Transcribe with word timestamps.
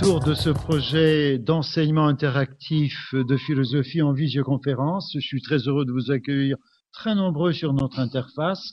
autour 0.00 0.20
de 0.20 0.32
ce 0.32 0.48
projet 0.48 1.38
d'enseignement 1.38 2.06
interactif 2.06 3.14
de 3.14 3.36
philosophie 3.36 4.00
en 4.00 4.12
visioconférence. 4.12 5.12
Je 5.14 5.20
suis 5.20 5.42
très 5.42 5.58
heureux 5.68 5.84
de 5.84 5.92
vous 5.92 6.10
accueillir 6.10 6.56
très 6.90 7.14
nombreux 7.14 7.52
sur 7.52 7.74
notre 7.74 7.98
interface. 7.98 8.72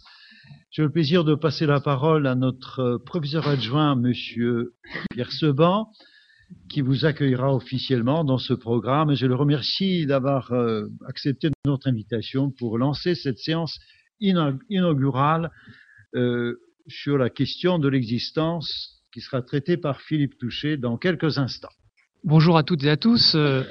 J'ai 0.71 0.83
le 0.83 0.89
plaisir 0.89 1.25
de 1.25 1.35
passer 1.35 1.65
la 1.65 1.81
parole 1.81 2.27
à 2.27 2.35
notre 2.35 3.01
professeur 3.05 3.45
adjoint, 3.45 3.95
monsieur 3.95 4.75
Pierre 5.11 5.33
Seban, 5.33 5.91
qui 6.69 6.79
vous 6.79 7.03
accueillera 7.03 7.53
officiellement 7.53 8.23
dans 8.23 8.37
ce 8.37 8.53
programme. 8.53 9.13
Je 9.13 9.25
le 9.25 9.35
remercie 9.35 10.05
d'avoir 10.05 10.53
euh, 10.53 10.85
accepté 11.07 11.49
notre 11.65 11.89
invitation 11.89 12.51
pour 12.51 12.77
lancer 12.77 13.15
cette 13.15 13.39
séance 13.39 13.79
inaugurale 14.21 15.51
euh, 16.15 16.55
sur 16.87 17.17
la 17.17 17.29
question 17.29 17.79
de 17.79 17.89
l'existence 17.89 18.96
qui 19.17 19.21
sera 19.21 19.41
traitée 19.41 19.77
par 19.77 19.99
Philippe 20.01 20.37
Touché 20.37 20.77
dans 20.77 20.95
quelques 20.95 21.39
instants. 21.39 21.71
Bonjour 22.23 22.55
à 22.55 22.61
toutes 22.61 22.83
et 22.83 22.89
à 22.91 22.97
tous. 22.97 23.33
Euh, 23.33 23.63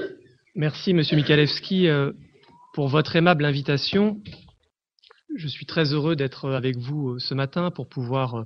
merci, 0.56 0.92
Monsieur 0.92 1.14
Mikalewski, 1.14 1.86
euh, 1.86 2.10
pour 2.74 2.88
votre 2.88 3.14
aimable 3.14 3.44
invitation. 3.44 4.20
Je 5.36 5.46
suis 5.46 5.64
très 5.64 5.92
heureux 5.92 6.16
d'être 6.16 6.50
avec 6.50 6.76
vous 6.78 7.10
euh, 7.10 7.18
ce 7.20 7.32
matin 7.32 7.70
pour 7.70 7.88
pouvoir 7.88 8.44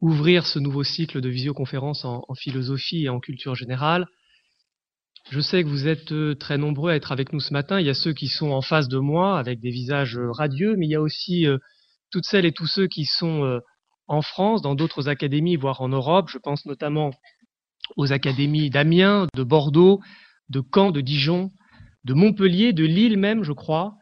ouvrir 0.00 0.46
ce 0.46 0.58
nouveau 0.58 0.82
cycle 0.82 1.20
de 1.20 1.28
visioconférence 1.28 2.06
en, 2.06 2.24
philosophie 2.34 3.04
et 3.04 3.10
en 3.10 3.20
culture 3.20 3.54
générale. 3.54 4.06
Je 5.30 5.40
sais 5.40 5.62
que 5.62 5.68
vous 5.68 5.88
êtes 5.88 6.38
très 6.38 6.56
nombreux 6.56 6.92
à 6.92 6.96
être 6.96 7.12
avec 7.12 7.34
nous 7.34 7.40
ce 7.40 7.52
matin. 7.52 7.80
Il 7.80 7.86
y 7.86 7.90
a 7.90 7.94
ceux 7.94 8.14
qui 8.14 8.28
sont 8.28 8.48
en 8.48 8.62
face 8.62 8.88
de 8.88 8.96
moi 8.96 9.38
avec 9.38 9.60
des 9.60 9.68
visages 9.68 10.18
radieux, 10.18 10.74
mais 10.78 10.86
il 10.86 10.90
y 10.90 10.94
a 10.94 11.02
aussi 11.02 11.44
toutes 12.10 12.24
celles 12.24 12.46
et 12.46 12.52
tous 12.52 12.66
ceux 12.66 12.86
qui 12.86 13.04
sont 13.04 13.60
en 14.10 14.22
France, 14.22 14.60
dans 14.60 14.74
d'autres 14.74 15.08
académies, 15.08 15.54
voire 15.54 15.80
en 15.80 15.88
Europe. 15.88 16.28
Je 16.28 16.38
pense 16.38 16.66
notamment 16.66 17.12
aux 17.96 18.12
académies 18.12 18.68
d'Amiens, 18.68 19.28
de 19.36 19.44
Bordeaux, 19.44 20.00
de 20.48 20.60
Caen, 20.74 20.90
de 20.90 21.00
Dijon, 21.00 21.52
de 22.02 22.12
Montpellier, 22.12 22.72
de 22.72 22.84
Lille 22.84 23.16
même, 23.16 23.44
je 23.44 23.52
crois, 23.52 23.94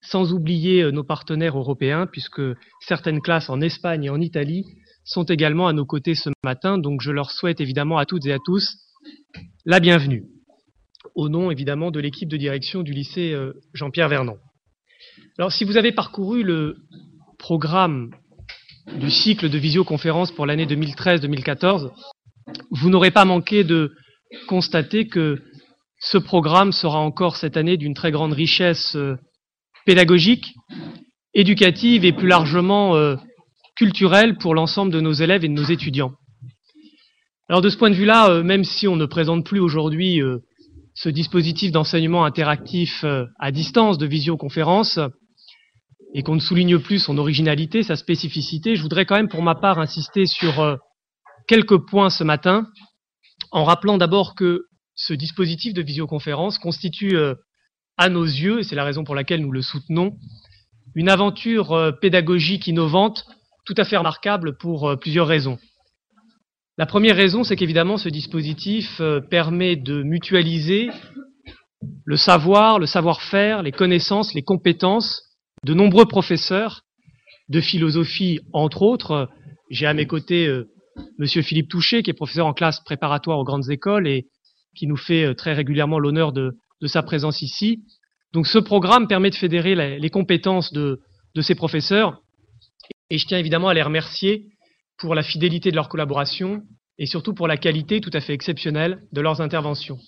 sans 0.00 0.32
oublier 0.32 0.82
euh, 0.82 0.92
nos 0.92 1.04
partenaires 1.04 1.58
européens, 1.58 2.06
puisque 2.06 2.40
certaines 2.80 3.20
classes 3.20 3.50
en 3.50 3.60
Espagne 3.60 4.04
et 4.04 4.10
en 4.10 4.20
Italie 4.20 4.64
sont 5.04 5.24
également 5.24 5.68
à 5.68 5.74
nos 5.74 5.84
côtés 5.84 6.14
ce 6.14 6.30
matin. 6.42 6.78
Donc 6.78 7.02
je 7.02 7.10
leur 7.12 7.30
souhaite 7.30 7.60
évidemment 7.60 7.98
à 7.98 8.06
toutes 8.06 8.24
et 8.24 8.32
à 8.32 8.38
tous 8.42 8.78
la 9.66 9.78
bienvenue, 9.78 10.24
au 11.14 11.28
nom 11.28 11.50
évidemment 11.50 11.90
de 11.90 12.00
l'équipe 12.00 12.30
de 12.30 12.38
direction 12.38 12.82
du 12.82 12.92
lycée 12.92 13.32
euh, 13.34 13.52
Jean-Pierre 13.74 14.08
Vernon. 14.08 14.38
Alors 15.38 15.52
si 15.52 15.64
vous 15.64 15.76
avez 15.76 15.92
parcouru 15.92 16.44
le 16.44 16.78
programme 17.38 18.10
du 18.98 19.10
cycle 19.10 19.48
de 19.48 19.58
visioconférence 19.58 20.32
pour 20.32 20.46
l'année 20.46 20.66
2013-2014, 20.66 21.90
vous 22.70 22.90
n'aurez 22.90 23.10
pas 23.10 23.24
manqué 23.24 23.64
de 23.64 23.92
constater 24.46 25.06
que 25.06 25.42
ce 26.00 26.18
programme 26.18 26.72
sera 26.72 26.98
encore 26.98 27.36
cette 27.36 27.56
année 27.56 27.76
d'une 27.76 27.94
très 27.94 28.10
grande 28.10 28.32
richesse 28.32 28.96
euh, 28.96 29.16
pédagogique, 29.84 30.54
éducative 31.34 32.04
et 32.04 32.12
plus 32.12 32.28
largement 32.28 32.96
euh, 32.96 33.16
culturelle 33.76 34.36
pour 34.38 34.54
l'ensemble 34.54 34.92
de 34.92 35.00
nos 35.00 35.12
élèves 35.12 35.44
et 35.44 35.48
de 35.48 35.54
nos 35.54 35.64
étudiants. 35.64 36.12
Alors 37.48 37.60
de 37.60 37.68
ce 37.68 37.76
point 37.76 37.90
de 37.90 37.94
vue-là, 37.94 38.30
euh, 38.30 38.42
même 38.42 38.64
si 38.64 38.88
on 38.88 38.96
ne 38.96 39.06
présente 39.06 39.44
plus 39.44 39.60
aujourd'hui 39.60 40.20
ce 40.94 41.08
dispositif 41.08 41.70
d'enseignement 41.70 42.24
interactif 42.24 43.04
à 43.38 43.52
distance 43.52 43.96
de 43.96 44.06
visioconférence, 44.06 44.98
et 46.14 46.22
qu'on 46.22 46.34
ne 46.34 46.40
souligne 46.40 46.78
plus 46.78 46.98
son 46.98 47.18
originalité, 47.18 47.82
sa 47.82 47.96
spécificité, 47.96 48.74
je 48.74 48.82
voudrais 48.82 49.06
quand 49.06 49.16
même 49.16 49.28
pour 49.28 49.42
ma 49.42 49.54
part 49.54 49.78
insister 49.78 50.26
sur 50.26 50.60
euh, 50.60 50.76
quelques 51.46 51.78
points 51.86 52.10
ce 52.10 52.24
matin, 52.24 52.66
en 53.52 53.64
rappelant 53.64 53.98
d'abord 53.98 54.34
que 54.34 54.64
ce 54.94 55.14
dispositif 55.14 55.72
de 55.72 55.82
visioconférence 55.82 56.58
constitue 56.58 57.16
euh, 57.16 57.34
à 57.96 58.08
nos 58.08 58.24
yeux, 58.24 58.60
et 58.60 58.62
c'est 58.64 58.76
la 58.76 58.84
raison 58.84 59.04
pour 59.04 59.14
laquelle 59.14 59.40
nous 59.40 59.52
le 59.52 59.62
soutenons, 59.62 60.16
une 60.94 61.08
aventure 61.08 61.72
euh, 61.72 61.92
pédagogique 61.92 62.66
innovante 62.66 63.24
tout 63.66 63.74
à 63.76 63.84
fait 63.84 63.96
remarquable 63.96 64.56
pour 64.56 64.98
plusieurs 64.98 65.28
raisons. 65.28 65.58
La 66.76 66.86
première 66.86 67.14
raison, 67.14 67.44
c'est 67.44 67.54
qu'évidemment 67.54 67.98
ce 67.98 68.08
dispositif 68.08 69.00
permet 69.30 69.76
de 69.76 70.02
mutualiser 70.02 70.88
le 72.04 72.16
savoir, 72.16 72.80
le 72.80 72.86
savoir-faire, 72.86 73.62
les 73.62 73.70
connaissances, 73.70 74.34
les 74.34 74.42
compétences 74.42 75.29
de 75.64 75.74
nombreux 75.74 76.06
professeurs 76.06 76.82
de 77.48 77.60
philosophie, 77.60 78.40
entre 78.52 78.82
autres. 78.82 79.28
J'ai 79.70 79.86
à 79.86 79.94
mes 79.94 80.06
côtés 80.06 80.46
euh, 80.46 80.70
Monsieur 81.18 81.42
Philippe 81.42 81.68
Touché, 81.68 82.02
qui 82.02 82.10
est 82.10 82.14
professeur 82.14 82.46
en 82.46 82.54
classe 82.54 82.80
préparatoire 82.80 83.38
aux 83.38 83.44
grandes 83.44 83.70
écoles 83.70 84.08
et 84.08 84.28
qui 84.76 84.86
nous 84.86 84.96
fait 84.96 85.24
euh, 85.24 85.34
très 85.34 85.52
régulièrement 85.52 85.98
l'honneur 85.98 86.32
de, 86.32 86.56
de, 86.80 86.86
sa 86.86 87.02
présence 87.02 87.42
ici. 87.42 87.82
Donc 88.32 88.46
ce 88.46 88.58
programme 88.58 89.08
permet 89.08 89.30
de 89.30 89.34
fédérer 89.34 89.74
les, 89.98 90.10
compétences 90.10 90.72
de, 90.72 91.00
de, 91.34 91.42
ces 91.42 91.54
professeurs 91.54 92.22
et 93.10 93.18
je 93.18 93.26
tiens 93.26 93.38
évidemment 93.38 93.68
à 93.68 93.74
les 93.74 93.82
remercier 93.82 94.46
pour 94.98 95.14
la 95.14 95.22
fidélité 95.22 95.70
de 95.70 95.76
leur 95.76 95.88
collaboration 95.88 96.62
et 96.98 97.06
surtout 97.06 97.34
pour 97.34 97.48
la 97.48 97.56
qualité 97.56 98.00
tout 98.00 98.10
à 98.12 98.20
fait 98.20 98.34
exceptionnelle 98.34 99.02
de 99.12 99.20
leurs 99.20 99.40
interventions. 99.40 99.98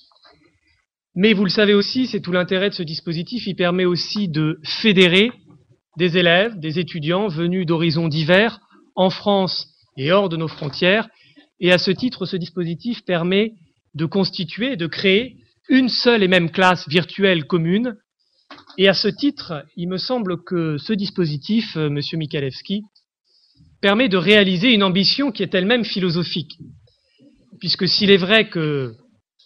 Mais 1.14 1.34
vous 1.34 1.44
le 1.44 1.50
savez 1.50 1.74
aussi, 1.74 2.06
c'est 2.06 2.20
tout 2.20 2.32
l'intérêt 2.32 2.70
de 2.70 2.74
ce 2.74 2.82
dispositif, 2.82 3.46
il 3.46 3.54
permet 3.54 3.84
aussi 3.84 4.28
de 4.28 4.60
fédérer 4.64 5.30
des 5.97 6.19
élèves, 6.19 6.58
des 6.58 6.78
étudiants 6.78 7.28
venus 7.28 7.66
d'horizons 7.66 8.08
divers, 8.08 8.60
en 8.94 9.10
France 9.10 9.69
et 9.97 10.12
hors 10.12 10.28
de 10.28 10.36
nos 10.36 10.48
frontières. 10.48 11.08
Et 11.60 11.72
à 11.72 11.78
ce 11.78 11.91
titre, 11.91 12.26
ce 12.26 12.36
dispositif 12.36 13.04
permet 13.04 13.54
de 13.94 14.06
constituer, 14.06 14.76
de 14.76 14.86
créer 14.86 15.36
une 15.69 15.88
seule 15.88 16.22
et 16.22 16.28
même 16.28 16.50
classe 16.50 16.88
virtuelle 16.88 17.47
commune. 17.47 17.97
Et 18.78 18.88
à 18.88 18.94
ce 18.94 19.08
titre, 19.08 19.64
il 19.76 19.88
me 19.88 19.98
semble 19.98 20.42
que 20.42 20.76
ce 20.78 20.92
dispositif, 20.92 21.76
euh, 21.76 21.88
Monsieur 21.88 22.19
Mikalewski, 22.19 22.82
permet 23.80 24.09
de 24.09 24.16
réaliser 24.16 24.72
une 24.72 24.82
ambition 24.82 25.30
qui 25.30 25.42
est 25.42 25.54
elle-même 25.54 25.84
philosophique. 25.84 26.59
Puisque 27.60 27.88
s'il 27.88 28.10
est 28.10 28.16
vrai 28.16 28.48
que 28.48 28.94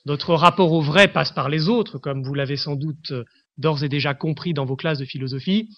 notre 0.04 0.34
rapport 0.34 0.72
au 0.72 0.80
vrai 0.80 1.08
passe 1.08 1.32
par 1.32 1.48
les 1.48 1.68
autres, 1.68 1.98
comme 1.98 2.22
vous 2.22 2.34
l'avez 2.34 2.56
sans 2.56 2.76
doute 2.76 3.10
euh, 3.10 3.24
d'ores 3.58 3.82
et 3.82 3.88
déjà 3.88 4.14
compris 4.14 4.54
dans 4.54 4.64
vos 4.64 4.76
classes 4.76 4.98
de 4.98 5.04
philosophie, 5.04 5.68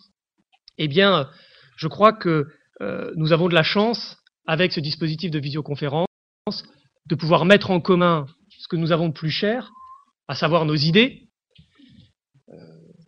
eh 0.79 0.89
bien, 0.89 1.29
je 1.77 1.89
crois 1.89 2.13
que 2.13 2.47
euh, 2.81 3.13
nous 3.17 3.33
avons 3.33 3.49
de 3.49 3.55
la 3.55 3.63
chance, 3.63 4.17
avec 4.47 4.73
ce 4.73 4.81
dispositif 4.81 5.31
de 5.31 5.39
visioconférence, 5.39 6.07
de 7.07 7.15
pouvoir 7.15 7.45
mettre 7.45 7.71
en 7.71 7.81
commun 7.81 8.27
ce 8.59 8.69
que 8.69 8.77
nous 8.77 8.93
avons 8.93 9.09
de 9.09 9.13
plus 9.13 9.31
cher, 9.31 9.73
à 10.29 10.35
savoir 10.35 10.65
nos 10.65 10.77
idées, 10.77 11.29
euh, 12.49 12.55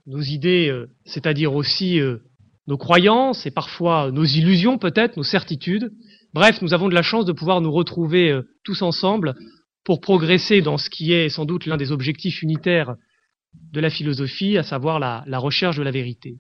nos 0.07 0.21
idées, 0.21 0.69
euh, 0.69 0.87
c'est-à-dire 1.05 1.55
aussi 1.55 2.01
nos 2.67 2.77
croyances 2.77 3.47
et 3.47 3.51
parfois 3.51 4.11
nos 4.11 4.25
illusions 4.25 4.79
peut-être, 4.79 5.17
nos 5.17 5.23
certitudes. 5.23 5.93
Bref, 6.35 6.61
nous 6.63 6.75
avons 6.75 6.89
de 6.89 6.95
la 6.95 7.03
chance 7.03 7.25
de 7.25 7.33
pouvoir 7.33 7.61
nous 7.61 7.73
retrouver 7.73 8.39
tous 8.65 8.83
ensemble 8.83 9.35
pour 9.85 10.01
progresser 10.01 10.61
dans 10.61 10.79
ce 10.79 10.91
qui 10.91 11.13
est 11.13 11.29
sans 11.29 11.45
doute 11.45 11.67
l'un 11.67 11.77
des 11.77 11.91
objectifs 11.91 12.43
unitaires 12.43 12.95
de 13.73 13.81
la 13.81 13.91
philosophie, 13.91 14.57
à 14.57 14.63
savoir 14.63 15.01
la 15.01 15.39
recherche 15.39 15.77
de 15.77 15.83
la 15.83 15.91
vérité. 15.91 16.39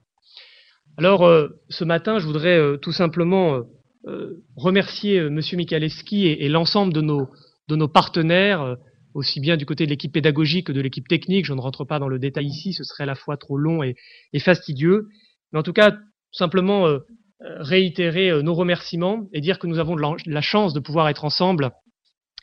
Alors, 1.00 1.24
euh, 1.24 1.48
ce 1.70 1.82
matin, 1.82 2.18
je 2.18 2.26
voudrais 2.26 2.58
euh, 2.58 2.76
tout 2.76 2.92
simplement 2.92 3.54
euh, 3.54 3.62
euh 4.06 4.44
remercier 4.54 5.18
euh, 5.18 5.28
M. 5.28 5.40
Michalewski 5.54 6.26
et, 6.26 6.44
et 6.44 6.50
l'ensemble 6.50 6.92
de 6.92 7.00
nos, 7.00 7.26
de 7.68 7.76
nos 7.76 7.88
partenaires, 7.88 8.60
euh, 8.60 8.74
aussi 9.14 9.40
bien 9.40 9.56
du 9.56 9.64
côté 9.64 9.86
de 9.86 9.90
l'équipe 9.90 10.12
pédagogique 10.12 10.66
que 10.66 10.72
de 10.72 10.80
l'équipe 10.82 11.08
technique. 11.08 11.46
Je 11.46 11.54
ne 11.54 11.60
rentre 11.62 11.86
pas 11.86 11.98
dans 11.98 12.08
le 12.08 12.18
détail 12.18 12.48
ici, 12.48 12.74
ce 12.74 12.84
serait 12.84 13.04
à 13.04 13.06
la 13.06 13.14
fois 13.14 13.38
trop 13.38 13.56
long 13.56 13.82
et, 13.82 13.94
et 14.34 14.40
fastidieux. 14.40 15.06
Mais 15.54 15.58
en 15.58 15.62
tout 15.62 15.72
cas, 15.72 15.96
simplement 16.32 16.86
euh, 16.86 16.98
réitérer 17.40 18.42
nos 18.42 18.52
remerciements 18.52 19.26
et 19.32 19.40
dire 19.40 19.58
que 19.58 19.66
nous 19.66 19.78
avons 19.78 19.96
de 19.96 20.02
la, 20.02 20.14
la, 20.26 20.42
chance 20.42 20.74
de 20.74 20.80
pouvoir 20.80 21.08
être 21.08 21.24
ensemble 21.24 21.70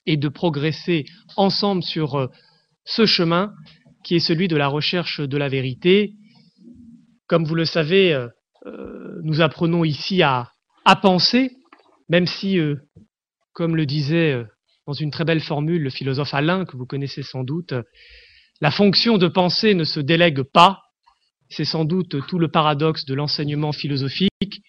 et 0.08 0.18
de 0.18 0.30
progresser 0.30 1.06
ensemble 1.36 1.84
sur 1.84 2.28
ce 2.86 3.06
chemin 3.06 3.54
qui 4.04 4.16
est 4.16 4.20
celui 4.20 4.48
de 4.48 4.56
la 4.56 4.68
recherche 4.68 5.22
de 5.22 5.38
la 5.38 5.48
vérité. 5.48 6.16
Comme 7.28 7.44
vous 7.46 7.54
le 7.54 7.66
savez, 7.66 8.28
euh, 8.68 9.20
nous 9.24 9.42
apprenons 9.42 9.84
ici 9.84 10.22
à, 10.24 10.52
penser, 11.02 11.52
même 12.10 12.28
si, 12.28 12.60
euh, 12.60 12.76
comme 13.54 13.76
le 13.76 13.86
disait 13.86 14.34
euh, 14.34 14.46
dans 14.86 14.94
une 14.94 15.12
très 15.12 15.26
belle 15.26 15.42
formule 15.42 15.84
le 15.84 15.90
philosophe 15.90 16.34
Alain, 16.34 16.66
que 16.66 16.78
vous 16.78 16.86
connaissez 16.86 17.24
sans 17.24 17.44
doute, 17.44 17.74
la 18.62 18.72
fonction 18.72 19.18
de 19.18 19.28
penser 19.28 19.74
ne 19.74 19.84
se 19.84 20.00
délègue 20.00 20.42
pas. 20.42 20.82
C'est 21.50 21.66
sans 21.66 21.86
doute 21.86 22.26
tout 22.28 22.40
le 22.40 22.50
paradoxe 22.50 23.06
de 23.06 23.14
l'enseignement 23.14 23.72
philosophique 23.72 24.62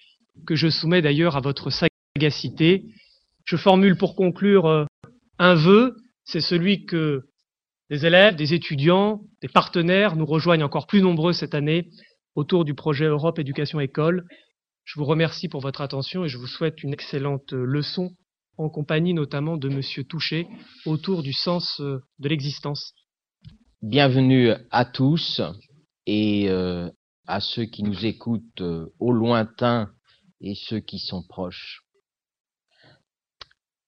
que 0.46 0.54
je 0.54 0.68
soumets 0.68 1.02
d'ailleurs 1.02 1.36
à 1.36 1.40
votre 1.40 1.70
sagacité. 1.70 2.84
Je 3.44 3.56
formule 3.56 3.96
pour 3.96 4.14
conclure 4.14 4.86
un 5.38 5.54
vœu, 5.54 5.96
c'est 6.24 6.40
celui 6.40 6.84
que 6.84 7.22
des 7.90 8.06
élèves, 8.06 8.36
des 8.36 8.54
étudiants, 8.54 9.22
des 9.40 9.48
partenaires 9.48 10.14
nous 10.14 10.26
rejoignent 10.26 10.64
encore 10.64 10.86
plus 10.86 11.00
nombreux 11.00 11.32
cette 11.32 11.54
année 11.54 11.88
autour 12.34 12.64
du 12.64 12.74
projet 12.74 13.06
Europe 13.06 13.38
Éducation 13.38 13.80
École. 13.80 14.24
Je 14.84 14.98
vous 14.98 15.04
remercie 15.04 15.48
pour 15.48 15.60
votre 15.60 15.80
attention 15.80 16.24
et 16.24 16.28
je 16.28 16.38
vous 16.38 16.46
souhaite 16.46 16.82
une 16.82 16.92
excellente 16.92 17.52
leçon 17.52 18.14
en 18.58 18.68
compagnie 18.68 19.14
notamment 19.14 19.56
de 19.56 19.68
Monsieur 19.68 20.04
Touché, 20.04 20.46
autour 20.84 21.22
du 21.22 21.32
sens 21.32 21.80
euh, 21.80 22.00
de 22.18 22.28
l'existence. 22.28 22.92
Bienvenue 23.82 24.50
à 24.70 24.84
tous 24.84 25.40
et 26.06 26.48
euh, 26.48 26.90
à 27.26 27.40
ceux 27.40 27.66
qui 27.66 27.84
nous 27.84 28.04
écoutent 28.04 28.60
euh, 28.60 28.86
au 28.98 29.12
lointain 29.12 29.90
et 30.40 30.54
ceux 30.56 30.80
qui 30.80 30.98
sont 30.98 31.22
proches. 31.22 31.82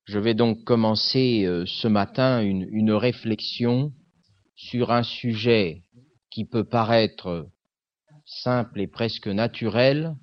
Je 0.05 0.19
vais 0.19 0.35
donc 0.35 0.65
commencer 0.65 1.47
ce 1.67 1.87
matin 1.87 2.43
une, 2.43 2.67
une 2.73 2.91
réflexion 2.91 3.93
sur 4.57 4.91
un 4.91 5.05
sujet 5.05 5.85
qui 6.31 6.45
peut 6.45 6.65
paraître 6.65 7.49
simple 8.31 8.81
et 8.81 8.87
presque 8.87 9.27
naturel, 9.27 10.15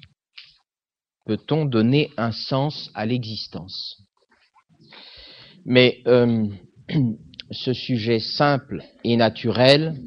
peut-on 1.26 1.66
donner 1.66 2.10
un 2.18 2.32
sens 2.32 2.90
à 2.94 3.06
l'existence? 3.06 4.02
Mais 5.66 6.02
euh, 6.08 6.48
ce 7.52 7.74
sujet 7.74 8.20
simple 8.20 8.84
et 9.04 9.18
naturel 9.18 10.02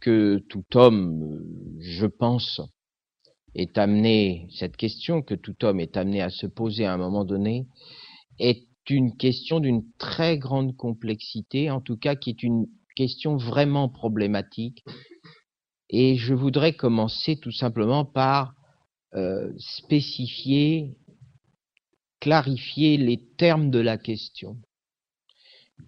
que 0.00 0.42
tout 0.48 0.64
homme, 0.74 1.40
je 1.80 2.06
pense, 2.06 2.60
est 3.54 3.78
amené, 3.78 4.48
cette 4.50 4.76
question 4.76 5.22
que 5.22 5.34
tout 5.34 5.64
homme 5.64 5.80
est 5.80 5.96
amené 5.96 6.22
à 6.22 6.30
se 6.30 6.46
poser 6.46 6.84
à 6.84 6.92
un 6.92 6.96
moment 6.96 7.24
donné, 7.24 7.66
est 8.38 8.66
une 8.90 9.16
question 9.16 9.60
d'une 9.60 9.84
très 9.98 10.38
grande 10.38 10.76
complexité, 10.76 11.70
en 11.70 11.80
tout 11.80 11.96
cas 11.96 12.16
qui 12.16 12.30
est 12.30 12.42
une 12.42 12.66
question 12.96 13.36
vraiment 13.36 13.88
problématique. 13.88 14.84
Et 15.92 16.16
je 16.16 16.34
voudrais 16.34 16.72
commencer 16.72 17.36
tout 17.36 17.52
simplement 17.52 18.04
par 18.04 18.54
euh, 19.14 19.52
spécifier, 19.58 20.96
clarifier 22.18 22.96
les 22.96 23.20
termes 23.36 23.70
de 23.70 23.78
la 23.78 23.98
question. 23.98 24.56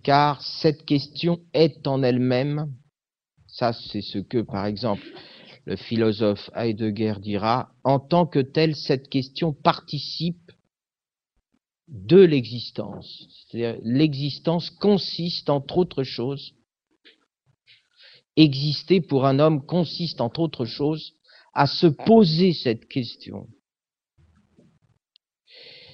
Car 0.02 0.42
cette 0.42 0.84
question 0.84 1.40
est 1.54 1.86
en 1.86 2.02
elle-même, 2.02 2.70
ça 3.46 3.72
c'est 3.72 4.02
ce 4.02 4.18
que 4.18 4.42
par 4.42 4.66
exemple 4.66 5.06
le 5.64 5.76
philosophe 5.76 6.50
Heidegger 6.54 7.14
dira, 7.20 7.70
en 7.84 7.98
tant 7.98 8.26
que 8.26 8.40
telle, 8.40 8.76
cette 8.76 9.08
question 9.08 9.54
participe 9.54 10.52
de 11.88 12.20
l'existence. 12.20 13.26
C'est-à-dire 13.50 13.80
l'existence 13.82 14.68
consiste 14.70 15.48
entre 15.48 15.78
autres 15.78 16.02
choses, 16.02 16.54
exister 18.36 19.00
pour 19.00 19.26
un 19.26 19.38
homme 19.38 19.64
consiste 19.64 20.20
entre 20.20 20.40
autres 20.40 20.64
choses 20.64 21.14
à 21.52 21.66
se 21.66 21.86
poser 21.86 22.52
cette 22.52 22.88
question. 22.88 23.46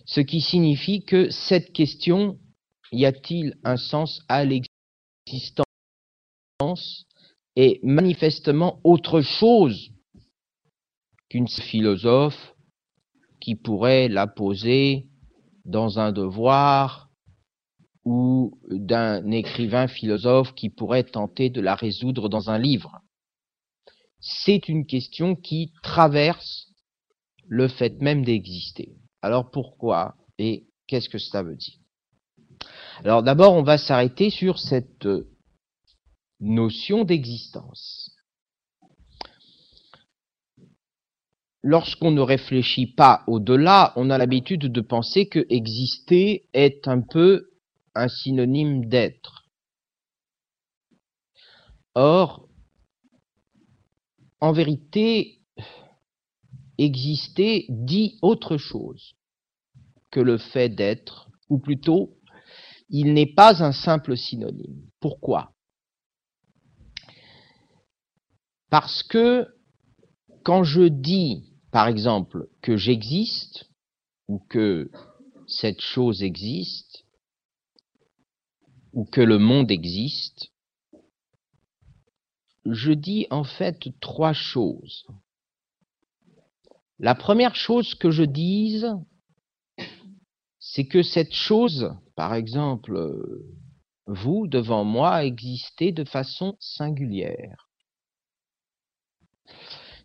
Ce 0.06 0.20
qui 0.20 0.40
signifie 0.40 1.04
que 1.04 1.30
cette 1.30 1.72
question, 1.72 2.38
y 2.92 3.04
a-t-il 3.04 3.56
un 3.62 3.76
sens 3.76 4.22
à 4.28 4.44
l'existence, 4.44 5.64
est 7.56 7.82
manifestement 7.82 8.80
autre 8.84 9.20
chose 9.20 9.90
qu'une 11.28 11.48
philosophe 11.48 12.54
qui 13.40 13.54
pourrait 13.54 14.08
la 14.08 14.26
poser 14.26 15.06
dans 15.64 15.98
un 15.98 16.12
devoir 16.12 17.09
ou 18.04 18.58
d'un 18.68 19.30
écrivain 19.30 19.88
philosophe 19.88 20.54
qui 20.54 20.70
pourrait 20.70 21.04
tenter 21.04 21.50
de 21.50 21.60
la 21.60 21.74
résoudre 21.74 22.28
dans 22.28 22.50
un 22.50 22.58
livre 22.58 23.00
c'est 24.20 24.68
une 24.68 24.86
question 24.86 25.34
qui 25.34 25.72
traverse 25.82 26.68
le 27.48 27.68
fait 27.68 28.00
même 28.00 28.24
d'exister. 28.24 28.94
Alors 29.22 29.50
pourquoi 29.50 30.14
et 30.38 30.66
qu'est-ce 30.86 31.08
que 31.08 31.18
cela 31.18 31.42
veut 31.42 31.56
dire? 31.56 31.78
Alors 33.02 33.22
d'abord, 33.22 33.54
on 33.54 33.62
va 33.62 33.78
s'arrêter 33.78 34.30
sur 34.30 34.58
cette 34.58 35.08
notion 36.38 37.04
d'existence. 37.04 38.14
Lorsqu'on 41.62 42.10
ne 42.10 42.22
réfléchit 42.22 42.86
pas 42.86 43.22
au-delà, 43.26 43.92
on 43.96 44.08
a 44.08 44.16
l'habitude 44.16 44.72
de 44.72 44.80
penser 44.80 45.28
que 45.28 45.44
exister 45.50 46.48
est 46.54 46.88
un 46.88 47.00
peu 47.02 47.49
synonyme 48.08 48.86
d'être. 48.86 49.46
Or, 51.94 52.48
en 54.40 54.52
vérité, 54.52 55.40
exister 56.78 57.66
dit 57.68 58.18
autre 58.22 58.56
chose 58.56 59.14
que 60.10 60.20
le 60.20 60.38
fait 60.38 60.68
d'être, 60.68 61.30
ou 61.48 61.58
plutôt, 61.58 62.16
il 62.88 63.12
n'est 63.12 63.32
pas 63.34 63.62
un 63.62 63.72
simple 63.72 64.16
synonyme. 64.16 64.82
Pourquoi? 64.98 65.52
Parce 68.70 69.02
que 69.02 69.46
quand 70.42 70.64
je 70.64 70.82
dis, 70.82 71.52
par 71.70 71.86
exemple, 71.86 72.48
que 72.62 72.76
j'existe, 72.76 73.68
ou 74.28 74.38
que 74.48 74.90
cette 75.46 75.80
chose 75.80 76.22
existe, 76.22 76.89
ou 78.92 79.04
que 79.04 79.20
le 79.20 79.38
monde 79.38 79.70
existe, 79.70 80.50
je 82.64 82.92
dis 82.92 83.26
en 83.30 83.44
fait 83.44 83.88
trois 84.00 84.32
choses. 84.32 85.06
La 86.98 87.14
première 87.14 87.56
chose 87.56 87.94
que 87.94 88.10
je 88.10 88.24
dise, 88.24 88.86
c'est 90.58 90.86
que 90.86 91.02
cette 91.02 91.32
chose, 91.32 91.94
par 92.14 92.34
exemple, 92.34 93.18
vous, 94.06 94.46
devant 94.46 94.84
moi, 94.84 95.24
existez 95.24 95.92
de 95.92 96.04
façon 96.04 96.56
singulière. 96.60 97.68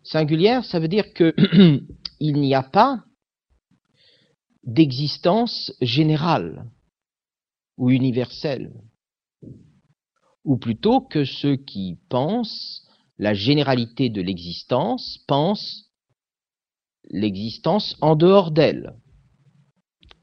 Singulière, 0.02 0.64
ça 0.64 0.78
veut 0.78 0.88
dire 0.88 1.12
que 1.12 1.34
il 2.20 2.40
n'y 2.40 2.54
a 2.54 2.62
pas 2.62 3.04
d'existence 4.62 5.72
générale 5.80 6.64
ou 7.76 7.90
universelle 7.90 8.72
ou 10.46 10.56
plutôt 10.56 11.00
que 11.00 11.24
ceux 11.24 11.56
qui 11.56 11.98
pensent 12.08 12.86
la 13.18 13.34
généralité 13.34 14.08
de 14.08 14.22
l'existence 14.22 15.18
pensent 15.26 15.90
l'existence 17.10 17.96
en 18.00 18.14
dehors 18.14 18.52
d'elle. 18.52 18.94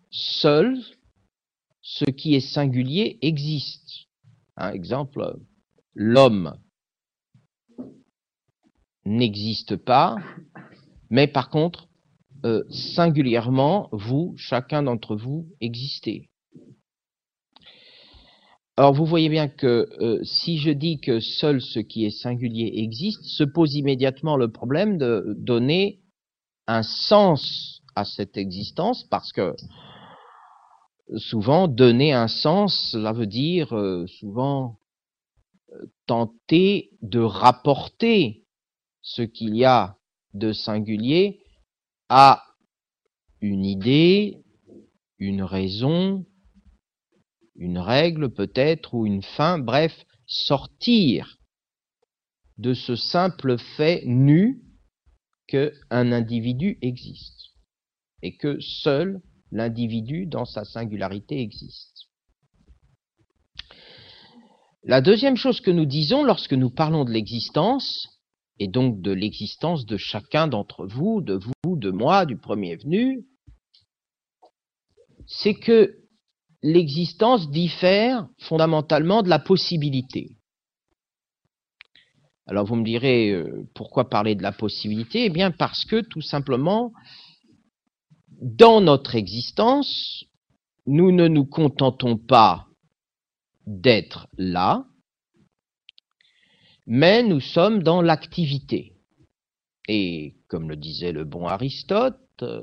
Seul 0.10 0.81
ce 1.81 2.05
qui 2.05 2.36
est 2.36 2.39
singulier 2.39 3.19
existe. 3.22 4.07
Un 4.55 4.72
exemple, 4.72 5.38
l'homme 5.93 6.57
n'existe 9.05 9.75
pas, 9.75 10.15
mais 11.10 11.27
par 11.27 11.50
contre, 11.50 11.89
euh, 12.45 12.63
singulièrement, 12.69 13.89
vous, 13.91 14.33
chacun 14.38 14.83
d'entre 14.83 15.17
vous, 15.17 15.50
existez. 15.60 16.29
Alors 18.75 18.94
vous 18.94 19.06
voyez 19.06 19.30
bien 19.30 19.48
que 19.48 19.88
euh, 20.01 20.24
si 20.24 20.58
je 20.58 20.72
dis 20.72 21.00
que 21.00 21.20
seul 21.20 21.62
ce 21.62 21.80
qui 21.80 22.06
est 22.06 22.10
singulier 22.10 22.72
existe, 22.77 23.24
se 23.24 23.44
pose 23.44 23.75
immédiatement 23.75 24.36
le 24.36 24.51
problème 24.51 24.98
de 24.98 25.36
donner 25.38 26.01
un 26.65 26.82
sens 26.82 27.84
à 27.96 28.03
cette 28.03 28.36
existence, 28.36 29.03
parce 29.03 29.32
que 29.32 29.56
souvent 31.18 31.68
donner 31.68 32.13
un 32.13 32.27
sens, 32.27 32.89
cela 32.92 33.13
veut 33.13 33.27
dire 33.27 33.77
euh, 33.77 34.08
souvent 34.08 34.80
euh, 35.74 35.86
tenter 36.08 36.89
de 37.03 37.20
rapporter 37.20 38.44
ce 39.03 39.22
qu'il 39.22 39.56
y 39.56 39.65
a 39.65 39.98
de 40.34 40.51
singulier 40.51 41.42
à 42.10 42.42
une 43.39 43.65
idée, 43.65 44.42
une 45.20 45.44
raison, 45.44 46.25
une 47.55 47.77
règle 47.77 48.33
peut-être 48.33 48.93
ou 48.93 49.05
une 49.05 49.22
fin, 49.22 49.60
bref, 49.60 49.93
sortir 50.25 51.38
de 52.57 52.74
ce 52.74 52.95
simple 52.95 53.57
fait 53.77 54.03
nu 54.05 54.62
qu'un 55.48 56.12
individu 56.12 56.77
existe 56.81 57.51
et 58.22 58.36
que 58.38 58.60
seul 58.60 59.22
l'individu 59.51 60.25
dans 60.25 60.45
sa 60.45 60.63
singularité 60.63 61.41
existe. 61.41 62.07
La 64.83 65.01
deuxième 65.01 65.38
chose 65.38 65.62
que 65.62 65.72
nous 65.72 65.86
disons 65.86 66.24
lorsque 66.24 66.53
nous 66.53 66.69
parlons 66.69 67.05
de 67.05 67.12
l'existence, 67.12 68.19
et 68.60 68.67
donc 68.67 69.01
de 69.01 69.12
l'existence 69.12 69.86
de 69.86 69.98
chacun 69.98 70.48
d'entre 70.48 70.86
vous, 70.86 71.22
de 71.22 71.36
vous, 71.36 71.75
de 71.77 71.89
moi, 71.89 72.25
du 72.25 72.38
premier 72.38 72.75
venu, 72.75 73.25
c'est 75.25 75.55
que 75.55 76.02
l'existence 76.63 77.51
diffère 77.51 78.27
fondamentalement 78.39 79.22
de 79.22 79.29
la 79.29 79.39
possibilité. 79.39 80.38
Alors 82.48 82.65
vous 82.65 82.75
me 82.75 82.86
direz, 82.86 83.32
euh, 83.32 83.67
pourquoi 83.75 84.10
parler 84.10 84.36
de 84.36 84.43
la 84.43 84.53
possibilité? 84.53 85.25
Eh 85.25 85.29
bien 85.29 85.51
parce 85.51 85.86
que 85.86 86.01
tout 86.01 86.22
simplement, 86.22 86.93
dans 88.41 88.82
notre 88.82 89.15
existence, 89.15 90.24
nous 90.86 91.12
ne 91.12 91.27
nous 91.27 91.46
contentons 91.46 92.17
pas 92.17 92.67
d'être 93.65 94.27
là, 94.38 94.86
mais 96.86 97.24
nous 97.24 97.39
sommes 97.39 97.84
dans 97.84 98.01
l'activité. 98.01 98.93
Et 99.88 100.36
comme 100.48 100.70
le 100.70 100.75
disait 100.75 101.12
le 101.12 101.24
bon 101.25 101.48
Aristote, 101.48 102.20
euh, 102.41 102.62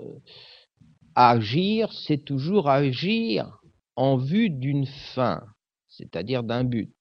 agir, 1.15 1.93
c'est 1.93 2.25
toujours 2.25 2.69
agir 2.69 3.60
en 4.01 4.17
vue 4.17 4.49
d'une 4.49 4.87
fin, 4.87 5.45
c'est-à-dire 5.87 6.43
d'un 6.43 6.65
but. 6.65 6.97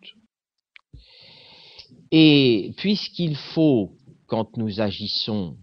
Et 2.11 2.73
puisqu'il 2.75 3.37
faut, 3.37 3.95
quand 4.27 4.57
nous 4.57 4.81
agissons, 4.81 5.57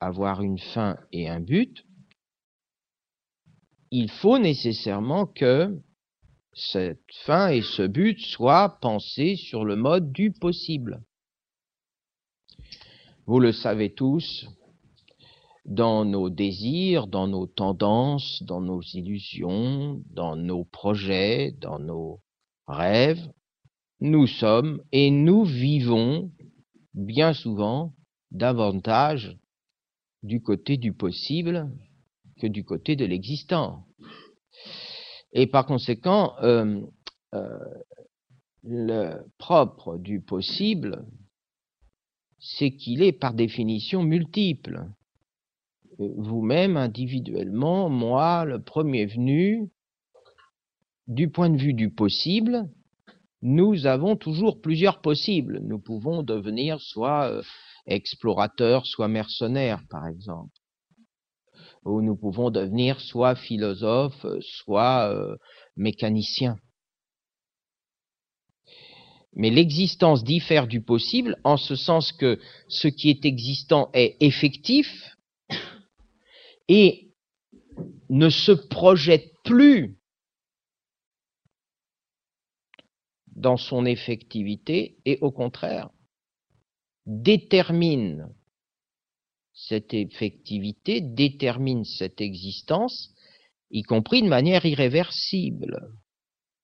avoir 0.00 0.42
une 0.42 0.58
fin 0.58 0.98
et 1.12 1.28
un 1.28 1.38
but, 1.38 1.84
il 3.92 4.10
faut 4.10 4.38
nécessairement 4.38 5.26
que 5.26 5.80
cette 6.52 7.12
fin 7.26 7.50
et 7.50 7.62
ce 7.62 7.86
but 7.86 8.18
soient 8.18 8.80
pensés 8.80 9.36
sur 9.36 9.64
le 9.64 9.76
mode 9.76 10.10
du 10.10 10.32
possible. 10.32 11.00
Vous 13.26 13.38
le 13.38 13.52
savez 13.52 13.94
tous, 13.94 14.48
dans 15.64 16.04
nos 16.04 16.28
désirs, 16.28 17.06
dans 17.06 17.28
nos 17.28 17.46
tendances, 17.46 18.42
dans 18.42 18.60
nos 18.60 18.82
illusions, 18.82 20.02
dans 20.10 20.36
nos 20.36 20.64
projets, 20.64 21.52
dans 21.60 21.78
nos 21.78 22.20
rêves, 22.66 23.30
nous 24.00 24.26
sommes 24.26 24.82
et 24.90 25.10
nous 25.10 25.44
vivons 25.44 26.32
bien 26.94 27.32
souvent 27.32 27.94
davantage 28.30 29.38
du 30.22 30.42
côté 30.42 30.76
du 30.76 30.92
possible 30.92 31.70
que 32.40 32.46
du 32.46 32.64
côté 32.64 32.96
de 32.96 33.04
l'existant. 33.04 33.86
Et 35.32 35.46
par 35.46 35.66
conséquent, 35.66 36.34
euh, 36.42 36.80
euh, 37.34 37.58
le 38.62 39.20
propre 39.38 39.98
du 39.98 40.20
possible, 40.20 41.06
c'est 42.38 42.72
qu'il 42.72 43.02
est 43.02 43.12
par 43.12 43.34
définition 43.34 44.02
multiple. 44.02 44.86
Vous-même, 45.98 46.76
individuellement, 46.76 47.88
moi, 47.88 48.44
le 48.44 48.62
premier 48.62 49.06
venu, 49.06 49.70
du 51.06 51.28
point 51.28 51.50
de 51.50 51.58
vue 51.58 51.74
du 51.74 51.90
possible, 51.90 52.68
nous 53.42 53.86
avons 53.86 54.16
toujours 54.16 54.60
plusieurs 54.60 55.00
possibles. 55.00 55.60
Nous 55.62 55.78
pouvons 55.78 56.22
devenir 56.22 56.80
soit 56.80 57.28
euh, 57.28 57.42
explorateurs, 57.86 58.86
soit 58.86 59.08
mercenaires, 59.08 59.82
par 59.90 60.06
exemple. 60.06 60.56
Ou 61.84 62.00
nous 62.00 62.16
pouvons 62.16 62.50
devenir 62.50 63.00
soit 63.00 63.34
philosophes, 63.34 64.26
soit 64.40 65.12
euh, 65.12 65.36
mécaniciens. 65.76 66.56
Mais 69.34 69.50
l'existence 69.50 70.24
diffère 70.24 70.68
du 70.68 70.80
possible 70.80 71.36
en 71.42 71.56
ce 71.56 71.74
sens 71.74 72.12
que 72.12 72.38
ce 72.68 72.86
qui 72.86 73.10
est 73.10 73.24
existant 73.24 73.90
est 73.94 74.16
effectif 74.20 75.11
et 76.74 77.12
ne 78.08 78.30
se 78.30 78.52
projette 78.52 79.30
plus 79.44 79.98
dans 83.26 83.58
son 83.58 83.84
effectivité 83.84 84.96
et 85.04 85.18
au 85.20 85.30
contraire 85.30 85.90
détermine 87.04 88.26
cette 89.52 89.92
effectivité, 89.92 91.02
détermine 91.02 91.84
cette 91.84 92.22
existence, 92.22 93.14
y 93.70 93.82
compris 93.82 94.22
de 94.22 94.28
manière 94.28 94.64
irréversible. 94.64 95.92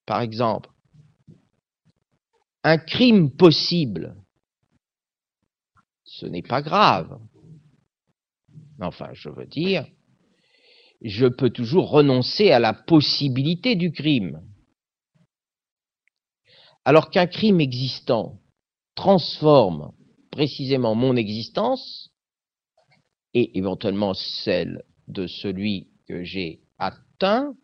Par 0.07 0.23
exemple, 0.23 0.71
un 2.65 2.79
crime 2.79 3.31
possible, 3.31 4.17
ce 6.05 6.25
n'est 6.25 6.41
pas 6.41 6.63
grave. 6.63 7.21
Enfin, 8.81 9.11
je 9.13 9.29
veux 9.29 9.47
dire, 9.47 9.87
je 11.03 11.27
peux 11.27 11.51
toujours 11.51 11.91
renoncer 11.91 12.51
à 12.51 12.59
la 12.59 12.73
possibilité 12.73 13.77
du 13.77 13.93
crime. 13.93 14.41
Alors 16.85 17.11
qu'un 17.11 17.27
crime 17.27 17.61
existant 17.61 18.41
transforme 18.95 19.93
précisément 20.31 20.95
mon 20.95 21.17
existence 21.17 22.11
et 23.35 23.57
éventuellement 23.59 24.15
celle 24.15 24.83
de 25.07 25.27
celui 25.27 25.89
que 26.07 26.25
j'ai 26.25 26.63
atteint 26.79 27.55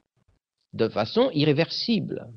de 0.73 0.89
façon 0.89 1.31
irréversible. 1.33 2.29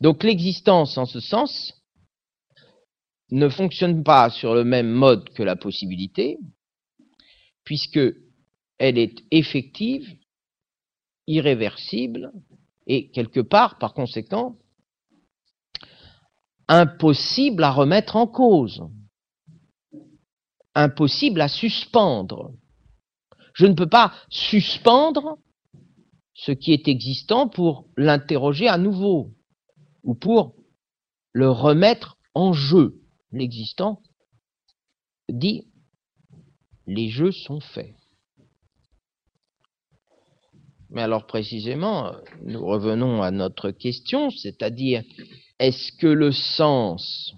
Donc 0.00 0.22
l'existence 0.22 0.98
en 0.98 1.06
ce 1.06 1.20
sens 1.20 1.74
ne 3.30 3.48
fonctionne 3.48 4.04
pas 4.04 4.30
sur 4.30 4.54
le 4.54 4.64
même 4.64 4.90
mode 4.90 5.28
que 5.30 5.42
la 5.42 5.56
possibilité, 5.56 6.38
puisque 7.66 8.00
elle 8.78 8.96
est 8.96 9.24
effective, 9.30 10.16
irréversible, 11.26 12.32
et 12.86 13.10
quelque 13.10 13.40
part, 13.40 13.78
par 13.78 13.92
conséquent, 13.92 14.56
impossible 16.68 17.64
à 17.64 17.72
remettre 17.72 18.16
en 18.16 18.28
cause, 18.28 18.82
impossible 20.74 21.40
à 21.40 21.48
suspendre. 21.48 22.52
Je 23.52 23.66
ne 23.66 23.74
peux 23.74 23.88
pas 23.88 24.14
suspendre 24.30 25.38
ce 26.34 26.52
qui 26.52 26.72
est 26.72 26.86
existant 26.86 27.48
pour 27.48 27.88
l'interroger 27.96 28.68
à 28.68 28.78
nouveau 28.78 29.34
ou 30.04 30.14
pour 30.14 30.54
le 31.32 31.50
remettre 31.50 32.16
en 32.34 32.52
jeu. 32.52 33.00
L'existant 33.32 34.02
dit 35.28 35.66
les 36.86 37.08
jeux 37.08 37.32
sont 37.32 37.60
faits. 37.60 37.94
Mais 40.90 41.02
alors 41.02 41.26
précisément, 41.26 42.14
nous 42.44 42.64
revenons 42.64 43.22
à 43.22 43.30
notre 43.30 43.70
question, 43.70 44.30
c'est-à-dire 44.30 45.02
est-ce 45.58 45.92
que 45.92 46.06
le 46.06 46.32
sens 46.32 47.34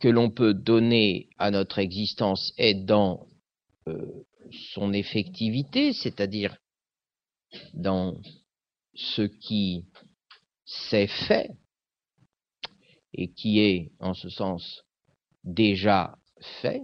que 0.00 0.08
l'on 0.08 0.30
peut 0.30 0.54
donner 0.54 1.28
à 1.38 1.50
notre 1.50 1.78
existence 1.78 2.54
est 2.56 2.74
dans 2.74 3.26
euh, 3.88 4.24
son 4.74 4.92
effectivité, 4.92 5.92
c'est-à-dire 5.92 6.56
dans 7.74 8.16
ce 8.94 9.22
qui 9.22 9.84
s'est 10.64 11.06
fait 11.06 11.50
et 13.12 13.30
qui 13.32 13.60
est 13.60 13.92
en 14.00 14.14
ce 14.14 14.28
sens 14.28 14.84
déjà 15.44 16.16
fait, 16.62 16.82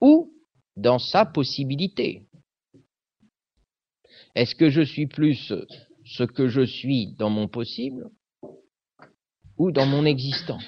ou 0.00 0.32
dans 0.76 0.98
sa 0.98 1.26
possibilité. 1.26 2.26
Est-ce 4.34 4.54
que 4.54 4.70
je 4.70 4.82
suis 4.82 5.06
plus 5.06 5.52
ce 6.04 6.22
que 6.24 6.48
je 6.48 6.62
suis 6.62 7.14
dans 7.14 7.30
mon 7.30 7.48
possible 7.48 8.10
ou 9.58 9.72
dans 9.72 9.86
mon 9.86 10.04
existant? 10.04 10.60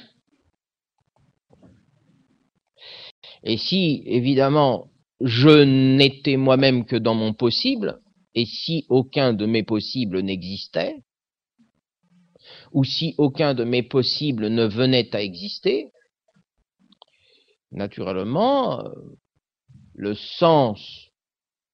Et 3.45 3.57
si, 3.57 4.03
évidemment, 4.07 4.91
je 5.21 5.65
n'étais 5.97 6.37
moi-même 6.37 6.85
que 6.85 6.97
dans 6.97 7.15
mon 7.15 7.35
possible, 7.35 8.01
et 8.35 8.47
si 8.47 8.87
aucun 8.89 9.33
de 9.33 9.47
mes 9.47 9.63
possibles 9.63 10.21
n'existait, 10.21 10.97
ou 12.73 12.85
si 12.85 13.15
aucun 13.19 13.55
de 13.55 13.65
mes 13.65 13.83
possibles 13.83 14.49
ne 14.49 14.65
venait 14.65 15.15
à 15.15 15.23
exister, 15.23 15.89
naturellement, 17.71 18.91
le 19.95 20.15
sens 20.15 21.11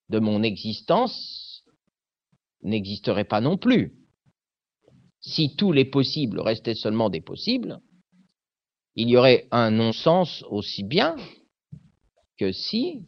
de 0.09 0.19
mon 0.19 0.43
existence 0.43 1.65
n'existerait 2.63 3.25
pas 3.25 3.41
non 3.41 3.57
plus 3.57 3.99
si 5.21 5.55
tous 5.57 5.73
les 5.73 5.85
possibles 5.85 6.41
restaient 6.41 6.75
seulement 6.75 7.11
des 7.11 7.21
possibles, 7.21 7.81
il 8.95 9.09
y 9.09 9.17
aurait 9.17 9.47
un 9.51 9.71
non-sens 9.71 10.45
aussi 10.49 10.83
bien 10.83 11.17
que 12.39 12.53
si 12.53 13.07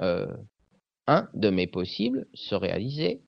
euh, 0.00 0.34
un 1.06 1.28
de 1.34 1.50
mes 1.50 1.66
possibles 1.66 2.26
se 2.34 2.54
réalisait 2.54 3.22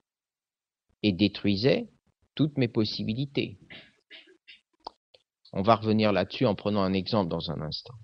et 1.02 1.12
détruisait 1.12 1.88
toutes 2.34 2.56
mes 2.58 2.68
possibilités. 2.68 3.58
On 5.52 5.62
va 5.62 5.76
revenir 5.76 6.12
là-dessus 6.12 6.46
en 6.46 6.54
prenant 6.54 6.82
un 6.82 6.92
exemple 6.92 7.30
dans 7.30 7.50
un 7.50 7.60
instant. 7.60 7.94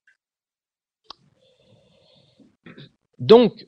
Donc, 3.19 3.66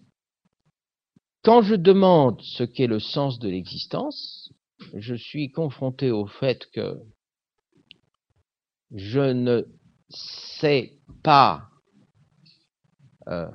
quand 1.43 1.63
je 1.63 1.75
demande 1.75 2.41
ce 2.43 2.65
qu'est 2.65 2.87
le 2.87 3.01
sens 3.01 3.39
de 3.39 3.49
l'existence, 3.49 4.53
je 4.95 5.15
suis 5.15 5.51
confronté 5.51 6.11
au 6.11 6.27
fait 6.27 6.67
que 6.73 6.99
je 8.91 9.21
ne 9.21 9.63
sais 10.09 10.99
pas 11.23 11.69
euh, 13.29 13.51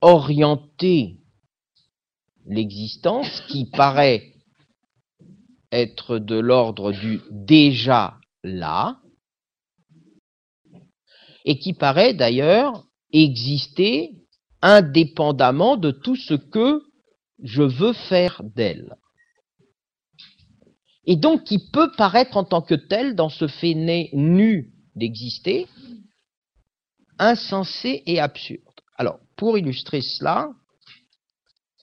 orienter 0.00 1.18
l'existence 2.46 3.40
qui 3.48 3.70
paraît 3.70 4.34
être 5.70 6.18
de 6.18 6.36
l'ordre 6.36 6.92
du 6.92 7.20
déjà 7.30 8.18
là, 8.42 9.00
et 11.44 11.58
qui 11.58 11.72
paraît 11.72 12.14
d'ailleurs 12.14 12.86
exister 13.12 14.21
indépendamment 14.62 15.76
de 15.76 15.90
tout 15.90 16.16
ce 16.16 16.34
que 16.34 16.82
je 17.42 17.62
veux 17.62 17.92
faire 17.92 18.40
d'elle. 18.44 18.96
Et 21.04 21.16
donc 21.16 21.44
qui 21.44 21.58
peut 21.70 21.90
paraître 21.96 22.36
en 22.36 22.44
tant 22.44 22.62
que 22.62 22.74
tel, 22.74 23.16
dans 23.16 23.28
ce 23.28 23.48
fait 23.48 23.74
nu 23.74 24.72
d'exister, 24.94 25.66
insensé 27.18 28.02
et 28.06 28.20
absurde. 28.20 28.62
Alors, 28.96 29.18
pour 29.36 29.58
illustrer 29.58 30.00
cela, 30.00 30.50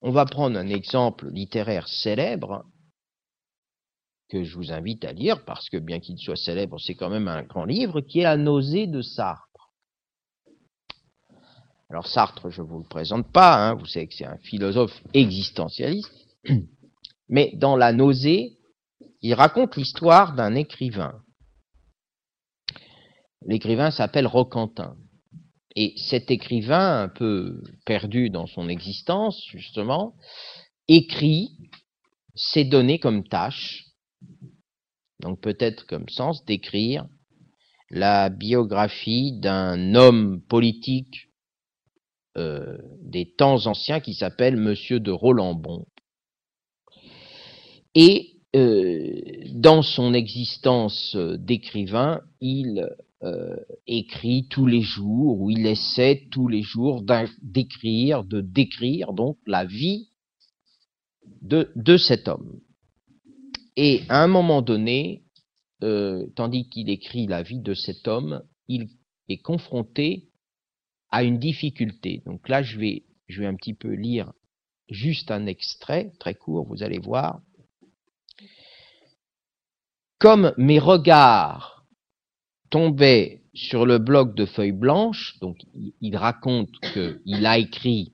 on 0.01 0.12
va 0.12 0.25
prendre 0.25 0.57
un 0.57 0.67
exemple 0.67 1.29
littéraire 1.29 1.88
célèbre 1.88 2.63
que 4.29 4.43
je 4.43 4.55
vous 4.55 4.71
invite 4.71 5.03
à 5.03 5.12
lire, 5.12 5.43
parce 5.43 5.69
que 5.69 5.77
bien 5.77 6.00
qu'il 6.00 6.17
soit 6.19 6.36
célèbre, 6.36 6.79
c'est 6.79 6.93
quand 6.93 7.09
même 7.09 7.27
un 7.27 7.43
grand 7.43 7.65
livre, 7.65 8.00
qui 8.00 8.19
est 8.19 8.24
La 8.24 8.38
nausée 8.38 8.88
de 8.88 9.01
Sartre. 9.01 9.49
Alors 11.89 12.08
Sartre, 12.08 12.51
je 12.51 12.62
ne 12.62 12.67
vous 12.67 12.79
le 12.79 12.88
présente 12.88 13.31
pas, 13.31 13.55
hein, 13.55 13.74
vous 13.74 13.86
savez 13.86 14.08
que 14.08 14.13
c'est 14.13 14.25
un 14.25 14.38
philosophe 14.38 15.01
existentialiste, 15.13 16.12
mais 17.29 17.51
dans 17.55 17.75
La 17.75 17.93
nausée, 17.93 18.60
il 19.22 19.34
raconte 19.34 19.75
l'histoire 19.75 20.36
d'un 20.36 20.53
écrivain. 20.53 21.24
L'écrivain 23.41 23.89
s'appelle 23.89 24.27
Roquentin. 24.27 24.96
Et 25.75 25.93
cet 25.98 26.29
écrivain, 26.29 27.03
un 27.03 27.10
peu 27.10 27.63
perdu 27.86 28.29
dans 28.29 28.48
son 28.48 28.69
existence, 28.69 29.43
justement, 29.50 30.15
écrit, 30.88 31.58
s'est 32.36 32.65
donné 32.65 33.00
comme 33.00 33.27
tâche, 33.27 33.86
donc 35.22 35.41
peut-être 35.41 35.86
comme 35.88 36.08
sens, 36.10 36.46
d'écrire 36.46 37.08
la 37.89 38.29
biographie 38.29 39.39
d'un 39.39 39.96
homme 39.96 40.41
politique 40.41 41.28
euh, 42.39 42.77
des 43.01 43.25
temps 43.25 43.65
anciens 43.65 44.00
qui 44.00 44.13
s'appelle 44.13 44.55
Monsieur 44.55 45.01
de 45.01 45.12
Rolambon. 45.12 45.86
Et 47.96 48.38
euh, 48.55 49.19
dans 49.51 49.81
son 49.81 50.13
existence 50.13 51.17
d'écrivain, 51.17 52.22
il 52.39 52.88
euh, 53.24 53.58
écrit 53.88 54.48
tous 54.50 54.65
les 54.65 54.81
jours, 54.81 55.41
ou 55.41 55.50
il 55.50 55.65
essaie 55.65 56.27
tous 56.31 56.48
les 56.48 56.62
jours 56.62 57.03
d'écrire, 57.41 58.24
de 58.24 58.39
décrire 58.39 59.12
donc 59.12 59.38
la 59.46 59.65
vie 59.65 60.08
de 61.41 61.98
cet 61.98 62.29
homme. 62.29 62.62
Et 63.75 64.03
à 64.08 64.24
un 64.24 64.27
moment 64.27 64.62
donné, 64.62 65.24
tandis 66.36 66.69
qu'il 66.69 66.89
écrit 66.89 67.27
la 67.27 67.43
vie 67.43 67.60
de 67.60 67.74
cet 67.74 68.08
homme, 68.08 68.43
il 68.69 68.88
est 69.27 69.41
confronté 69.41 70.28
à 71.12 71.24
une 71.24 71.39
difficulté. 71.39 72.22
Donc 72.25 72.48
là, 72.50 72.62
je 72.62 72.78
vais, 72.78 73.04
je 73.28 73.42
vais 73.42 73.48
un 73.48 73.56
petit 73.56 73.74
peu 73.74 73.89
lire 73.89 74.32
juste 74.89 75.32
un 75.32 75.46
extrait, 75.46 76.12
très 76.20 76.36
court, 76.36 76.66
vous 76.68 76.84
allez 76.84 77.00
voir. 77.00 77.42
Comme 80.18 80.54
mes 80.58 80.80
regards 80.80 81.86
tombaient 82.70 83.44
sur 83.54 83.86
le 83.86 83.98
bloc 83.98 84.36
de 84.36 84.45
feuilles 84.45 84.72
blanches, 84.72 85.38
donc 85.39 85.58
il 86.02 86.15
raconte 86.15 86.72
qu'il 86.93 87.45
a 87.45 87.58
écrit 87.58 88.13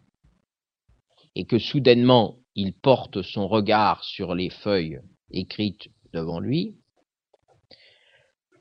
et 1.35 1.45
que 1.45 1.59
soudainement 1.59 2.37
il 2.55 2.73
porte 2.73 3.21
son 3.21 3.47
regard 3.47 4.03
sur 4.03 4.33
les 4.33 4.49
feuilles 4.49 5.01
écrites 5.31 5.89
devant 6.13 6.39
lui, 6.39 6.75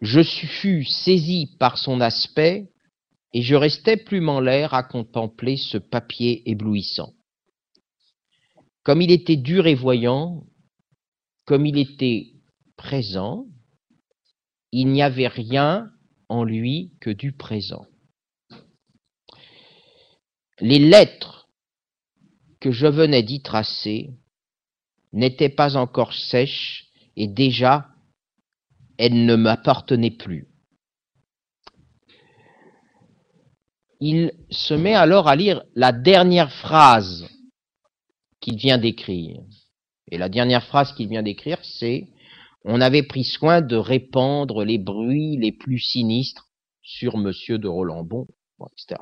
je 0.01 0.23
fus 0.23 0.85
saisi 0.85 1.57
par 1.59 1.79
son 1.79 2.01
aspect 2.01 2.68
et 3.35 3.42
je 3.42 3.57
restais 3.57 3.97
plume 3.97 4.29
en 4.29 4.38
l'air 4.38 4.75
à 4.75 4.85
contempler 4.85 5.57
ce 5.57 5.77
papier 5.77 6.49
éblouissant. 6.49 7.12
Comme 8.85 9.03
il 9.03 9.11
était 9.11 9.37
dur 9.37 9.66
et 9.66 9.75
voyant, 9.75 10.47
comme 11.44 11.66
il 11.66 11.77
était 11.77 12.33
présent, 12.77 13.47
il 14.70 14.87
n'y 14.87 15.03
avait 15.03 15.29
rien 15.29 15.90
en 16.29 16.44
lui 16.44 16.92
que 17.01 17.11
du 17.11 17.33
présent. 17.33 17.87
Les 20.61 20.79
lettres 20.79 21.49
que 22.61 22.70
je 22.70 22.87
venais 22.87 23.25
d'y 23.25 23.42
tracer 23.42 24.11
n'étaient 25.12 25.49
pas 25.49 25.77
encore 25.77 26.14
sèches 26.14 26.87
et 27.16 27.27
déjà 27.27 27.88
elles 28.97 29.27
ne 29.27 29.35
m'appartenaient 29.35 30.16
plus. 30.16 30.54
Il 34.07 34.33
se 34.51 34.75
met 34.75 34.95
alors 34.95 35.29
à 35.29 35.35
lire 35.35 35.62
la 35.75 35.90
dernière 35.90 36.53
phrase 36.53 37.27
qu'il 38.38 38.57
vient 38.57 38.77
d'écrire. 38.77 39.40
Et 40.11 40.19
la 40.19 40.29
dernière 40.29 40.62
phrase 40.67 40.93
qu'il 40.93 41.09
vient 41.09 41.23
d'écrire, 41.23 41.57
c'est 41.62 42.09
On 42.67 42.83
avait 42.83 43.03
pris 43.03 43.25
soin 43.25 43.62
de 43.62 43.77
répandre 43.77 44.62
les 44.62 44.77
bruits 44.77 45.38
les 45.38 45.53
plus 45.53 45.79
sinistres 45.79 46.51
sur 46.83 47.17
Monsieur 47.17 47.57
de 47.57 47.67
Rolambon, 47.67 48.27
etc. 48.73 49.01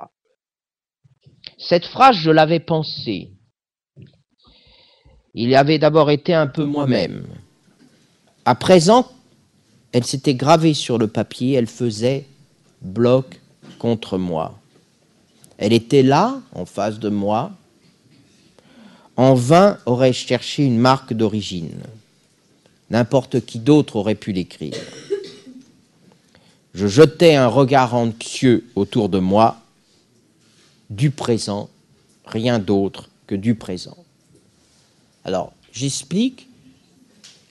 Cette 1.58 1.86
phrase, 1.86 2.14
je 2.14 2.30
l'avais 2.30 2.60
pensée. 2.60 3.32
Il 5.34 5.52
avait 5.56 5.80
d'abord 5.80 6.12
été 6.12 6.32
un 6.32 6.46
peu 6.46 6.64
moi-même. 6.64 7.26
À 8.44 8.54
présent, 8.54 9.10
elle 9.90 10.04
s'était 10.04 10.36
gravée 10.36 10.74
sur 10.74 10.96
le 10.96 11.08
papier, 11.08 11.54
elle 11.54 11.66
faisait 11.66 12.24
bloc 12.82 13.40
contre 13.80 14.16
moi. 14.16 14.61
Elle 15.62 15.72
était 15.72 16.02
là, 16.02 16.40
en 16.56 16.66
face 16.66 16.98
de 16.98 17.08
moi. 17.08 17.52
En 19.14 19.34
vain 19.34 19.78
aurais-je 19.86 20.26
cherché 20.26 20.64
une 20.64 20.76
marque 20.76 21.14
d'origine. 21.14 21.78
N'importe 22.90 23.46
qui 23.46 23.60
d'autre 23.60 23.94
aurait 23.94 24.16
pu 24.16 24.32
l'écrire. 24.32 24.74
Je 26.74 26.88
jetais 26.88 27.36
un 27.36 27.46
regard 27.46 27.94
anxieux 27.94 28.68
autour 28.74 29.08
de 29.08 29.20
moi, 29.20 29.58
du 30.90 31.12
présent, 31.12 31.70
rien 32.26 32.58
d'autre 32.58 33.08
que 33.28 33.36
du 33.36 33.54
présent. 33.54 33.98
Alors, 35.24 35.52
j'explique 35.72 36.48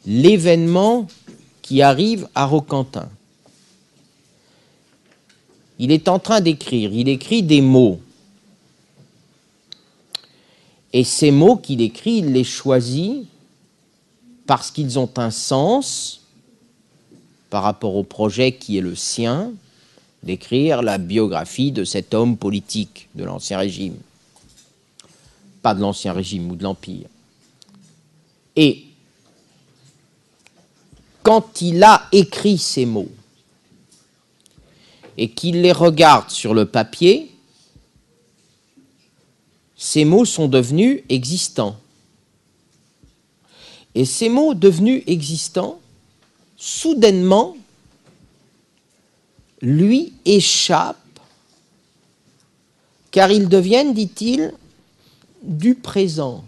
l'événement 0.06 1.08
qui 1.62 1.82
arrive 1.82 2.28
à 2.36 2.46
Roquentin 2.46 3.08
il 5.82 5.92
est 5.92 6.08
en 6.08 6.20
train 6.20 6.42
d'écrire, 6.42 6.94
il 6.94 7.10
écrit 7.10 7.42
des 7.42 7.60
mots. 7.60 8.00
Et 10.94 11.04
ces 11.04 11.32
mots 11.32 11.58
qu'il 11.58 11.82
écrit, 11.82 12.18
il 12.18 12.34
les 12.34 12.44
choisit 12.44 13.26
parce 14.46 14.70
qu'ils 14.70 15.00
ont 15.00 15.10
un 15.18 15.32
sens 15.32 16.22
par 17.50 17.64
rapport 17.64 17.96
au 17.96 18.04
projet 18.04 18.52
qui 18.52 18.78
est 18.78 18.82
le 18.82 18.96
sien, 18.96 19.54
d'écrire 20.22 20.84
la 20.84 21.00
biographie 21.00 21.72
de 21.72 21.84
cet 21.84 22.14
homme 22.14 22.38
politique 22.38 23.10
de 23.16 23.24
l'Ancien 23.24 23.58
Régime. 23.58 23.96
Pas 25.64 25.74
de 25.74 25.82
l'Ancien 25.82 26.14
Régime 26.14 26.52
ou 26.52 26.56
de 26.56 26.62
l'Empire. 26.62 27.08
Et 28.56 28.84
quand 31.24 31.60
il 31.60 31.84
a 31.84 32.08
écrit 32.12 32.60
ces 32.60 32.86
mots, 32.86 33.10
et 35.18 35.30
qu'il 35.30 35.62
les 35.62 35.72
regarde 35.72 36.30
sur 36.30 36.54
le 36.54 36.66
papier, 36.66 37.32
ces 39.76 40.06
mots 40.06 40.26
sont 40.26 40.48
devenus 40.48 41.02
existants. 41.10 41.78
Et 43.96 44.06
ces 44.06 44.30
mots 44.30 44.54
devenus 44.54 45.04
existants, 45.08 45.80
soudainement, 46.56 47.58
lui 49.62 50.14
échappent, 50.26 50.98
car 53.12 53.32
ils 53.32 53.50
deviennent, 53.50 53.94
dit-il, 53.94 54.54
du 55.44 55.76
présent. 55.76 56.46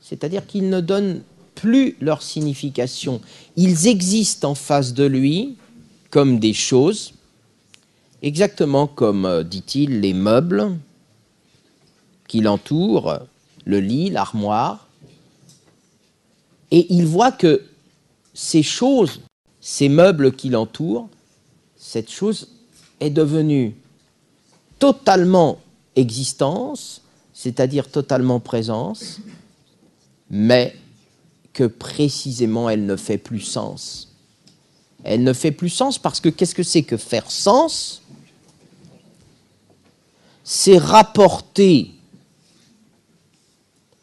C'est-à-dire 0.00 0.46
qu'ils 0.46 0.70
ne 0.70 0.80
donnent 0.80 1.22
plus 1.54 1.96
leur 2.00 2.22
signification. 2.22 3.20
Ils 3.56 3.88
existent 3.88 4.50
en 4.50 4.54
face 4.54 4.94
de 4.94 5.04
lui, 5.04 5.56
comme 6.10 6.38
des 6.38 6.54
choses, 6.54 7.14
exactement 8.22 8.86
comme, 8.86 9.26
euh, 9.26 9.42
dit-il, 9.42 10.00
les 10.00 10.14
meubles 10.14 10.76
qui 12.26 12.40
l'entourent, 12.40 13.18
le 13.64 13.80
lit, 13.80 14.10
l'armoire, 14.10 14.88
et 16.70 16.86
il 16.92 17.06
voit 17.06 17.32
que 17.32 17.62
ces 18.34 18.62
choses, 18.62 19.20
ces 19.60 19.88
meubles 19.88 20.32
qui 20.32 20.50
l'entourent, 20.50 21.08
cette 21.76 22.10
chose 22.10 22.48
est 23.00 23.10
devenue 23.10 23.74
totalement 24.78 25.58
existence, 25.96 27.02
c'est-à-dire 27.32 27.90
totalement 27.90 28.40
présence, 28.40 29.20
mais 30.30 30.76
que 31.52 31.64
précisément 31.64 32.68
elle 32.68 32.86
ne 32.86 32.96
fait 32.96 33.18
plus 33.18 33.40
sens. 33.40 34.07
Elle 35.04 35.22
ne 35.22 35.32
fait 35.32 35.52
plus 35.52 35.68
sens 35.68 35.98
parce 35.98 36.20
que 36.20 36.28
qu'est-ce 36.28 36.54
que 36.54 36.62
c'est 36.62 36.82
que 36.82 36.96
faire 36.96 37.30
sens? 37.30 38.02
C'est 40.44 40.78
rapporter 40.78 41.92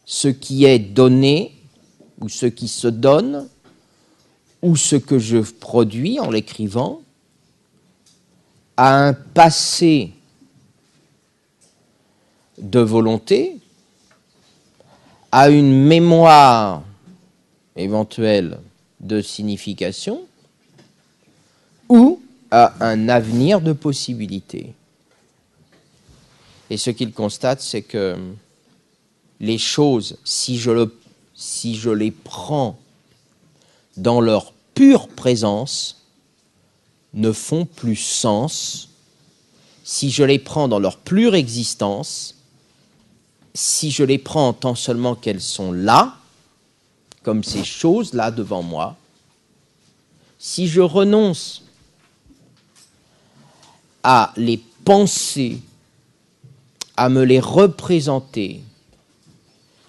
ce 0.06 0.28
qui 0.28 0.66
est 0.66 0.80
donné 0.80 1.56
ou 2.22 2.30
ce 2.30 2.46
qui 2.46 2.68
se 2.68 2.88
donne 2.88 3.48
ou 4.62 4.76
ce 4.76 4.96
que 4.96 5.20
je 5.20 5.38
produis 5.38 6.20
en 6.20 6.30
l'écrivant 6.30 7.02
à 8.78 9.08
un 9.08 9.14
passé 9.14 10.12
de 12.58 12.80
volonté, 12.80 13.58
à 15.32 15.50
une 15.50 15.86
mémoire 15.86 16.84
éventuelle 17.76 18.60
de 19.00 19.22
signification, 19.22 20.22
ou 21.89 22.21
à 22.52 22.74
un 22.80 23.10
avenir 23.10 23.62
de 23.62 23.74
possibilités. 23.74 24.74
Et 26.69 26.78
ce 26.78 26.89
qu'il 26.89 27.12
constate, 27.12 27.62
c'est 27.62 27.82
que 27.82 28.17
les 29.39 29.58
choses, 29.58 30.17
si 30.24 30.58
je, 30.58 31.89
les 31.89 32.12
prends 32.12 32.78
dans 33.98 34.21
leur 34.21 34.54
pure 34.74 35.08
présence, 35.08 36.02
ne 37.13 37.32
font 37.32 37.65
plus 37.65 37.95
sens. 37.95 38.89
Si 39.84 40.10
je 40.10 40.24
les 40.24 40.39
prends 40.39 40.67
dans 40.67 40.80
leur 40.80 40.98
pure 40.98 41.36
existence, 41.36 42.36
si 43.54 43.91
je 43.91 44.04
les 44.04 44.17
prends 44.17 44.50
en 44.50 44.54
tant 44.54 44.76
seulement 44.76 45.15
qu'elles 45.15 45.41
sont 45.41 45.71
là, 45.71 46.17
comme 47.24 47.43
ces 47.43 47.63
choses 47.63 48.13
là 48.13 48.32
devant 48.32 48.63
moi, 48.63 48.98
si 50.39 50.67
je 50.67 50.82
renonce 50.82 51.64
à 54.08 54.32
les 54.38 54.62
penser, 54.86 55.58
à 56.96 57.10
me 57.10 57.24
les 57.24 57.39
représenter, 57.39 58.62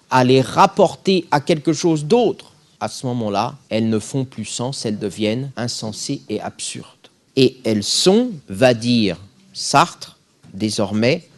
à 0.09 0.23
les 0.23 0.41
rapporter 0.41 1.27
à 1.29 1.39
quelque 1.39 1.71
chose 1.71 2.05
d'autre, 2.05 2.51
à 2.79 2.87
ce 2.89 3.05
moment-là, 3.05 3.55
elles 3.69 3.89
ne 3.89 3.99
font 3.99 4.25
plus 4.25 4.45
sens, 4.45 4.87
elles 4.87 4.97
deviennent 4.97 5.51
insensées 5.55 6.23
et 6.29 6.41
absurdes. 6.41 6.87
Et 7.35 7.57
elles 7.63 7.83
sont, 7.83 8.31
va 8.49 8.73
dire 8.73 9.17
Sartre, 9.53 10.17
désormais, 10.51 11.29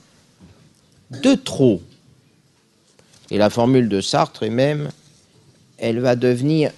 de 1.12 1.36
trop. 1.36 1.82
Et 3.30 3.38
la 3.38 3.50
formule 3.50 3.90
de 3.90 4.00
Sartre 4.00 4.44
est 4.44 4.50
même, 4.50 4.90
elle 5.78 6.00
va 6.00 6.16
devenir, 6.16 6.72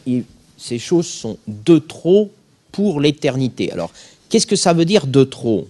ces 0.58 0.80
choses 0.80 1.08
sont 1.08 1.38
de 1.48 1.78
trop 1.78 2.32
pour 2.72 3.00
l'éternité. 3.00 3.72
Alors, 3.72 3.92
qu'est-ce 4.30 4.48
que 4.48 4.56
ça 4.56 4.74
veut 4.74 4.86
dire 4.86 5.06
de 5.06 5.24
trop? 5.24 5.68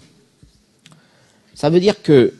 Ça 1.62 1.70
veut 1.70 1.80
dire 1.80 2.02
que, 2.02 2.34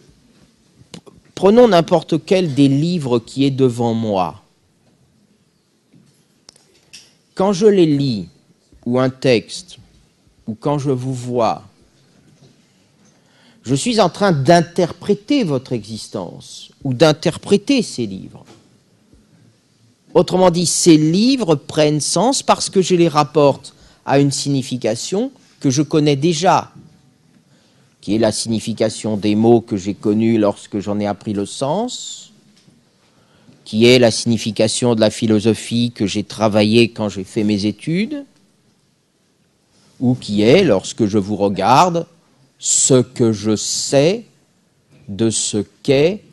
prenons 1.36 1.68
n'importe 1.68 2.26
quel 2.26 2.56
des 2.56 2.68
livres 2.68 3.20
qui 3.20 3.46
est 3.46 3.52
devant 3.52 3.94
moi. 3.94 4.42
Quand 7.36 7.54
je 7.54 7.68
les 7.68 7.86
lis, 7.86 8.30
ou 8.84 9.00
un 9.00 9.12
texte, 9.12 9.78
ou 10.48 10.56
quand 10.56 10.80
je 10.80 10.90
vous 10.90 11.14
vois, 11.14 11.62
je 13.62 13.76
suis 13.76 14.00
en 14.00 14.10
train 14.10 14.32
d'interpréter 14.32 15.44
votre 15.44 15.74
existence 15.74 16.72
ou 16.84 16.96
d'interpréter 16.96 17.84
ces 17.84 18.08
livres. 18.08 18.44
Autrement 20.16 20.50
dit, 20.50 20.66
ces 20.66 20.98
livres 20.98 21.54
prennent 21.54 22.02
sens 22.02 22.42
parce 22.42 22.72
que 22.72 22.82
je 22.82 22.96
les 22.96 23.08
rapporte 23.08 23.76
à 24.04 24.18
une 24.18 24.32
signification 24.32 25.32
que 25.60 25.70
je 25.70 25.84
connais 25.84 26.16
déjà, 26.16 26.71
qui 28.02 28.16
est 28.16 28.20
la 28.20 28.32
signification 28.32 29.16
des 29.16 29.36
mots 29.36 29.62
que 29.62 29.78
j'ai 29.78 29.94
connus 29.94 30.40
lorsque 30.40 30.80
j'en 30.80 31.00
ai 31.00 31.06
appris 31.06 31.34
le 31.34 31.46
sens, 31.46 32.34
qui 33.64 33.86
est 33.86 34.00
la 34.00 34.12
signification 34.12 34.96
de 34.96 35.00
la 35.00 35.12
philosophie 35.12 35.92
que 35.94 36.08
j'ai 36.08 36.24
travaillée 36.24 36.90
quand 36.90 37.10
j'ai 37.10 37.24
fait 37.24 37.44
mes 37.44 37.68
études, 37.68 38.26
ou 40.00 40.16
qui 40.16 40.42
est, 40.42 40.64
lorsque 40.64 41.06
je 41.06 41.20
vous 41.20 41.36
regarde, 41.36 42.08
ce 42.58 43.02
que 43.02 43.32
je 43.32 43.56
sais 43.56 44.26
de 45.08 45.30
ce 45.30 45.64
qu'est 45.84 46.24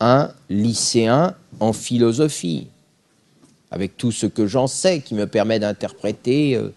un 0.00 0.30
lycéen 0.48 1.34
en 1.58 1.72
philosophie, 1.72 2.68
avec 3.72 3.96
tout 3.96 4.12
ce 4.12 4.26
que 4.26 4.46
j'en 4.46 4.68
sais 4.68 5.00
qui 5.00 5.14
me 5.14 5.26
permet 5.26 5.58
d'interpréter 5.58 6.54
euh, 6.54 6.72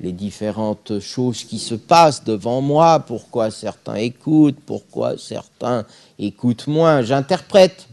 les 0.00 0.12
différentes 0.12 1.00
choses 1.00 1.44
qui 1.44 1.58
se 1.58 1.74
passent 1.74 2.24
devant 2.24 2.60
moi, 2.60 3.00
pourquoi 3.00 3.50
certains 3.50 3.94
écoutent, 3.94 4.58
pourquoi 4.66 5.16
certains 5.16 5.86
écoutent 6.18 6.66
moins, 6.66 7.02
j'interprète. 7.02 7.88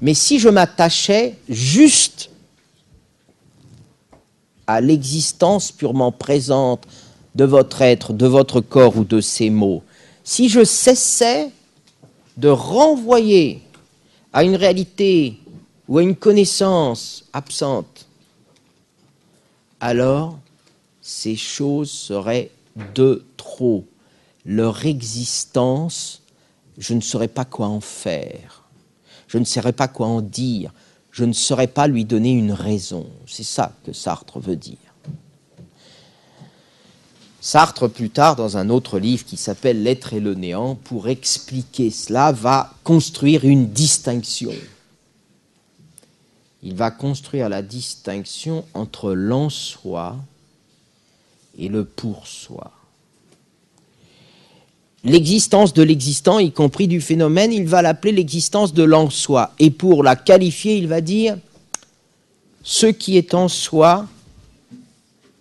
Mais 0.00 0.14
si 0.14 0.38
je 0.38 0.48
m'attachais 0.48 1.36
juste 1.48 2.30
à 4.66 4.80
l'existence 4.80 5.70
purement 5.70 6.12
présente 6.12 6.86
de 7.34 7.44
votre 7.44 7.82
être, 7.82 8.12
de 8.12 8.26
votre 8.26 8.60
corps 8.60 8.96
ou 8.96 9.04
de 9.04 9.20
ces 9.20 9.50
mots, 9.50 9.82
si 10.24 10.48
je 10.48 10.64
cessais 10.64 11.50
de 12.36 12.48
renvoyer 12.48 13.62
à 14.32 14.42
une 14.42 14.56
réalité 14.56 15.38
ou 15.88 15.98
à 15.98 16.02
une 16.02 16.16
connaissance 16.16 17.24
absente, 17.32 18.06
alors 19.80 20.38
ces 21.02 21.36
choses 21.36 21.90
seraient 21.90 22.50
de 22.94 23.24
trop. 23.36 23.86
Leur 24.44 24.86
existence, 24.86 26.22
je 26.78 26.94
ne 26.94 27.00
saurais 27.00 27.28
pas 27.28 27.44
quoi 27.44 27.66
en 27.66 27.80
faire. 27.80 28.64
Je 29.28 29.38
ne 29.38 29.44
saurais 29.44 29.72
pas 29.72 29.88
quoi 29.88 30.06
en 30.06 30.20
dire 30.20 30.72
je 31.12 31.24
ne 31.24 31.32
saurais 31.32 31.66
pas 31.66 31.86
lui 31.86 32.04
donner 32.04 32.30
une 32.30 32.52
raison. 32.52 33.06
C'est 33.26 33.44
ça 33.44 33.72
que 33.84 33.92
Sartre 33.92 34.38
veut 34.38 34.56
dire. 34.56 34.76
Sartre, 37.40 37.88
plus 37.88 38.10
tard, 38.10 38.36
dans 38.36 38.58
un 38.58 38.68
autre 38.68 38.98
livre 38.98 39.24
qui 39.24 39.36
s'appelle 39.36 39.82
L'être 39.82 40.12
et 40.12 40.20
le 40.20 40.34
néant, 40.34 40.74
pour 40.74 41.08
expliquer 41.08 41.90
cela, 41.90 42.32
va 42.32 42.74
construire 42.84 43.44
une 43.44 43.68
distinction. 43.70 44.52
Il 46.62 46.74
va 46.74 46.90
construire 46.90 47.48
la 47.48 47.62
distinction 47.62 48.64
entre 48.74 49.12
l'en 49.12 49.48
soi 49.48 50.16
et 51.58 51.68
le 51.68 51.84
pour 51.84 52.26
soi 52.26 52.72
l'existence 55.04 55.72
de 55.72 55.82
l'existant, 55.82 56.38
y 56.38 56.52
compris 56.52 56.88
du 56.88 57.00
phénomène, 57.00 57.52
il 57.52 57.66
va 57.66 57.82
l'appeler 57.82 58.12
l'existence 58.12 58.72
de 58.74 58.82
l'en 58.82 59.10
soi. 59.10 59.52
Et 59.58 59.70
pour 59.70 60.02
la 60.02 60.16
qualifier, 60.16 60.76
il 60.76 60.88
va 60.88 61.00
dire 61.00 61.38
ce 62.62 62.86
qui 62.86 63.16
est 63.16 63.34
en 63.34 63.48
soi 63.48 64.06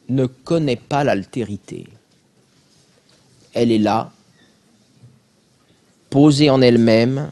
ne 0.08 0.25
connaît 0.25 0.77
pas 0.77 1.03
l'altérité. 1.03 1.86
Elle 3.53 3.71
est 3.71 3.79
là, 3.79 4.12
posée 6.10 6.49
en 6.49 6.62
elle-même, 6.62 7.29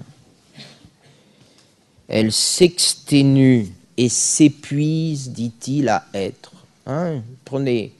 elle 2.07 2.31
s'exténue 2.31 3.67
et 3.97 4.09
s'épuise, 4.09 5.31
dit-il, 5.31 5.89
à 5.89 6.05
être. 6.13 6.51
Hein 6.85 7.21
Prenez 7.45 7.93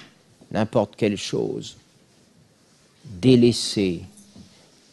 n'importe 0.52 0.96
quelle 0.96 1.18
chose, 1.18 1.76
délaissée, 3.06 4.02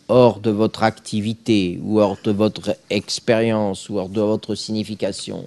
hors 0.09 0.41
de 0.41 0.51
votre 0.51 0.83
activité 0.83 1.81
ou 1.83 2.01
hors 2.01 2.19
de 2.25 2.33
votre 2.33 2.77
expérience 2.91 3.89
ou 3.89 3.99
hors 3.99 4.09
de 4.09 4.21
votre 4.21 4.55
signification. 4.55 5.47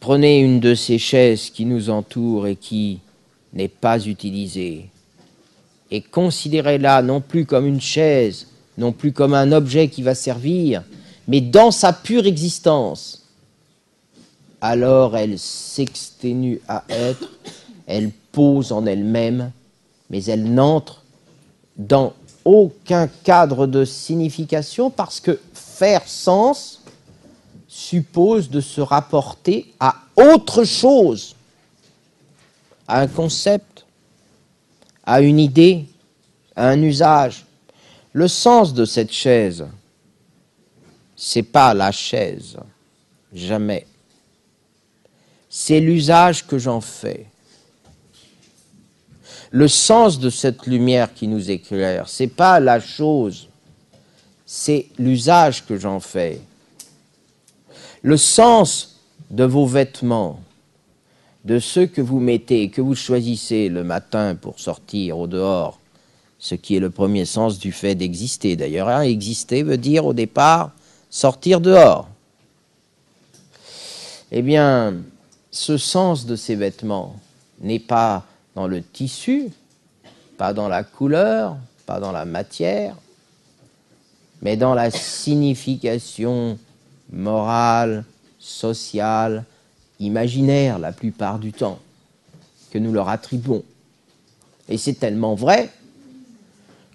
Prenez 0.00 0.40
une 0.40 0.60
de 0.60 0.74
ces 0.74 0.98
chaises 0.98 1.50
qui 1.50 1.64
nous 1.64 1.90
entourent 1.90 2.46
et 2.46 2.56
qui 2.56 3.00
n'est 3.52 3.68
pas 3.68 4.04
utilisée 4.04 4.90
et 5.92 6.00
considérez-la 6.00 7.02
non 7.02 7.20
plus 7.20 7.44
comme 7.44 7.66
une 7.66 7.80
chaise, 7.80 8.46
non 8.78 8.92
plus 8.92 9.12
comme 9.12 9.34
un 9.34 9.52
objet 9.52 9.88
qui 9.88 10.02
va 10.02 10.14
servir, 10.14 10.82
mais 11.28 11.42
dans 11.42 11.70
sa 11.70 11.92
pure 11.92 12.26
existence. 12.26 13.21
Alors 14.62 15.16
elle 15.16 15.38
s'exténue 15.38 16.60
à 16.68 16.84
être, 16.88 17.28
elle 17.86 18.12
pose 18.30 18.72
en 18.72 18.86
elle-même, 18.86 19.50
mais 20.08 20.24
elle 20.24 20.54
n'entre 20.54 21.02
dans 21.76 22.14
aucun 22.44 23.08
cadre 23.08 23.66
de 23.66 23.84
signification 23.84 24.88
parce 24.88 25.20
que 25.20 25.38
faire 25.52 26.06
sens 26.06 26.80
suppose 27.68 28.48
de 28.48 28.60
se 28.60 28.80
rapporter 28.80 29.74
à 29.80 29.96
autre 30.16 30.64
chose, 30.64 31.34
à 32.86 33.00
un 33.00 33.08
concept, 33.08 33.84
à 35.04 35.20
une 35.20 35.40
idée, 35.40 35.86
à 36.56 36.68
un 36.68 36.80
usage. 36.80 37.44
Le 38.12 38.28
sens 38.28 38.72
de 38.72 38.84
cette 38.84 39.12
chaise 39.12 39.66
c'est 41.22 41.44
pas 41.44 41.72
la 41.72 41.92
chaise, 41.92 42.56
jamais. 43.32 43.86
C'est 45.54 45.80
l'usage 45.80 46.46
que 46.46 46.56
j'en 46.56 46.80
fais. 46.80 47.26
Le 49.50 49.68
sens 49.68 50.18
de 50.18 50.30
cette 50.30 50.66
lumière 50.66 51.12
qui 51.12 51.28
nous 51.28 51.50
éclaire, 51.50 52.08
c'est 52.08 52.26
pas 52.26 52.58
la 52.58 52.80
chose, 52.80 53.48
c'est 54.46 54.86
l'usage 54.98 55.66
que 55.66 55.76
j'en 55.76 56.00
fais. 56.00 56.40
Le 58.00 58.16
sens 58.16 58.98
de 59.30 59.44
vos 59.44 59.66
vêtements, 59.66 60.40
de 61.44 61.58
ceux 61.58 61.84
que 61.84 62.00
vous 62.00 62.18
mettez, 62.18 62.70
que 62.70 62.80
vous 62.80 62.94
choisissez 62.94 63.68
le 63.68 63.84
matin 63.84 64.34
pour 64.34 64.58
sortir 64.58 65.18
au 65.18 65.26
dehors, 65.26 65.78
ce 66.38 66.54
qui 66.54 66.76
est 66.76 66.80
le 66.80 66.88
premier 66.88 67.26
sens 67.26 67.58
du 67.58 67.72
fait 67.72 67.94
d'exister. 67.94 68.56
D'ailleurs, 68.56 68.88
hein, 68.88 69.02
exister 69.02 69.62
veut 69.62 69.76
dire 69.76 70.06
au 70.06 70.14
départ 70.14 70.70
sortir 71.10 71.60
dehors. 71.60 72.08
Eh 74.30 74.40
bien, 74.40 74.94
ce 75.52 75.76
sens 75.76 76.26
de 76.26 76.34
ces 76.34 76.56
vêtements 76.56 77.14
n'est 77.60 77.78
pas 77.78 78.24
dans 78.56 78.66
le 78.66 78.82
tissu, 78.82 79.50
pas 80.38 80.52
dans 80.52 80.68
la 80.68 80.82
couleur, 80.82 81.56
pas 81.86 82.00
dans 82.00 82.10
la 82.10 82.24
matière, 82.24 82.96
mais 84.40 84.56
dans 84.56 84.74
la 84.74 84.90
signification 84.90 86.58
morale, 87.12 88.04
sociale, 88.38 89.44
imaginaire 90.00 90.78
la 90.78 90.90
plupart 90.90 91.38
du 91.38 91.52
temps 91.52 91.78
que 92.70 92.78
nous 92.78 92.92
leur 92.92 93.08
attribuons. 93.08 93.62
Et 94.68 94.78
c'est 94.78 94.94
tellement 94.94 95.34
vrai 95.34 95.70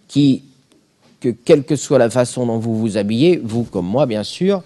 que 0.09 1.29
quelle 1.29 1.63
que 1.63 1.75
soit 1.75 1.99
la 1.99 2.09
façon 2.09 2.47
dont 2.47 2.57
vous 2.57 2.77
vous 2.77 2.97
habillez, 2.97 3.37
vous 3.37 3.63
comme 3.63 3.85
moi 3.85 4.07
bien 4.07 4.23
sûr, 4.23 4.63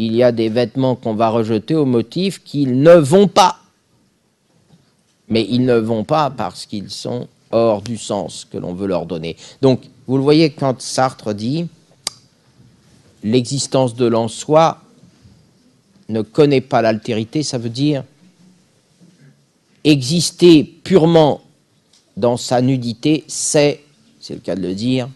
il 0.00 0.16
y 0.16 0.22
a 0.22 0.32
des 0.32 0.48
vêtements 0.48 0.96
qu'on 0.96 1.14
va 1.14 1.28
rejeter 1.28 1.74
au 1.74 1.84
motif 1.84 2.42
qu'ils 2.42 2.80
ne 2.80 2.94
vont 2.94 3.28
pas. 3.28 3.58
Mais 5.28 5.46
ils 5.48 5.64
ne 5.66 5.76
vont 5.76 6.04
pas 6.04 6.30
parce 6.30 6.64
qu'ils 6.64 6.88
sont 6.88 7.28
hors 7.50 7.82
du 7.82 7.98
sens 7.98 8.46
que 8.50 8.56
l'on 8.56 8.72
veut 8.72 8.86
leur 8.86 9.04
donner. 9.04 9.36
Donc, 9.60 9.82
vous 10.06 10.16
le 10.16 10.22
voyez 10.22 10.50
quand 10.50 10.80
Sartre 10.80 11.34
dit 11.34 11.66
l'existence 13.22 13.94
de 13.94 14.06
l'en 14.06 14.28
soi 14.28 14.80
ne 16.08 16.22
connaît 16.22 16.62
pas 16.62 16.80
l'altérité, 16.80 17.42
ça 17.42 17.58
veut 17.58 17.68
dire 17.68 18.02
exister 19.84 20.64
purement 20.64 21.42
dans 22.16 22.38
sa 22.38 22.62
nudité, 22.62 23.24
c'est 23.28 23.82
c'est 24.18 24.34
le 24.34 24.40
cas 24.40 24.54
de 24.54 24.62
le 24.62 24.74
dire, 24.74 25.08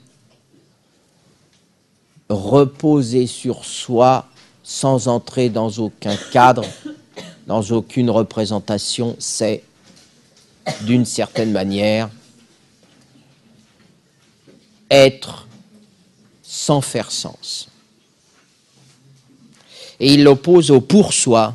reposer 2.28 3.26
sur 3.26 3.64
soi 3.64 4.26
sans 4.64 5.08
entrer 5.08 5.50
dans 5.50 5.70
aucun 5.70 6.16
cadre, 6.32 6.64
dans 7.46 7.62
aucune 7.70 8.10
représentation, 8.10 9.14
c'est 9.18 9.62
d'une 10.80 11.04
certaine 11.04 11.52
manière 11.52 12.08
être 14.90 15.46
sans 16.42 16.80
faire 16.80 17.12
sens. 17.12 17.68
Et 20.00 20.14
il 20.14 20.24
l'oppose 20.24 20.70
au 20.70 20.80
pour 20.80 21.12
soi, 21.12 21.54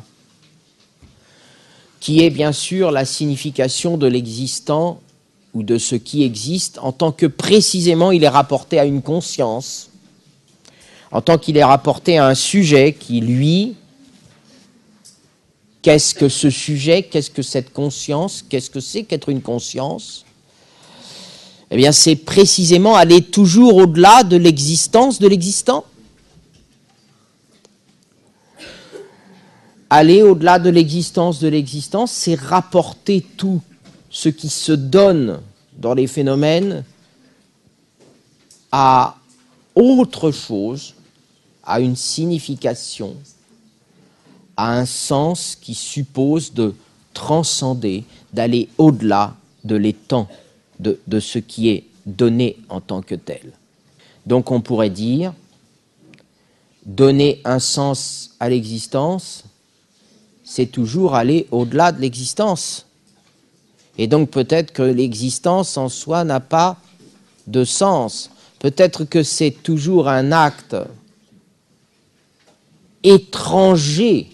qui 1.98 2.22
est 2.24 2.30
bien 2.30 2.52
sûr 2.52 2.90
la 2.92 3.04
signification 3.04 3.98
de 3.98 4.06
l'existant 4.06 5.00
ou 5.52 5.62
de 5.62 5.78
ce 5.78 5.96
qui 5.96 6.22
existe 6.22 6.78
en 6.78 6.92
tant 6.92 7.12
que 7.12 7.26
précisément 7.26 8.12
il 8.12 8.22
est 8.22 8.28
rapporté 8.28 8.78
à 8.78 8.84
une 8.84 9.02
conscience, 9.02 9.89
en 11.12 11.20
tant 11.20 11.38
qu'il 11.38 11.56
est 11.56 11.64
rapporté 11.64 12.18
à 12.18 12.26
un 12.26 12.34
sujet 12.34 12.92
qui, 12.92 13.20
lui, 13.20 13.74
qu'est-ce 15.82 16.14
que 16.14 16.28
ce 16.28 16.50
sujet, 16.50 17.02
qu'est-ce 17.02 17.30
que 17.30 17.42
cette 17.42 17.72
conscience, 17.72 18.44
qu'est-ce 18.48 18.70
que 18.70 18.80
c'est 18.80 19.02
qu'être 19.02 19.28
une 19.28 19.42
conscience 19.42 20.24
Eh 21.70 21.76
bien, 21.76 21.92
c'est 21.92 22.16
précisément 22.16 22.94
aller 22.94 23.22
toujours 23.22 23.76
au-delà 23.76 24.22
de 24.22 24.36
l'existence 24.36 25.18
de 25.18 25.26
l'existant. 25.26 25.84
Aller 29.88 30.22
au-delà 30.22 30.60
de 30.60 30.70
l'existence 30.70 31.40
de 31.40 31.48
l'existence, 31.48 32.12
c'est 32.12 32.38
rapporter 32.38 33.26
tout 33.36 33.60
ce 34.10 34.28
qui 34.28 34.48
se 34.48 34.72
donne 34.72 35.40
dans 35.76 35.94
les 35.94 36.06
phénomènes 36.06 36.84
à 38.70 39.16
autre 39.74 40.30
chose, 40.30 40.94
à 41.70 41.78
une 41.78 41.94
signification, 41.94 43.14
à 44.56 44.76
un 44.76 44.84
sens 44.84 45.56
qui 45.58 45.74
suppose 45.74 46.52
de 46.52 46.74
transcender, 47.14 48.04
d'aller 48.32 48.68
au-delà 48.76 49.36
de 49.62 49.76
l'étang 49.76 50.26
de, 50.80 50.98
de 51.06 51.20
ce 51.20 51.38
qui 51.38 51.68
est 51.68 51.84
donné 52.06 52.56
en 52.68 52.80
tant 52.80 53.02
que 53.02 53.14
tel. 53.14 53.52
Donc 54.26 54.50
on 54.50 54.60
pourrait 54.60 54.90
dire, 54.90 55.32
donner 56.84 57.40
un 57.44 57.60
sens 57.60 58.34
à 58.40 58.48
l'existence, 58.48 59.44
c'est 60.42 60.66
toujours 60.66 61.14
aller 61.14 61.46
au-delà 61.52 61.92
de 61.92 62.00
l'existence. 62.00 62.84
Et 63.96 64.08
donc 64.08 64.30
peut-être 64.30 64.72
que 64.72 64.82
l'existence 64.82 65.76
en 65.76 65.88
soi 65.88 66.24
n'a 66.24 66.40
pas 66.40 66.78
de 67.46 67.62
sens. 67.62 68.28
Peut-être 68.58 69.04
que 69.04 69.22
c'est 69.22 69.52
toujours 69.62 70.08
un 70.08 70.32
acte 70.32 70.74
étranger 73.02 74.30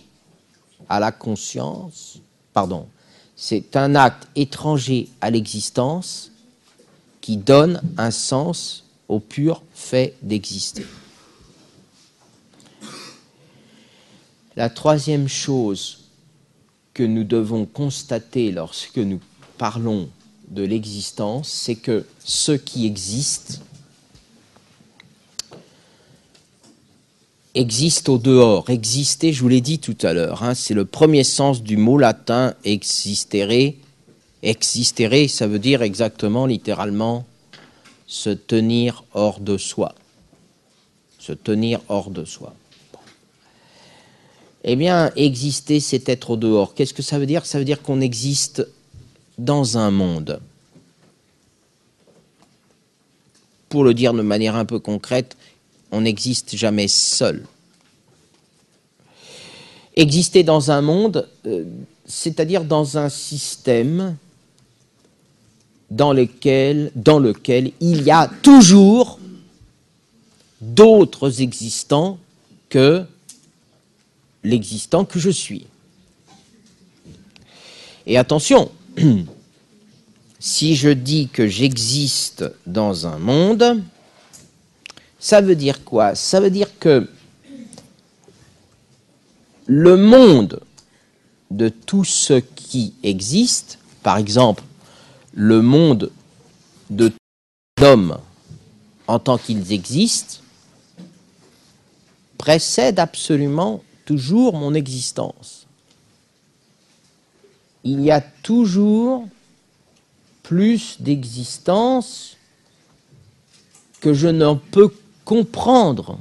à 0.89 1.01
la 1.01 1.13
conscience, 1.13 2.19
pardon, 2.53 2.87
c'est 3.37 3.77
un 3.77 3.95
acte 3.95 4.29
étranger 4.35 5.09
à 5.21 5.31
l'existence 5.31 6.33
qui 7.21 7.37
donne 7.37 7.83
un 7.99 8.11
sens 8.11 8.85
au 9.09 9.21
pur 9.21 9.63
fait 9.75 10.17
d'exister. 10.23 10.87
La 14.57 14.71
troisième 14.71 15.29
chose 15.29 16.05
que 16.95 17.03
nous 17.03 17.25
devons 17.25 17.67
constater 17.67 18.53
lorsque 18.53 18.97
nous 18.97 19.21
parlons 19.59 20.09
de 20.49 20.63
l'existence, 20.63 21.49
c'est 21.49 21.75
que 21.75 22.07
ce 22.25 22.53
qui 22.53 22.87
existe 22.87 23.61
existe 27.57 28.09
au 28.09 28.19
dehors. 28.19 28.69
Exister, 28.69 29.33
je 29.33 29.41
vous 29.41 29.49
l'ai 29.49 29.61
dit 29.61 29.79
tout 29.79 29.97
à 30.03 30.13
l'heure, 30.13 30.43
hein, 30.43 30.55
c'est 30.55 30.75
le 30.75 30.85
premier 30.85 31.25
sens 31.25 31.63
du 31.63 31.77
mot 31.77 31.99
latin 31.99 32.55
existere. 32.65 33.75
Existere, 34.43 35.29
ça 35.29 35.47
veut 35.47 35.59
dire 35.59 35.83
exactement, 35.83 36.47
littéralement, 36.47 37.27
se 38.07 38.31
tenir 38.31 39.05
hors 39.15 39.41
de 39.41 39.57
soi. 39.57 39.95
Se 41.19 41.33
tenir 41.33 41.81
hors 41.89 42.11
de 42.11 42.25
soi. 42.25 42.55
Eh 44.63 44.77
bien, 44.77 45.11
exister, 45.17 45.81
c'est 45.81 46.09
être 46.09 46.31
au 46.31 46.37
dehors. 46.37 46.75
Qu'est-ce 46.75 46.95
que 46.95 47.03
ça 47.03 47.19
veut 47.19 47.27
dire? 47.27 47.47
Ça 47.47 47.59
veut 47.59 47.65
dire 47.65 47.83
qu'on 47.83 48.01
existe 48.01 48.67
dans 49.39 49.79
un 49.79 49.91
monde. 49.91 50.41
Pour 53.69 53.85
le 53.85 53.95
dire 53.95 54.13
de 54.13 54.23
manière 54.23 54.57
un 54.57 54.65
peu 54.65 54.79
concrète, 54.79 55.37
on 55.93 56.03
n'existe 56.03 56.57
jamais 56.57 56.89
seul. 56.89 57.45
Exister 59.95 60.43
dans 60.43 60.71
un 60.71 60.83
monde, 60.83 61.29
euh, 61.47 61.65
c'est-à-dire 62.05 62.65
dans 62.65 62.99
un 62.99 63.09
système 63.09 64.17
dans 65.91 66.13
lequel, 66.13 66.91
dans 66.95 67.19
lequel 67.19 67.73
il 67.81 68.03
y 68.03 68.11
a 68.11 68.29
toujours 68.43 69.19
d'autres 70.61 71.41
existants 71.41 72.19
que 72.69 73.05
l'existant 74.43 75.05
que 75.05 75.19
je 75.19 75.31
suis. 75.31 75.67
Et 78.07 78.19
attention, 78.19 78.71
si 80.39 80.77
je 80.77 80.91
dis 80.91 81.29
que 81.29 81.47
j'existe 81.47 82.45
dans 82.67 83.07
un 83.07 83.19
monde, 83.19 83.83
ça 85.27 85.41
veut 85.41 85.57
dire 85.57 85.83
quoi? 85.85 86.15
Ça 86.15 86.39
veut 86.39 86.51
dire 86.51 86.79
que 86.79 87.11
le 89.67 89.97
monde 89.97 90.61
de 91.51 91.69
tout 91.69 92.05
ce 92.05 92.35
qui 92.35 92.95
existe, 93.03 93.81
par 94.05 94.19
exemple, 94.19 94.63
le 95.35 95.63
monde 95.63 96.13
de 96.91 97.13
d'hommes 97.77 98.19
en 99.09 99.19
tant 99.19 99.37
qu'ils 99.37 99.73
existent, 99.73 100.37
précède 102.39 103.01
absolument 103.01 103.83
toujours 104.05 104.55
mon 104.57 104.75
existence. 104.75 105.67
Il 107.83 108.01
y 108.01 108.13
a 108.13 108.21
toujours 108.21 109.27
plus 110.45 111.01
d'existence 111.01 112.37
que 114.01 114.15
je 114.15 114.29
n'en 114.29 114.55
peux 114.57 114.93
comprendre 115.27 116.19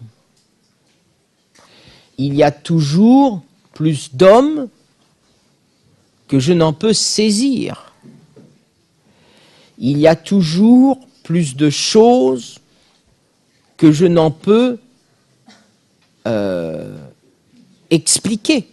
il 2.17 2.33
y 2.33 2.43
a 2.43 2.51
toujours 2.51 3.41
plus 3.73 4.13
d'hommes 4.13 4.67
que 6.27 6.39
je 6.39 6.53
n'en 6.53 6.73
peux 6.73 6.93
saisir. 6.93 7.93
Il 9.77 9.99
y 9.99 10.07
a 10.07 10.15
toujours 10.15 10.99
plus 11.23 11.55
de 11.55 11.69
choses 11.69 12.59
que 13.77 13.91
je 13.91 14.05
n'en 14.05 14.31
peux 14.31 14.79
euh, 16.25 16.97
expliquer. 17.91 18.67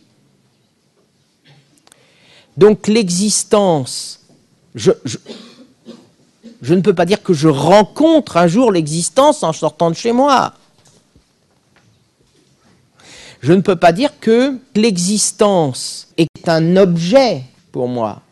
Donc 2.57 2.87
l'existence, 2.87 4.25
ne 6.75 6.81
peux 6.81 6.95
pas 6.95 7.07
dire 7.07 7.23
que 7.23 7.35
je 7.35 7.49
rencontre 7.49 8.37
un 8.37 8.47
jour 8.47 8.71
l'existence 8.71 9.43
en 9.43 9.53
sortant 9.53 9.91
de 9.91 9.97
chez 9.97 10.13
moi. 10.13 10.55
Je 13.43 13.53
ne 13.53 13.61
peux 13.61 13.77
pas 13.77 13.93
dire 13.93 14.21
que 14.21 14.57
l'existence 14.77 16.07
est 16.17 16.49
un 16.49 16.77
objet 16.77 17.43
pour 17.73 17.89
moi, 17.89 18.23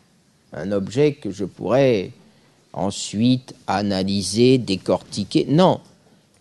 un 0.53 0.71
objet 0.71 1.13
que 1.13 1.31
je 1.31 1.43
pourrais 1.43 2.11
ensuite 2.71 3.53
analyser, 3.67 4.57
décortiquer. 4.57 5.45
Non, 5.49 5.81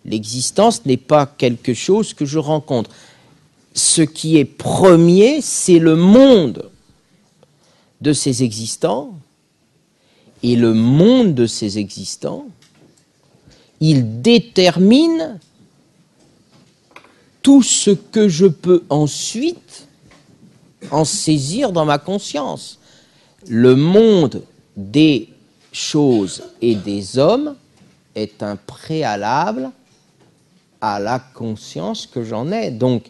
l'existence 0.05 0.87
n'est 0.87 0.97
pas 0.97 1.27
quelque 1.27 1.75
chose 1.75 2.15
que 2.15 2.25
je 2.25 2.39
rencontre. 2.39 2.91
Ce 3.75 4.03
qui 4.03 4.37
est 4.37 4.45
premier, 4.45 5.41
c'est 5.41 5.81
le 5.81 5.97
monde 5.97 6.71
de 8.01 8.13
ces 8.13 8.45
existants. 8.45 9.15
Et 10.43 10.57
le 10.57 10.73
monde 10.73 11.35
de 11.35 11.47
ces 11.47 11.79
existants, 11.79 12.47
il 13.81 14.23
détermine 14.23 15.39
tout 17.43 17.63
ce 17.63 17.91
que 17.91 18.29
je 18.29 18.47
peux 18.47 18.85
ensuite 18.91 19.87
en 20.91 21.05
saisir 21.05 21.73
dans 21.73 21.85
ma 21.85 21.99
conscience. 21.99 22.79
Le 23.49 23.75
monde 23.75 24.43
des 24.77 25.29
choses 25.73 26.43
et 26.61 26.75
des 26.75 27.19
hommes 27.19 27.55
est 28.15 28.43
un 28.43 28.57
préalable 28.57 29.71
à 30.81 30.99
la 30.99 31.19
conscience 31.19 32.07
que 32.07 32.25
j'en 32.25 32.51
ai. 32.51 32.71
Donc 32.71 33.05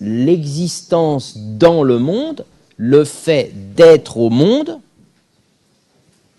l'existence 0.00 1.36
dans 1.36 1.82
le 1.82 1.98
monde, 1.98 2.44
le 2.76 3.04
fait 3.04 3.52
d'être 3.74 4.16
au 4.16 4.30
monde, 4.30 4.80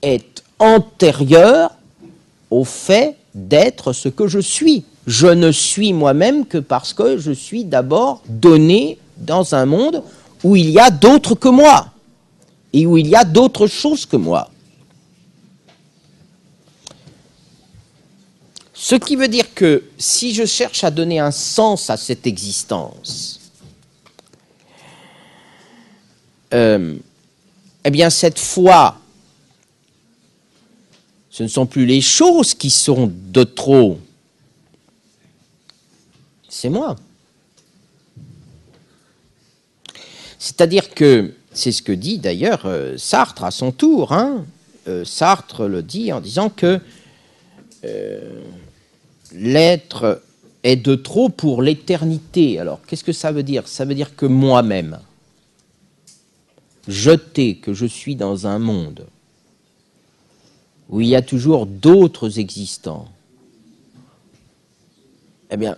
est 0.02 0.44
antérieur 0.60 1.72
au 2.50 2.64
fait 2.64 3.18
d'être 3.34 3.94
ce 3.94 4.10
que 4.10 4.28
je 4.28 4.40
suis 4.40 4.86
je 5.08 5.28
ne 5.28 5.52
suis 5.52 5.94
moi-même 5.94 6.46
que 6.46 6.58
parce 6.58 6.94
que 6.94 7.18
je 7.18 7.32
suis 7.32 7.64
d'abord 7.64 8.24
donné 8.28 8.98
dans 9.18 9.54
un 9.54 9.66
monde 9.66 10.04
où 10.44 10.56
il 10.56 10.70
y 10.70 10.80
a 10.80 10.90
d'autres 10.90 11.36
que 11.36 11.48
moi 11.48 11.92
et 12.74 12.86
où 12.86 12.98
il 12.98 13.08
y 13.08 13.16
a 13.16 13.24
d'autres 13.24 13.68
choses 13.68 14.06
que 14.06 14.18
moi. 14.18 14.50
Ce 18.74 18.96
qui 18.96 19.16
veut 19.16 19.28
dire 19.28 19.54
que 19.54 19.84
si 19.98 20.34
je 20.34 20.46
cherche 20.46 20.84
à 20.84 20.92
donner 20.92 21.20
un 21.20 21.32
sens 21.32 21.90
à 21.90 21.98
cette 21.98 22.28
existence, 22.28 23.40
euh, 26.54 26.96
eh 27.84 27.90
bien 27.90 28.10
cette 28.10 28.38
foi, 28.38 28.98
ce 31.36 31.44
ne 31.44 31.50
sont 31.50 31.66
plus 31.66 31.86
les 31.86 32.00
choses 32.00 32.54
qui 32.54 32.70
sont 32.70 33.12
de 33.14 33.44
trop, 33.44 34.00
c'est 36.48 36.70
moi. 36.70 36.96
C'est-à-dire 40.40 40.92
que, 40.92 41.34
c'est 41.52 41.74
ce 41.74 41.82
que 41.82 41.92
dit 41.92 42.20
d'ailleurs 42.20 42.62
euh, 42.64 42.96
Sartre 42.98 43.44
à 43.44 43.52
son 43.52 43.74
tour, 43.74 44.14
hein. 44.14 44.46
euh, 44.88 45.04
Sartre 45.04 45.68
le 45.68 45.84
dit 45.84 46.14
en 46.14 46.22
disant 46.22 46.50
que 46.50 46.80
euh, 47.84 48.42
l'être 49.34 50.22
est 50.64 50.78
de 50.78 50.96
trop 50.96 51.28
pour 51.28 51.62
l'éternité. 51.62 52.60
Alors, 52.60 52.80
qu'est-ce 52.88 53.04
que 53.04 53.12
ça 53.12 53.34
veut 53.34 53.44
dire? 53.44 53.68
Ça 53.68 53.84
veut 53.84 53.96
dire 53.96 54.16
que 54.16 54.26
moi-même, 54.26 55.00
jeté 56.88 57.58
que 57.58 57.74
je 57.74 57.86
suis 57.86 58.16
dans 58.16 58.48
un 58.48 58.58
monde 58.58 59.06
où 60.90 61.02
il 61.02 61.08
y 61.08 61.16
a 61.16 61.22
toujours 61.22 61.66
d'autres 61.66 62.40
existants, 62.40 63.08
eh 65.50 65.58
bien, 65.58 65.78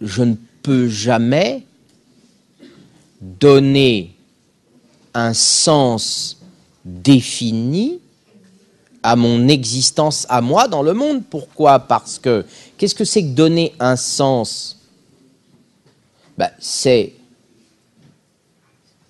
je 0.00 0.22
ne 0.22 0.34
peux 0.62 0.88
jamais 0.88 1.64
donner 3.20 4.14
un 5.14 5.32
sens 5.32 6.38
défini 6.84 8.00
à 9.02 9.16
mon 9.16 9.48
existence 9.48 10.26
à 10.28 10.40
moi 10.40 10.68
dans 10.68 10.82
le 10.82 10.92
monde. 10.92 11.24
Pourquoi? 11.24 11.78
Parce 11.78 12.18
que 12.18 12.44
qu'est-ce 12.76 12.94
que 12.94 13.04
c'est 13.04 13.22
que 13.22 13.28
donner 13.28 13.72
un 13.78 13.96
sens? 13.96 14.78
Ben, 16.36 16.50
C'est 16.58 17.14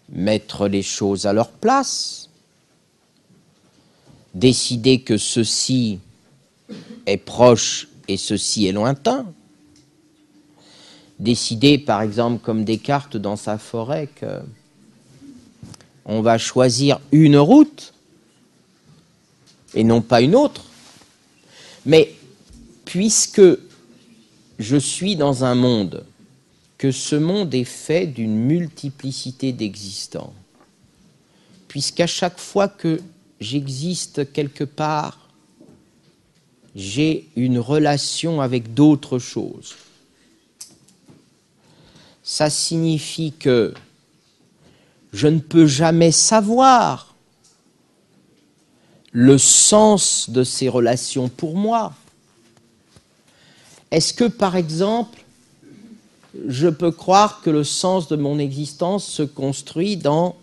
mettre 0.08 0.68
les 0.68 0.82
choses 0.82 1.26
à 1.26 1.32
leur 1.32 1.50
place, 1.50 2.25
décider 4.36 5.00
que 5.00 5.18
ceci 5.18 5.98
est 7.06 7.16
proche 7.16 7.88
et 8.08 8.16
ceci 8.16 8.66
est 8.66 8.72
lointain 8.72 9.26
décider, 11.18 11.78
par 11.78 12.02
exemple, 12.02 12.42
comme 12.42 12.64
Descartes 12.64 13.16
dans 13.16 13.36
sa 13.36 13.58
forêt, 13.58 14.08
que 14.14 14.40
on 16.04 16.20
va 16.20 16.38
choisir 16.38 17.00
une 17.10 17.36
route 17.36 17.92
et 19.74 19.82
non 19.82 20.02
pas 20.02 20.20
une 20.20 20.36
autre. 20.36 20.64
Mais 21.84 22.14
puisque 22.84 23.42
je 24.58 24.76
suis 24.76 25.16
dans 25.16 25.44
un 25.44 25.54
monde, 25.54 26.04
que 26.78 26.92
ce 26.92 27.16
monde 27.16 27.54
est 27.54 27.64
fait 27.64 28.06
d'une 28.06 28.36
multiplicité 28.36 29.52
d'existants, 29.52 30.32
puisqu'à 31.66 32.06
chaque 32.06 32.38
fois 32.38 32.68
que 32.68 33.00
j'existe 33.40 34.32
quelque 34.32 34.64
part, 34.64 35.18
j'ai 36.74 37.28
une 37.36 37.58
relation 37.58 38.40
avec 38.40 38.74
d'autres 38.74 39.18
choses 39.18 39.76
ça 42.26 42.50
signifie 42.50 43.32
que 43.32 43.72
je 45.12 45.28
ne 45.28 45.38
peux 45.38 45.68
jamais 45.68 46.10
savoir 46.10 47.14
le 49.12 49.38
sens 49.38 50.28
de 50.28 50.42
ces 50.42 50.68
relations 50.68 51.28
pour 51.28 51.56
moi. 51.56 51.94
Est-ce 53.92 54.12
que, 54.12 54.24
par 54.24 54.56
exemple, 54.56 55.24
je 56.48 56.66
peux 56.66 56.90
croire 56.90 57.42
que 57.42 57.48
le 57.48 57.62
sens 57.62 58.08
de 58.08 58.16
mon 58.16 58.40
existence 58.40 59.06
se 59.06 59.22
construit 59.22 59.96
dans 59.96 60.34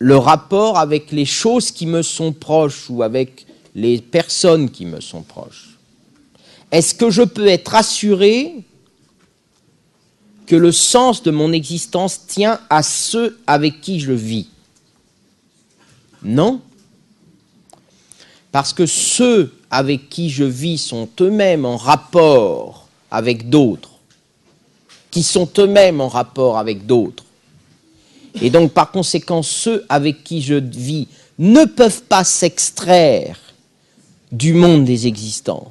le 0.00 0.16
rapport 0.16 0.78
avec 0.78 1.12
les 1.12 1.26
choses 1.26 1.70
qui 1.70 1.86
me 1.86 2.02
sont 2.02 2.32
proches 2.32 2.88
ou 2.88 3.02
avec 3.02 3.46
les 3.74 4.00
personnes 4.00 4.70
qui 4.70 4.86
me 4.86 5.00
sont 5.00 5.22
proches 5.22 5.78
Est-ce 6.72 6.94
que 6.94 7.10
je 7.10 7.22
peux 7.22 7.46
être 7.46 7.74
assuré 7.74 8.64
que 10.46 10.56
le 10.56 10.72
sens 10.72 11.22
de 11.22 11.30
mon 11.30 11.52
existence 11.52 12.26
tient 12.26 12.58
à 12.70 12.82
ceux 12.82 13.38
avec 13.46 13.82
qui 13.82 14.00
je 14.00 14.12
vis? 14.12 14.48
Non. 16.22 16.62
Parce 18.50 18.72
que 18.72 18.86
ceux 18.86 19.52
avec 19.70 20.08
qui 20.08 20.30
je 20.30 20.44
vis 20.44 20.78
sont 20.78 21.08
eux-mêmes 21.20 21.66
en 21.66 21.76
rapport 21.76 22.88
avec 23.10 23.50
d'autres, 23.50 23.90
qui 25.10 25.22
sont 25.22 25.48
eux-mêmes 25.58 26.00
en 26.00 26.08
rapport 26.08 26.58
avec 26.58 26.86
d'autres. 26.86 27.24
Et 28.40 28.50
donc, 28.50 28.72
par 28.72 28.90
conséquent, 28.90 29.42
ceux 29.42 29.84
avec 29.88 30.24
qui 30.24 30.42
je 30.42 30.54
vis 30.54 31.08
ne 31.38 31.64
peuvent 31.64 32.02
pas 32.02 32.24
s'extraire 32.24 33.38
du 34.30 34.52
monde 34.52 34.84
des 34.84 35.06
existants. 35.06 35.70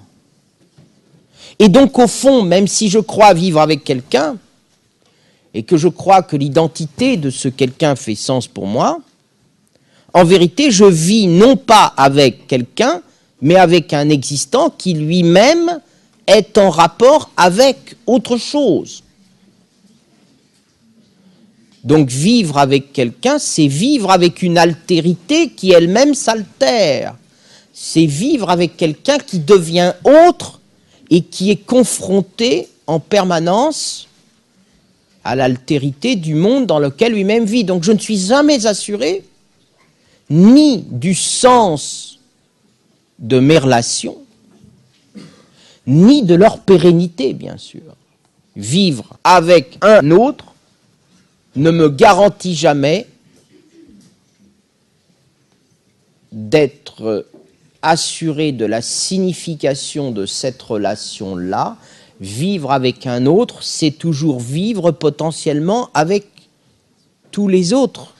Et 1.60 1.70
donc, 1.70 1.98
au 2.00 2.08
fond, 2.08 2.44
même 2.44 2.68
si 2.68 2.90
je 2.90 3.00
crois 3.00 3.34
vivre 3.34 3.60
avec 3.60 3.84
quelqu'un, 3.84 4.38
et 5.54 5.64
que 5.64 5.78
je 5.78 5.88
crois 5.88 6.22
que 6.22 6.36
l'identité 6.36 7.18
de 7.18 7.30
ce 7.30 7.48
quelqu'un 7.48 7.96
fait 7.96 8.16
sens 8.16 8.48
pour 8.48 8.68
moi, 8.68 9.00
en 10.14 10.24
vérité, 10.24 10.72
je 10.72 10.86
vis 10.86 11.28
non 11.28 11.56
pas 11.56 11.94
avec 11.98 12.48
quelqu'un, 12.48 13.02
mais 13.42 13.56
avec 13.56 13.94
un 13.94 14.10
existant 14.10 14.70
qui 14.70 14.94
lui-même 14.94 15.80
est 16.28 16.58
en 16.58 16.70
rapport 16.70 17.30
avec 17.38 17.96
autre 18.06 18.38
chose. 18.38 19.04
Donc 21.84 22.10
vivre 22.10 22.58
avec 22.58 22.92
quelqu'un, 22.92 23.40
c'est 23.40 23.68
vivre 23.68 24.12
avec 24.12 24.42
une 24.42 24.58
altérité 24.58 25.50
qui 25.50 25.72
elle-même 25.72 26.14
s'altère. 26.14 27.16
C'est 27.74 28.06
vivre 28.06 28.50
avec 28.50 28.76
quelqu'un 28.76 29.18
qui 29.18 29.40
devient 29.40 29.94
autre 30.04 30.60
et 31.10 31.22
qui 31.22 31.52
est 31.52 31.66
confronté 31.66 32.68
en 32.88 33.00
permanence 33.00 34.08
à 35.24 35.36
l'altérité 35.36 36.16
du 36.16 36.36
monde 36.36 36.66
dans 36.66 36.80
lequel 36.80 37.14
lui-même 37.14 37.46
vit. 37.46 37.64
Donc 37.64 37.84
je 37.84 37.92
ne 37.92 38.00
suis 38.00 38.18
jamais 38.18 38.66
assuré 38.66 39.24
ni 40.30 40.86
du 40.90 41.16
sens 41.16 42.20
de 43.20 43.40
mes 43.40 43.58
relations, 43.58 44.18
ni 45.88 46.24
de 46.24 46.36
leur 46.36 46.60
pérennité, 46.60 47.34
bien 47.34 47.58
sûr. 47.58 47.82
Vivre 48.56 49.18
avec 49.24 49.78
un 49.82 50.12
autre 50.12 50.49
ne 51.56 51.72
me 51.72 51.90
garantit 51.90 52.56
jamais 52.56 53.08
d'être 56.32 57.26
assuré 57.82 58.52
de 58.52 58.66
la 58.66 58.82
signification 58.82 60.12
de 60.12 60.26
cette 60.26 60.62
relation-là. 60.62 61.78
Vivre 62.20 62.72
avec 62.72 63.08
un 63.08 63.26
autre, 63.26 63.64
c'est 63.64 63.92
toujours 63.92 64.40
vivre 64.40 64.92
potentiellement 64.92 65.90
avec 65.94 66.28
tous 67.32 67.48
les 67.48 67.74
autres, 67.74 68.16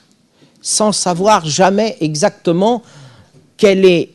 sans 0.62 0.92
savoir 0.92 1.44
jamais 1.44 1.96
exactement 2.00 2.82
quel 3.56 3.84
est 3.84 4.10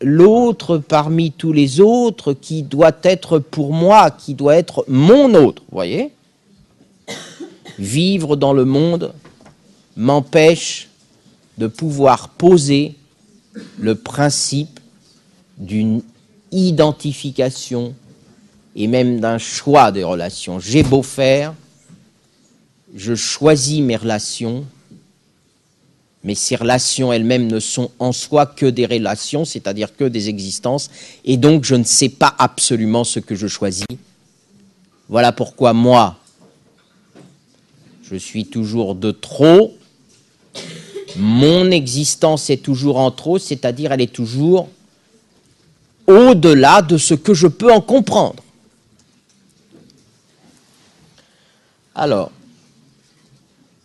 l'autre 0.00 0.78
parmi 0.78 1.32
tous 1.32 1.52
les 1.52 1.80
autres 1.80 2.32
qui 2.32 2.62
doit 2.62 2.96
être 3.02 3.38
pour 3.38 3.72
moi, 3.72 4.10
qui 4.10 4.34
doit 4.34 4.56
être 4.56 4.84
mon 4.88 5.34
autre. 5.34 5.62
Voyez? 5.70 6.12
Vivre 7.78 8.36
dans 8.36 8.52
le 8.52 8.64
monde 8.64 9.12
m'empêche 9.96 10.88
de 11.58 11.66
pouvoir 11.66 12.30
poser 12.30 12.94
le 13.78 13.94
principe 13.94 14.80
d'une 15.58 16.02
identification 16.52 17.94
et 18.76 18.86
même 18.86 19.20
d'un 19.20 19.38
choix 19.38 19.92
des 19.92 20.04
relations. 20.04 20.60
J'ai 20.60 20.82
beau 20.82 21.02
faire, 21.02 21.54
je 22.94 23.14
choisis 23.14 23.80
mes 23.80 23.96
relations, 23.96 24.64
mais 26.24 26.34
ces 26.34 26.56
relations 26.56 27.12
elles-mêmes 27.12 27.46
ne 27.46 27.60
sont 27.60 27.90
en 27.98 28.12
soi 28.12 28.46
que 28.46 28.66
des 28.66 28.86
relations, 28.86 29.44
c'est-à-dire 29.44 29.96
que 29.96 30.04
des 30.04 30.28
existences, 30.28 30.90
et 31.24 31.36
donc 31.36 31.64
je 31.64 31.74
ne 31.74 31.84
sais 31.84 32.08
pas 32.08 32.34
absolument 32.38 33.04
ce 33.04 33.20
que 33.20 33.34
je 33.34 33.46
choisis. 33.46 33.86
Voilà 35.08 35.32
pourquoi 35.32 35.72
moi, 35.72 36.17
je 38.10 38.16
suis 38.16 38.46
toujours 38.46 38.94
de 38.94 39.10
trop, 39.10 39.76
mon 41.16 41.70
existence 41.70 42.48
est 42.48 42.62
toujours 42.62 42.98
en 42.98 43.10
trop, 43.10 43.38
c'est-à-dire 43.38 43.92
elle 43.92 44.00
est 44.00 44.12
toujours 44.12 44.68
au-delà 46.06 46.80
de 46.80 46.96
ce 46.96 47.12
que 47.14 47.34
je 47.34 47.48
peux 47.48 47.70
en 47.70 47.82
comprendre. 47.82 48.42
Alors, 51.94 52.30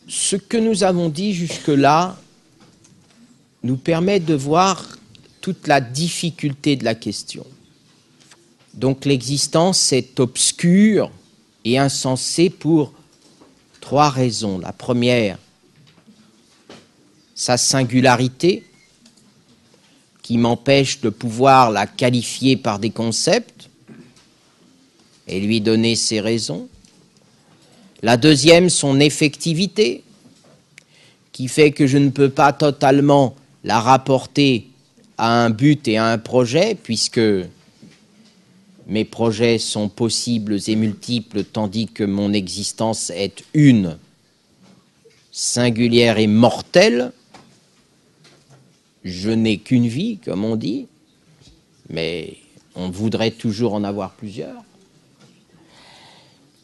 ce 0.07 0.36
que 0.38 0.57
nous 0.57 0.84
avons 0.84 1.09
dit 1.09 1.34
jusque-là 1.34 2.17
nous 3.63 3.78
permet 3.78 4.19
de 4.19 4.36
voir 4.36 4.97
toute 5.41 5.67
la 5.67 5.82
difficulté 5.82 6.76
de 6.76 6.86
la 6.86 6.95
question. 6.95 7.45
Donc 8.74 9.05
l'existence 9.05 9.91
est 9.91 10.19
obscure 10.19 11.11
et 11.65 11.78
insensée 11.78 12.49
pour 12.49 12.93
trois 13.84 14.09
raisons. 14.09 14.59
La 14.59 14.71
première, 14.71 15.38
sa 17.36 17.57
singularité, 17.57 18.63
qui 20.21 20.38
m'empêche 20.38 21.01
de 21.01 21.09
pouvoir 21.09 21.69
la 21.69 21.86
qualifier 21.86 22.55
par 22.55 22.79
des 22.79 22.91
concepts 22.91 23.69
et 25.27 25.41
lui 25.41 25.59
donner 25.59 25.97
ses 25.97 26.21
raisons. 26.21 26.69
La 28.01 28.15
deuxième, 28.15 28.69
son 28.69 29.01
effectivité, 29.01 30.05
qui 31.34 31.49
fait 31.49 31.71
que 31.71 31.86
je 31.86 31.97
ne 31.97 32.09
peux 32.09 32.29
pas 32.29 32.53
totalement 32.53 33.36
la 33.65 33.81
rapporter 33.81 34.69
à 35.17 35.43
un 35.43 35.49
but 35.49 35.89
et 35.89 35.97
à 35.97 36.05
un 36.05 36.17
projet, 36.19 36.77
puisque 36.81 37.19
mes 38.88 39.05
projets 39.05 39.57
sont 39.57 39.89
possibles 39.89 40.57
et 40.67 40.75
multiples, 40.75 41.43
tandis 41.43 41.88
que 41.88 42.03
mon 42.03 42.34
existence 42.34 43.09
est 43.11 43.43
une, 43.53 43.97
singulière 45.31 46.17
et 46.17 46.27
mortelle, 46.27 47.11
je 49.03 49.29
n'ai 49.29 49.57
qu'une 49.57 49.88
vie, 49.88 50.19
comme 50.23 50.45
on 50.45 50.55
dit, 50.55 50.88
mais 51.89 52.38
on 52.75 52.89
voudrait 52.89 53.31
toujours 53.31 53.73
en 53.73 53.84
avoir 53.84 54.11
plusieurs. 54.11 54.63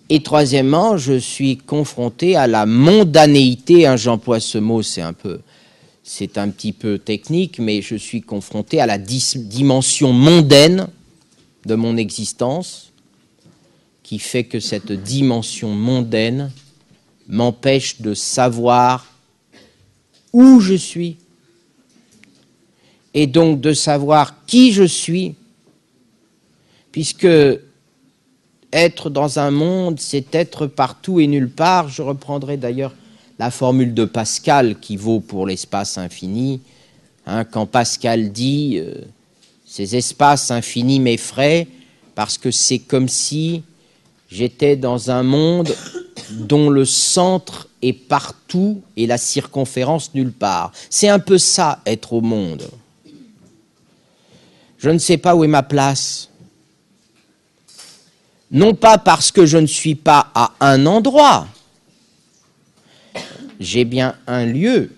Et 0.10 0.24
troisièmement, 0.24 0.98
je 0.98 1.20
suis 1.20 1.58
confronté 1.58 2.36
à 2.36 2.48
la 2.48 2.66
mondanéité. 2.66 3.86
Hein, 3.86 3.96
J'emploie 3.96 4.40
ce 4.40 4.58
mot, 4.58 4.82
c'est 4.82 5.02
un 5.02 5.14
peu, 5.14 5.40
c'est 6.04 6.38
un 6.38 6.50
petit 6.50 6.74
peu 6.74 6.98
technique, 6.98 7.60
mais 7.60 7.82
je 7.82 7.96
suis 7.96 8.22
confronté 8.22 8.82
à 8.82 8.88
la 8.88 8.98
dimension 8.98 10.12
mondaine 10.12 10.88
de 11.66 11.76
mon 11.76 11.98
existence, 11.98 12.92
qui 14.04 14.20
fait 14.20 14.44
que 14.44 14.60
cette 14.60 14.92
dimension 14.92 15.70
mondaine 15.70 16.52
m'empêche 17.28 18.02
de 18.02 18.14
savoir 18.14 19.06
où 20.34 20.60
je 20.60 20.74
suis, 20.74 21.18
et 23.14 23.28
donc 23.28 23.62
de 23.62 23.74
savoir 23.74 24.46
qui 24.46 24.72
je 24.72 24.84
suis, 24.84 25.36
puisque 26.92 27.28
être 28.72 29.10
dans 29.10 29.40
un 29.40 29.52
monde, 29.52 30.00
c'est 30.00 30.34
être 30.36 30.68
partout 30.68 31.20
et 31.20 31.28
nulle 31.28 31.50
part. 31.50 31.90
Je 31.90 32.02
reprendrai 32.02 32.58
d'ailleurs 32.58 32.94
la 33.40 33.52
formule 33.52 33.94
de 33.94 34.06
Pascal 34.06 34.80
qui 34.80 34.98
vaut 34.98 35.20
pour 35.20 35.48
l'espace 35.48 35.98
infini. 35.98 36.62
Hein, 37.26 37.46
quand 37.46 37.66
Pascal 37.66 38.32
dit 38.32 38.78
euh, 38.80 38.94
ces 39.70 39.96
espaces 39.96 40.50
infinis 40.50 41.00
m'effraient 41.00 41.68
parce 42.16 42.40
que 42.40 42.50
c'est 42.50 42.80
comme 42.80 43.08
si 43.08 43.62
j'étais 44.28 44.76
dans 44.76 45.12
un 45.12 45.22
monde 45.22 45.76
dont 46.32 46.72
le 46.72 46.86
centre 46.86 47.68
est 47.84 47.94
partout 47.94 48.82
et 48.98 49.06
la 49.06 49.20
circonférence 49.20 50.16
nulle 50.16 50.32
part. 50.32 50.72
C'est 50.90 51.08
un 51.08 51.20
peu 51.20 51.38
ça, 51.38 51.82
être 51.86 52.14
au 52.14 52.22
monde. 52.22 52.64
Je 54.80 54.90
ne 54.90 54.98
sais 54.98 55.18
pas 55.18 55.36
où 55.36 55.44
est 55.44 55.48
ma 55.48 55.62
place. 55.62 56.30
Non 58.50 58.74
pas 58.74 58.98
parce 58.98 59.32
que 59.32 59.46
je 59.46 59.60
ne 59.60 59.68
suis 59.68 59.94
pas 59.94 60.32
à 60.34 60.54
un 60.62 60.88
endroit. 60.88 61.48
J'ai 63.60 63.86
bien 63.86 64.16
un 64.26 64.48
lieu. 64.48 64.96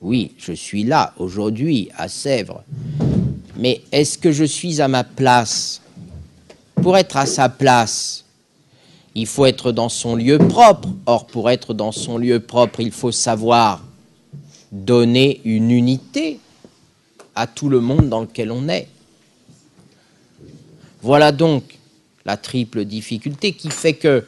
Oui, 0.00 0.32
je 0.38 0.52
suis 0.52 0.84
là 0.84 1.12
aujourd'hui 1.16 1.88
à 1.96 2.08
Sèvres. 2.08 2.62
Mais 3.56 3.82
est-ce 3.90 4.16
que 4.16 4.30
je 4.30 4.44
suis 4.44 4.80
à 4.80 4.86
ma 4.86 5.02
place? 5.02 5.80
Pour 6.76 6.96
être 6.96 7.16
à 7.16 7.26
sa 7.26 7.48
place, 7.48 8.24
il 9.16 9.26
faut 9.26 9.46
être 9.46 9.72
dans 9.72 9.88
son 9.88 10.14
lieu 10.14 10.38
propre. 10.38 10.88
Or, 11.06 11.26
pour 11.26 11.50
être 11.50 11.74
dans 11.74 11.90
son 11.90 12.18
lieu 12.18 12.38
propre, 12.38 12.80
il 12.80 12.92
faut 12.92 13.10
savoir 13.10 13.82
donner 14.70 15.40
une 15.44 15.72
unité 15.72 16.38
à 17.34 17.46
tout 17.48 17.68
le 17.68 17.80
monde 17.80 18.08
dans 18.08 18.20
lequel 18.20 18.52
on 18.52 18.68
est. 18.68 18.88
Voilà 21.02 21.32
donc 21.32 21.78
la 22.24 22.36
triple 22.36 22.84
difficulté 22.84 23.52
qui 23.52 23.70
fait 23.70 23.94
que 23.94 24.24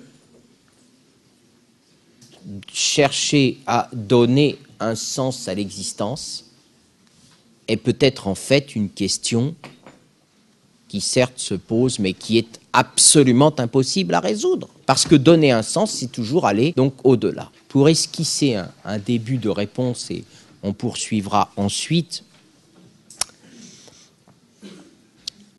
chercher 2.73 3.59
à 3.67 3.89
donner 3.93 4.59
un 4.81 4.95
sens 4.95 5.49
à 5.49 5.55
l'existence 5.55 6.47
est 7.69 7.77
peut-être 7.77 8.27
en 8.27 8.35
fait 8.35 8.75
une 8.75 8.91
question 8.91 9.55
qui 10.89 11.01
certes 11.01 11.39
se 11.39 11.55
pose 11.55 12.01
mais 12.01 12.13
qui 12.13 12.39
est 12.39 12.61
absolument 12.73 13.55
impossible 13.59 14.15
à 14.15 14.21
résoudre. 14.21 14.69
Parce 14.87 15.07
que 15.07 15.15
donner 15.15 15.53
un 15.53 15.63
sens, 15.63 15.93
c'est 15.93 16.11
toujours 16.11 16.47
aller 16.47 16.73
donc 16.77 16.95
au-delà. 17.05 17.51
Pour 17.69 17.89
esquisser 17.89 18.57
un, 18.85 18.99
début 18.99 19.39
de 19.39 19.49
réponse, 19.49 20.11
et 20.11 20.25
on 20.65 20.73
poursuivra 20.73 21.53
ensuite, 21.57 22.25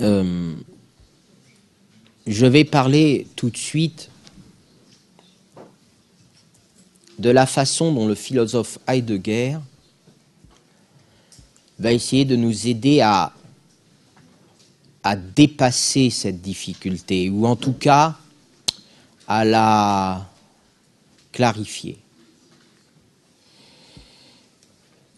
Euh, 0.02 0.54
je 2.28 2.46
vais 2.46 2.64
parler 2.64 3.28
tout 3.36 3.50
de 3.50 3.58
suite 3.58 4.10
de 7.22 7.30
la 7.30 7.46
façon 7.46 7.94
dont 7.94 8.08
le 8.08 8.16
philosophe 8.16 8.80
Heidegger 8.88 9.60
va 11.78 11.92
essayer 11.92 12.26
de 12.26 12.36
nous 12.36 12.68
aider 12.68 13.02
à, 13.02 13.32
dépasser 15.36 16.10
cette 16.10 16.42
difficulté, 16.42 17.30
ou 17.30 17.46
en 17.46 17.56
tout 17.56 17.74
cas 17.74 18.18
à 19.28 19.46
la 19.46 20.28
clarifier. 21.32 21.98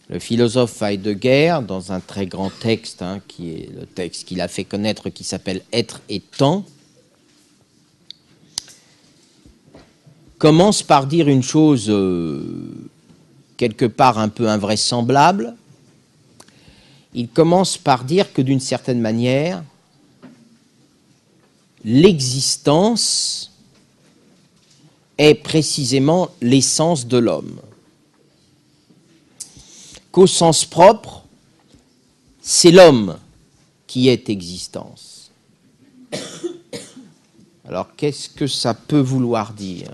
Le 0.09 0.19
philosophe 0.19 0.81
Heidegger, 0.81 1.59
dans 1.65 1.91
un 1.91 1.99
très 1.99 2.27
grand 2.27 2.49
texte, 2.49 3.01
hein, 3.01 3.21
qui 3.27 3.51
est 3.51 3.69
le 3.73 3.85
texte 3.85 4.25
qu'il 4.25 4.41
a 4.41 4.47
fait 4.47 4.63
connaître, 4.63 5.09
qui 5.09 5.23
s'appelle 5.23 5.61
Être 5.71 6.01
et 6.09 6.19
temps, 6.19 6.65
commence 10.43 10.83
par 10.83 11.07
dire 11.07 11.29
une 11.29 11.41
chose 11.41 11.85
euh, 11.89 12.89
quelque 13.55 13.85
part 13.85 14.17
un 14.17 14.27
peu 14.27 14.49
invraisemblable. 14.49 15.55
Il 17.13 17.29
commence 17.29 17.77
par 17.77 18.03
dire 18.03 18.33
que 18.33 18.41
d'une 18.41 18.59
certaine 18.59 18.99
manière, 18.99 19.63
l'existence 21.85 23.53
est 25.17 25.35
précisément 25.35 26.29
l'essence 26.41 27.07
de 27.07 27.19
l'homme. 27.19 27.61
Qu'au 30.11 30.27
sens 30.27 30.65
propre, 30.65 31.23
c'est 32.41 32.71
l'homme 32.71 33.17
qui 33.87 34.09
est 34.09 34.27
existence. 34.27 35.31
Alors 37.65 37.95
qu'est-ce 37.95 38.27
que 38.27 38.45
ça 38.45 38.73
peut 38.73 38.99
vouloir 38.99 39.53
dire? 39.53 39.89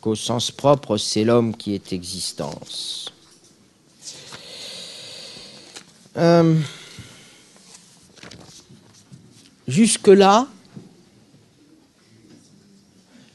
Qu'au 0.00 0.14
sens 0.14 0.50
propre, 0.50 0.96
c'est 0.96 1.24
l'homme 1.24 1.56
qui 1.56 1.74
est 1.74 1.92
existence. 1.92 3.12
Euh, 6.16 6.60
Jusque-là, 9.68 10.48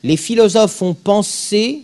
les 0.02 0.18
philosophes 0.18 0.82
ont 0.82 0.96
pensé 0.96 1.84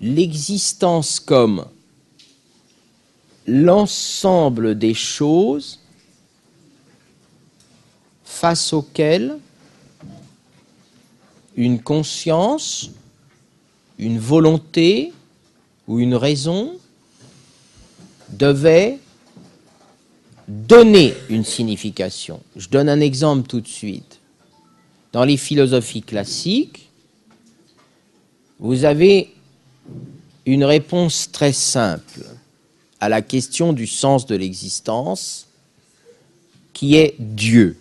l'existence 0.00 1.20
comme 1.20 1.64
l'ensemble 3.46 4.76
des 4.76 4.92
choses 4.92 5.78
face 8.24 8.72
auxquelles 8.72 9.38
une 11.58 11.80
conscience, 11.80 12.92
une 13.98 14.20
volonté 14.20 15.12
ou 15.88 15.98
une 15.98 16.14
raison 16.14 16.76
devait 18.30 19.00
donner 20.46 21.14
une 21.28 21.44
signification. 21.44 22.40
Je 22.54 22.68
donne 22.68 22.88
un 22.88 23.00
exemple 23.00 23.48
tout 23.48 23.60
de 23.60 23.66
suite. 23.66 24.20
Dans 25.12 25.24
les 25.24 25.36
philosophies 25.36 26.02
classiques, 26.02 26.88
vous 28.60 28.84
avez 28.84 29.34
une 30.46 30.62
réponse 30.62 31.28
très 31.32 31.52
simple 31.52 32.24
à 33.00 33.08
la 33.08 33.20
question 33.20 33.72
du 33.72 33.88
sens 33.88 34.26
de 34.26 34.36
l'existence, 34.36 35.48
qui 36.72 36.94
est 36.94 37.16
Dieu. 37.18 37.76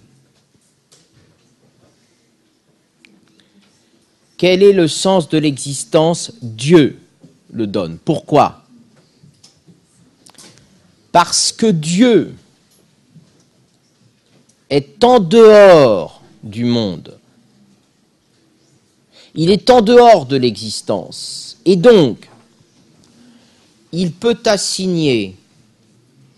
Quel 4.38 4.62
est 4.62 4.74
le 4.74 4.88
sens 4.88 5.30
de 5.30 5.38
l'existence 5.40 6.32
Dieu 6.42 7.00
le 7.52 7.66
donne? 7.66 7.98
Pourquoi? 7.98 8.64
Parce 11.12 11.52
que 11.52 11.66
Dieu 11.66 12.36
est 14.70 15.04
en 15.04 15.20
dehors 15.20 16.22
du 16.44 16.66
monde. 16.66 17.18
Il 19.34 19.50
est 19.50 19.70
en 19.70 19.82
dehors 19.82 20.28
de 20.28 20.36
l'existence. 20.36 21.58
Et 21.66 21.76
donc, 21.76 22.30
il 23.92 24.12
peut 24.12 24.38
assigner, 24.46 25.36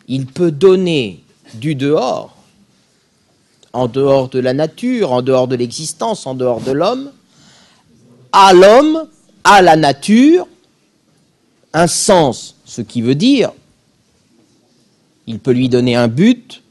il 0.08 0.26
peut 0.26 0.52
donner 0.52 1.24
du 1.56 1.76
dehors, 1.76 2.36
en 3.74 3.88
dehors 3.88 4.30
de 4.30 4.40
la 4.40 4.54
nature, 4.54 5.12
en 5.12 5.22
dehors 5.22 5.48
de 5.48 5.56
l'existence, 5.56 6.26
en 6.26 6.36
dehors 6.36 6.62
de 6.62 6.72
l'homme, 6.72 7.12
à 8.32 8.54
l'homme, 8.54 9.08
à 9.44 9.62
la 9.62 9.76
nature, 9.76 10.48
un 11.74 11.88
sens, 11.88 12.56
ce 12.66 12.82
qui 12.82 13.02
veut 13.02 13.16
dire, 13.16 13.52
il 15.28 15.40
peut 15.40 15.52
lui 15.52 15.70
donner 15.70 15.96
un 15.96 16.08
but, 16.08 16.62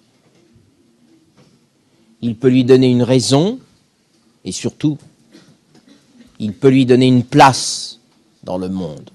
il 2.21 2.37
peut 2.37 2.49
lui 2.49 2.65
donner 2.65 2.89
une 2.89 3.03
raison, 3.03 3.59
et 4.45 4.53
surtout, 4.53 4.99
il 6.39 6.53
peut 6.53 6.69
lui 6.69 6.87
donner 6.87 7.07
une 7.07 7.25
place 7.25 7.99
dans 8.43 8.59
le 8.59 8.69
monde. 8.69 9.11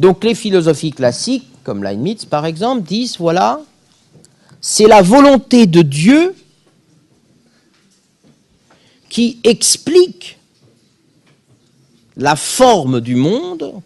Donc 0.00 0.24
les 0.24 0.34
philosophies 0.34 0.92
classiques, 0.92 1.48
comme 1.64 1.82
Leibniz 1.82 2.24
par 2.26 2.44
exemple, 2.44 2.82
disent, 2.82 3.16
voilà, 3.18 3.60
c'est 4.60 4.86
la 4.86 5.00
volonté 5.00 5.66
de 5.66 5.82
Dieu 5.82 6.34
qui 9.08 9.38
explique 9.44 10.38
la 12.16 12.36
forme 12.36 13.00
du 13.00 13.14
monde, 13.14 13.80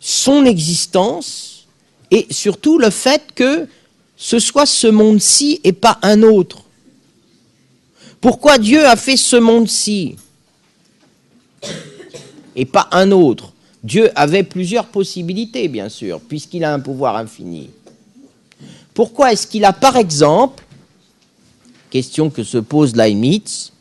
son 0.00 0.44
existence, 0.44 1.66
et 2.10 2.26
surtout 2.30 2.78
le 2.78 2.90
fait 2.90 3.22
que 3.34 3.68
ce 4.16 4.38
soit 4.38 4.66
ce 4.66 4.86
monde-ci 4.86 5.60
et 5.64 5.72
pas 5.72 5.98
un 6.02 6.22
autre. 6.22 6.64
Pourquoi 8.20 8.58
Dieu 8.58 8.84
a 8.86 8.96
fait 8.96 9.16
ce 9.16 9.36
monde-ci 9.36 10.16
et 12.56 12.64
pas 12.66 12.88
un 12.90 13.10
autre? 13.12 13.52
Dieu 13.82 14.10
avait 14.14 14.42
plusieurs 14.42 14.86
possibilités, 14.86 15.68
bien 15.68 15.88
sûr, 15.88 16.20
puisqu'il 16.20 16.64
a 16.64 16.74
un 16.74 16.80
pouvoir 16.80 17.16
infini. 17.16 17.70
Pourquoi 18.92 19.32
est-ce 19.32 19.46
qu'il 19.46 19.64
a, 19.64 19.72
par 19.72 19.96
exemple, 19.96 20.62
question 21.90 22.30
que 22.30 22.44
se 22.44 22.58
pose 22.58 22.96
Leibniz, 22.96 23.72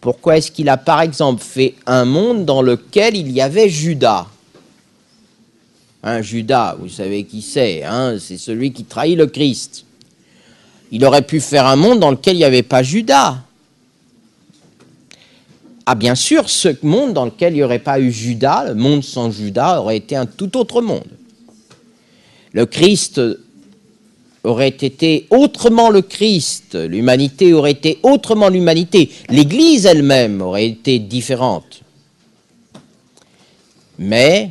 pourquoi 0.00 0.36
est-ce 0.36 0.50
qu'il 0.50 0.68
a, 0.68 0.76
par 0.76 1.00
exemple, 1.00 1.42
fait 1.42 1.74
un 1.86 2.04
monde 2.04 2.44
dans 2.44 2.62
lequel 2.62 3.16
il 3.16 3.30
y 3.30 3.40
avait 3.40 3.68
Judas? 3.68 4.26
Un 6.02 6.22
Judas, 6.22 6.76
vous 6.78 6.88
savez 6.88 7.24
qui 7.24 7.42
c'est, 7.42 7.82
hein, 7.82 8.16
c'est 8.20 8.38
celui 8.38 8.72
qui 8.72 8.84
trahit 8.84 9.16
le 9.16 9.26
Christ. 9.26 9.84
Il 10.92 11.04
aurait 11.04 11.22
pu 11.22 11.40
faire 11.40 11.66
un 11.66 11.76
monde 11.76 11.98
dans 11.98 12.10
lequel 12.10 12.36
il 12.36 12.38
n'y 12.38 12.44
avait 12.44 12.62
pas 12.62 12.82
Judas. 12.82 13.42
Ah 15.84 15.94
bien 15.94 16.14
sûr, 16.14 16.48
ce 16.48 16.68
monde 16.82 17.14
dans 17.14 17.24
lequel 17.24 17.54
il 17.54 17.56
n'y 17.56 17.62
aurait 17.62 17.78
pas 17.78 17.98
eu 17.98 18.12
Judas, 18.12 18.66
le 18.68 18.74
monde 18.74 19.02
sans 19.02 19.30
Judas, 19.30 19.80
aurait 19.80 19.96
été 19.96 20.14
un 20.14 20.26
tout 20.26 20.56
autre 20.56 20.80
monde. 20.80 21.08
Le 22.52 22.66
Christ 22.66 23.20
aurait 24.48 24.68
été 24.68 25.26
autrement 25.30 25.90
le 25.90 26.00
Christ, 26.02 26.74
l'humanité 26.74 27.52
aurait 27.52 27.72
été 27.72 27.98
autrement 28.02 28.48
l'humanité, 28.48 29.10
l'Église 29.28 29.84
elle-même 29.84 30.40
aurait 30.40 30.66
été 30.66 30.98
différente. 30.98 31.82
Mais 33.98 34.50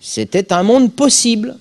c'était 0.00 0.52
un 0.52 0.62
monde 0.62 0.92
possible. 0.92 1.56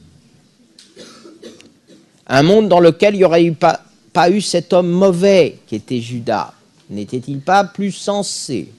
Un 2.28 2.43
monde 2.43 2.70
dans 2.70 2.80
lequel 2.80 3.16
il 3.16 3.18
n'y 3.18 3.24
aurait 3.26 3.51
pas, 3.51 3.82
eu 4.30 4.41
cet 4.41 4.74
homme 4.74 4.89
mauvais 4.89 5.57
qui 5.68 5.76
était 5.76 5.99
Judas. 5.99 6.53
N'était-il 6.89 7.39
pas 7.39 7.64
plus 7.64 7.91
sensé? 7.91 8.72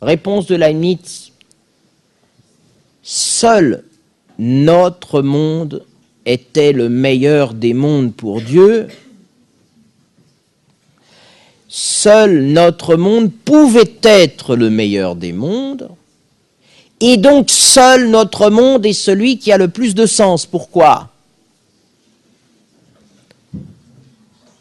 Réponse 0.00 0.46
de 0.46 0.56
Leibniz. 0.56 1.30
Seul 3.02 3.84
notre 4.38 5.22
monde 5.22 5.84
était 6.26 6.72
le 6.72 6.88
meilleur 6.88 7.54
des 7.54 7.74
mondes 7.74 8.14
pour 8.14 8.40
Dieu. 8.40 8.88
Seul 11.68 12.44
notre 12.44 12.96
monde 12.96 13.32
pouvait 13.32 13.98
être 14.02 14.56
le 14.56 14.70
meilleur 14.70 15.16
des 15.16 15.32
mondes. 15.32 15.88
Et 17.00 17.16
donc 17.16 17.50
seul 17.50 18.08
notre 18.08 18.48
monde 18.50 18.86
est 18.86 18.92
celui 18.92 19.38
qui 19.38 19.52
a 19.52 19.58
le 19.58 19.68
plus 19.68 19.94
de 19.94 20.06
sens. 20.06 20.46
Pourquoi? 20.46 21.10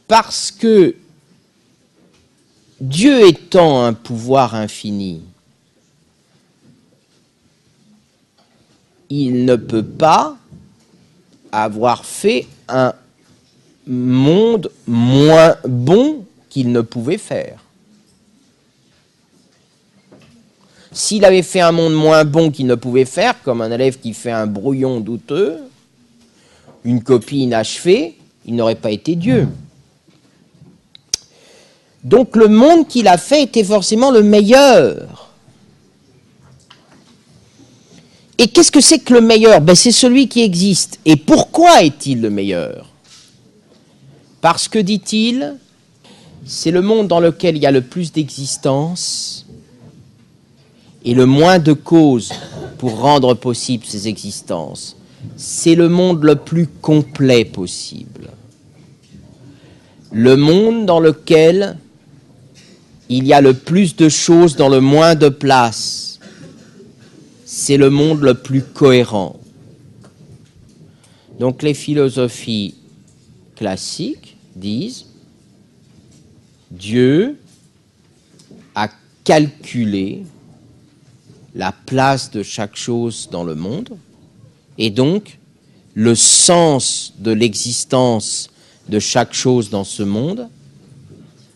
Parce 0.07 0.51
que 0.51 0.95
Dieu 2.81 3.27
étant 3.27 3.85
un 3.85 3.93
pouvoir 3.93 4.55
infini, 4.55 5.21
il 9.09 9.45
ne 9.45 9.55
peut 9.55 9.85
pas 9.85 10.35
avoir 11.53 12.03
fait 12.03 12.47
un 12.67 12.93
monde 13.85 14.71
moins 14.87 15.55
bon 15.67 16.25
qu'il 16.49 16.71
ne 16.71 16.81
pouvait 16.81 17.17
faire. 17.17 17.59
S'il 20.91 21.25
avait 21.25 21.41
fait 21.41 21.61
un 21.61 21.71
monde 21.71 21.93
moins 21.93 22.23
bon 22.25 22.51
qu'il 22.51 22.65
ne 22.65 22.75
pouvait 22.75 23.05
faire, 23.05 23.41
comme 23.43 23.61
un 23.61 23.71
élève 23.71 23.99
qui 23.99 24.13
fait 24.13 24.31
un 24.31 24.47
brouillon 24.47 24.99
douteux, 24.99 25.57
une 26.83 27.01
copie 27.01 27.39
inachevée, 27.39 28.17
il 28.45 28.55
n'aurait 28.55 28.75
pas 28.75 28.91
été 28.91 29.15
Dieu. 29.15 29.47
Donc 32.03 32.35
le 32.35 32.47
monde 32.47 32.87
qu'il 32.87 33.07
a 33.07 33.17
fait 33.17 33.43
était 33.43 33.63
forcément 33.63 34.11
le 34.11 34.21
meilleur. 34.23 35.32
Et 38.37 38.47
qu'est-ce 38.47 38.71
que 38.71 38.81
c'est 38.81 38.99
que 38.99 39.13
le 39.13 39.21
meilleur? 39.21 39.61
Ben, 39.61 39.75
C'est 39.75 39.91
celui 39.91 40.27
qui 40.27 40.41
existe. 40.41 40.99
Et 41.05 41.15
pourquoi 41.15 41.83
est-il 41.83 42.21
le 42.21 42.29
meilleur? 42.29 42.89
Parce 44.41 44.67
que, 44.67 44.79
dit-il, 44.79 45.55
c'est 46.45 46.71
le 46.71 46.81
monde 46.81 47.07
dans 47.07 47.19
lequel 47.19 47.55
il 47.55 47.63
y 47.63 47.65
a 47.65 47.71
le 47.71 47.81
plus 47.81 48.11
d'existence 48.11 49.45
et 51.05 51.13
le 51.13 51.25
moins 51.25 51.59
de 51.59 51.73
causes 51.73 52.31
pour 52.77 52.99
rendre 52.99 53.33
possible 53.33 53.85
ces 53.85 54.07
existences. 54.07 54.97
C'est 55.37 55.75
le 55.75 55.87
monde 55.87 56.23
le 56.23 56.35
plus 56.35 56.67
complet 56.67 57.45
possible. 57.45 58.29
Le 60.11 60.35
monde 60.35 60.85
dans 60.85 60.99
lequel 60.99 61.77
il 63.09 63.25
y 63.25 63.33
a 63.33 63.41
le 63.41 63.53
plus 63.53 63.95
de 63.95 64.09
choses 64.09 64.55
dans 64.55 64.69
le 64.69 64.81
moins 64.81 65.15
de 65.15 65.29
place. 65.29 66.12
C'est 67.55 67.77
le 67.77 67.91
monde 67.91 68.21
le 68.21 68.33
plus 68.33 68.63
cohérent. 68.63 69.39
Donc 71.39 71.61
les 71.61 71.75
philosophies 71.75 72.73
classiques 73.55 74.37
disent 74.55 75.05
Dieu 76.71 77.37
a 78.73 78.89
calculé 79.23 80.23
la 81.53 81.71
place 81.71 82.31
de 82.31 82.41
chaque 82.41 82.75
chose 82.75 83.29
dans 83.31 83.43
le 83.43 83.53
monde 83.53 83.99
et 84.79 84.89
donc 84.89 85.37
le 85.93 86.15
sens 86.15 87.13
de 87.19 87.29
l'existence 87.29 88.49
de 88.89 88.97
chaque 88.97 89.35
chose 89.35 89.69
dans 89.69 89.83
ce 89.83 90.01
monde, 90.01 90.49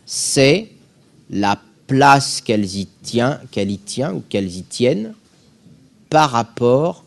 c'est 0.06 0.70
la 1.32 1.60
place 1.88 2.39
qu'elle 2.39 2.66
y 2.66 2.82
y 2.82 2.88
tient 3.02 4.14
ou 4.14 4.22
qu'elles 4.30 4.58
y 4.58 4.62
tiennent 4.62 5.16
par 6.10 6.32
rapport 6.32 7.03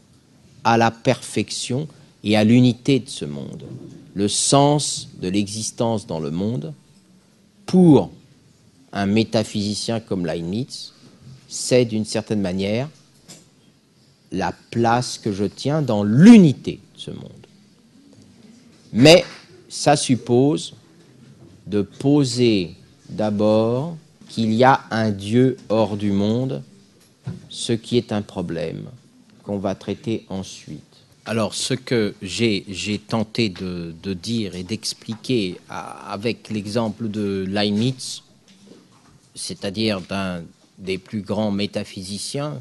à 0.65 0.77
la 0.77 0.91
perfection 0.91 1.89
et 2.25 2.37
à 2.37 2.45
l'unité 2.45 3.01
de 3.01 3.09
ce 3.09 3.25
monde. 3.25 3.65
Le 4.15 4.29
sens 4.29 5.09
de 5.21 5.29
l'existence 5.29 6.07
dans 6.07 6.21
le 6.21 6.31
monde, 6.31 6.75
pour 7.67 8.11
un 8.93 9.07
métaphysicien 9.07 10.01
comme 10.01 10.27
Leibniz, 10.27 10.93
c'est 11.49 11.85
d'une 11.85 12.05
certaine 12.05 12.41
manière 12.41 12.89
la 14.33 14.53
place 14.71 15.19
que 15.19 15.33
je 15.33 15.45
tiens 15.45 15.83
dans 15.83 16.05
l'unité 16.05 16.81
de 16.95 17.01
ce 17.01 17.11
monde. 17.11 17.31
Mais 18.93 19.25
ça 19.69 19.97
suppose 19.97 20.75
de 21.67 21.83
poser 21.83 22.75
d'abord 23.09 23.97
qu'il 24.29 24.53
y 24.53 24.65
a 24.65 24.83
un 24.91 25.11
Dieu 25.11 25.57
hors 25.69 25.97
du 25.97 26.13
monde, 26.13 26.63
ce 27.49 27.73
qui 27.73 27.97
est 27.97 28.13
un 28.13 28.23
problème 28.23 28.89
qu'on 29.43 29.59
va 29.59 29.75
traiter 29.75 30.27
ensuite. 30.29 30.83
Alors, 31.27 31.55
ce 31.55 31.75
que 31.75 32.15
j'ai 32.23 33.01
tenté 33.07 33.51
de, 33.51 34.15
dire 34.15 34.55
et 34.55 34.63
d'expliquer 34.63 35.61
avec 35.69 36.51
l'exemple 36.51 37.09
de 37.09 37.45
Leibniz, 37.49 38.23
c'est-à-dire 39.35 40.01
d'un 40.01 40.43
des 40.79 40.99
plus 40.99 41.21
grands 41.21 41.51
métaphysiciens, 41.51 42.61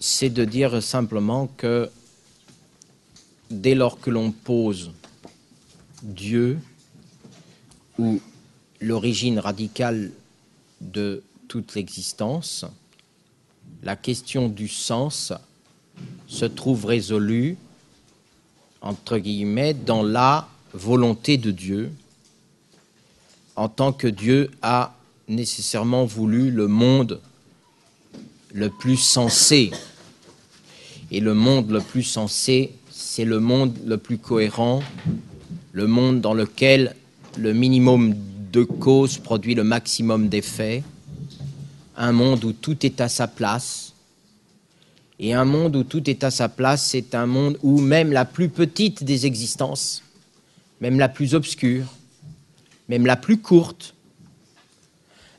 c'est 0.00 0.30
de 0.30 0.44
dire 0.44 0.82
simplement 0.82 1.48
que 1.56 1.90
dès 3.50 3.74
lors 3.74 3.98
que 3.98 4.10
l'on 4.10 4.30
pose 4.30 4.92
Dieu 6.02 6.58
ou 7.98 8.20
l'origine 8.80 9.38
radicale 9.38 10.12
de 10.80 11.22
toute 11.48 11.74
l'existence, 11.74 12.64
la 13.82 13.96
question 13.96 14.48
du 14.48 14.68
sens 14.68 15.32
se 16.26 16.44
trouve 16.44 16.86
résolue, 16.86 17.56
entre 18.80 19.18
guillemets, 19.18 19.74
dans 19.74 20.02
la 20.02 20.48
volonté 20.72 21.36
de 21.36 21.50
Dieu, 21.50 21.92
en 23.54 23.68
tant 23.68 23.92
que 23.92 24.06
Dieu 24.06 24.50
a 24.62 24.94
nécessairement 25.28 26.04
voulu 26.04 26.50
le 26.50 26.68
monde 26.68 27.20
le 28.52 28.70
plus 28.70 28.96
sensé. 28.96 29.70
Et 31.10 31.20
le 31.20 31.34
monde 31.34 31.70
le 31.70 31.80
plus 31.80 32.02
sensé, 32.02 32.72
c'est 32.90 33.24
le 33.24 33.40
monde 33.40 33.76
le 33.86 33.96
plus 33.96 34.18
cohérent, 34.18 34.82
le 35.72 35.86
monde 35.86 36.20
dans 36.20 36.34
lequel 36.34 36.96
le 37.38 37.52
minimum 37.52 38.14
de 38.52 38.64
causes 38.64 39.18
produit 39.18 39.54
le 39.54 39.64
maximum 39.64 40.28
d'effets, 40.28 40.82
un 41.96 42.12
monde 42.12 42.44
où 42.44 42.52
tout 42.52 42.84
est 42.84 43.00
à 43.00 43.08
sa 43.08 43.26
place. 43.26 43.92
Et 45.18 45.32
un 45.32 45.46
monde 45.46 45.76
où 45.76 45.84
tout 45.84 46.08
est 46.10 46.24
à 46.24 46.30
sa 46.30 46.48
place, 46.48 46.84
c'est 46.84 47.14
un 47.14 47.26
monde 47.26 47.58
où 47.62 47.80
même 47.80 48.12
la 48.12 48.26
plus 48.26 48.50
petite 48.50 49.02
des 49.02 49.24
existences, 49.24 50.02
même 50.80 50.98
la 50.98 51.08
plus 51.08 51.34
obscure, 51.34 51.86
même 52.88 53.06
la 53.06 53.16
plus 53.16 53.38
courte, 53.38 53.94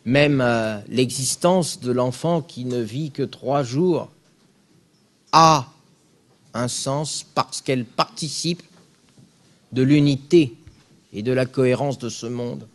même 0.04 0.42
euh, 0.42 0.80
l'existence 0.88 1.80
de 1.80 1.92
l'enfant 1.92 2.42
qui 2.42 2.66
ne 2.66 2.80
vit 2.80 3.12
que 3.12 3.24
trois 3.24 3.62
jours 3.62 4.10
a 5.32 5.68
un 6.54 6.68
sens 6.68 7.26
parce 7.36 7.62
qu'elle 7.62 7.86
participe 7.86 8.64
de 9.74 9.84
l'unité 9.84 10.56
et 11.14 11.22
de 11.22 11.32
la 11.32 11.46
cohérence 11.46 12.00
de 12.00 12.10
ce 12.10 12.26
monde. 12.26 12.68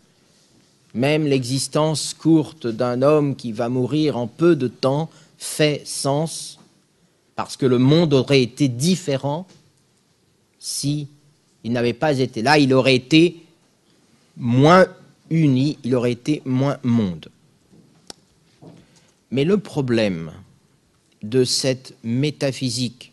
Même 0.95 1.26
l'existence 1.26 2.14
courte 2.14 2.66
d'un 2.66 3.03
homme 3.03 3.34
qui 3.34 3.53
va 3.53 3.68
mourir 3.68 4.16
en 4.16 4.26
peu 4.26 4.57
de 4.57 4.68
temps 4.68 5.11
fait 5.38 5.82
sens 5.86 6.59
parce 7.34 7.57
que 7.57 7.66
le 7.66 7.78
monde 7.78 8.12
aurait 8.12 8.43
été 8.43 8.68
différent 8.68 9.47
si 10.59 11.09
il 11.64 11.72
n'avait 11.72 11.93
pas 11.93 12.18
été 12.18 12.43
là, 12.43 12.59
il 12.59 12.74
aurait 12.74 12.95
été 12.95 13.43
moins 14.36 14.86
uni, 15.30 15.78
il 15.82 15.95
aurait 15.95 16.12
été 16.12 16.43
moins 16.45 16.78
monde. 16.82 17.28
Mais 19.30 19.45
le 19.45 19.59
problème 19.59 20.32
de 21.22 21.45
cette 21.45 21.95
métaphysique, 22.05 23.12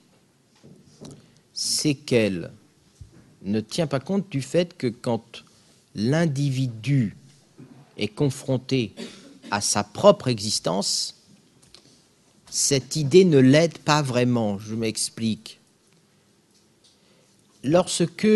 c'est 1.53 1.95
qu'elle 1.95 2.51
ne 3.43 3.61
tient 3.61 3.87
pas 3.87 3.99
compte 3.99 4.29
du 4.29 4.41
fait 4.41 4.75
que 4.77 4.87
quand 4.87 5.43
l'individu 5.95 7.15
est 7.99 8.07
confronté 8.07 8.93
à 9.51 9.61
sa 9.61 9.83
propre 9.83 10.27
existence, 10.27 11.15
cette 12.49 12.95
idée 12.95 13.25
ne 13.25 13.37
l'aide 13.37 13.77
pas 13.77 14.01
vraiment. 14.01 14.57
Je 14.57 14.75
m'explique. 14.75 15.59
Lorsque 17.63 18.27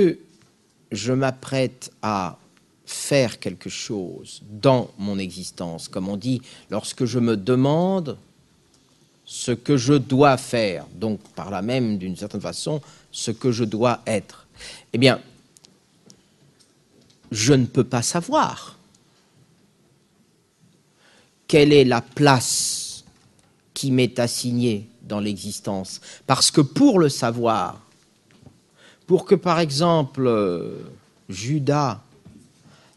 je 0.92 1.14
m'apprête 1.14 1.92
à 2.02 2.38
faire 2.86 3.40
quelque 3.40 3.70
chose 3.70 4.42
dans 4.50 4.92
mon 4.98 5.18
existence, 5.18 5.88
comme 5.88 6.10
on 6.10 6.18
dit, 6.18 6.42
lorsque 6.70 7.06
je 7.06 7.20
me 7.20 7.38
demande 7.38 8.18
ce 9.26 9.52
que 9.52 9.78
je 9.78 9.94
dois 9.94 10.38
faire, 10.38 10.86
donc 10.94 11.20
par 11.36 11.50
là 11.50 11.62
même, 11.62 11.98
d'une 11.98 12.16
certaine 12.16 12.42
façon, 12.42 12.82
ce 13.12 13.32
que 13.32 13.52
je 13.52 13.64
dois 13.64 14.02
être, 14.06 14.46
eh 14.92 14.98
bien, 14.98 15.22
je 17.32 17.54
ne 17.54 17.66
peux 17.66 17.84
pas 17.84 18.02
savoir 18.02 18.78
quelle 21.48 21.74
est 21.74 21.86
la 21.86 22.02
place 22.02 23.04
qui 23.74 23.92
m'est 23.92 24.20
assignée 24.20 24.88
dans 25.04 25.20
l'existence? 25.20 26.02
Parce 26.28 26.52
que 26.52 26.62
pour 26.62 27.00
le 27.00 27.10
savoir, 27.10 27.82
pour 29.08 29.26
que 29.26 29.36
par 29.36 29.60
exemple 29.60 30.30
Judas, 31.30 32.02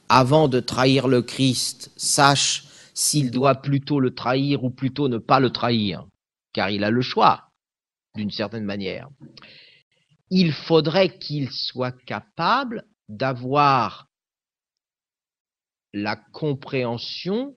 avant 0.09 0.49
de 0.49 0.61
trahir 0.61 1.09
le 1.09 1.23
Christ, 1.23 1.91
sache 1.97 2.65
s'il 2.95 3.31
doit 3.31 3.57
plutôt 3.57 4.01
le 4.01 4.15
trahir 4.15 4.65
ou 4.65 4.71
plutôt 4.71 5.09
ne 5.09 5.19
pas 5.19 5.41
le 5.41 5.51
trahir, 5.51 6.07
car 6.53 6.71
il 6.71 6.85
a 6.85 6.91
le 6.91 7.03
choix, 7.03 7.51
d'une 8.15 8.31
certaine 8.31 8.65
manière, 8.65 9.09
il 10.31 10.53
faudrait 10.53 11.19
qu'il 11.19 11.51
soit 11.51 11.97
capable 12.05 12.85
d'avoir 13.09 14.09
la 15.93 16.17
compréhension 16.17 17.55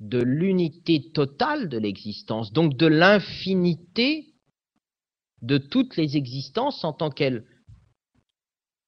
de 0.00 0.20
l'unité 0.20 1.10
totale 1.12 1.68
de 1.68 1.78
l'existence, 1.78 2.52
donc 2.52 2.76
de 2.76 2.86
l'infinité 2.86 4.34
de 5.42 5.58
toutes 5.58 5.96
les 5.96 6.16
existences 6.16 6.84
en 6.84 6.92
tant 6.92 7.10
qu'elles 7.10 7.44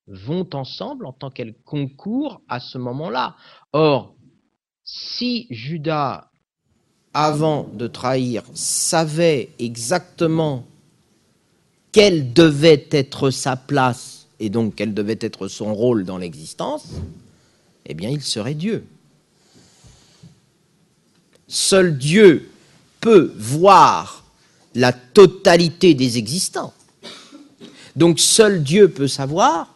vont 0.07 0.49
ensemble, 0.55 1.07
en 1.07 1.13
tant 1.13 1.31
qu'elles 1.31 1.57
concourent 1.65 2.41
à 2.49 2.61
ce 2.61 2.79
moment-là. 2.79 3.37
Or, 3.73 4.15
si 4.85 5.47
Judas, 5.51 6.31
avant 7.13 7.65
de 7.65 7.87
trahir, 7.87 8.43
savait 8.55 9.51
exactement 9.59 10.65
quelle 11.93 12.33
devait 12.33 12.87
être 12.91 13.31
sa 13.31 13.57
place 13.57 14.29
et 14.39 14.51
donc 14.51 14.75
quel 14.77 14.93
devait 14.95 15.19
être 15.21 15.49
son 15.49 15.75
rôle 15.75 16.05
dans 16.05 16.19
l'existence, 16.19 16.93
eh 17.87 17.95
bien 17.95 18.11
il 18.11 18.23
serait 18.23 18.55
Dieu. 18.55 18.87
Seul 21.49 21.97
Dieu 21.97 22.51
peut 23.01 23.33
voir 23.37 24.25
la 24.75 24.93
totalité 24.93 25.95
des 25.95 26.19
existants. 26.19 26.73
Donc 27.95 28.21
seul 28.21 28.63
Dieu 28.63 28.89
peut 28.89 29.09
savoir 29.09 29.75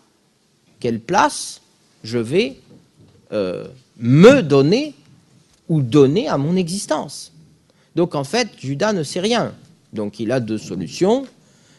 quelle 0.78 1.00
place 1.00 1.60
je 2.04 2.18
vais 2.18 2.58
euh, 3.32 3.66
me 3.98 4.42
donner 4.42 4.94
ou 5.68 5.80
donner 5.80 6.28
à 6.28 6.36
mon 6.36 6.56
existence. 6.56 7.32
Donc 7.94 8.14
en 8.14 8.24
fait, 8.24 8.48
Judas 8.58 8.92
ne 8.92 9.02
sait 9.02 9.20
rien. 9.20 9.54
Donc 9.92 10.20
il 10.20 10.32
a 10.32 10.40
deux 10.40 10.58
solutions. 10.58 11.26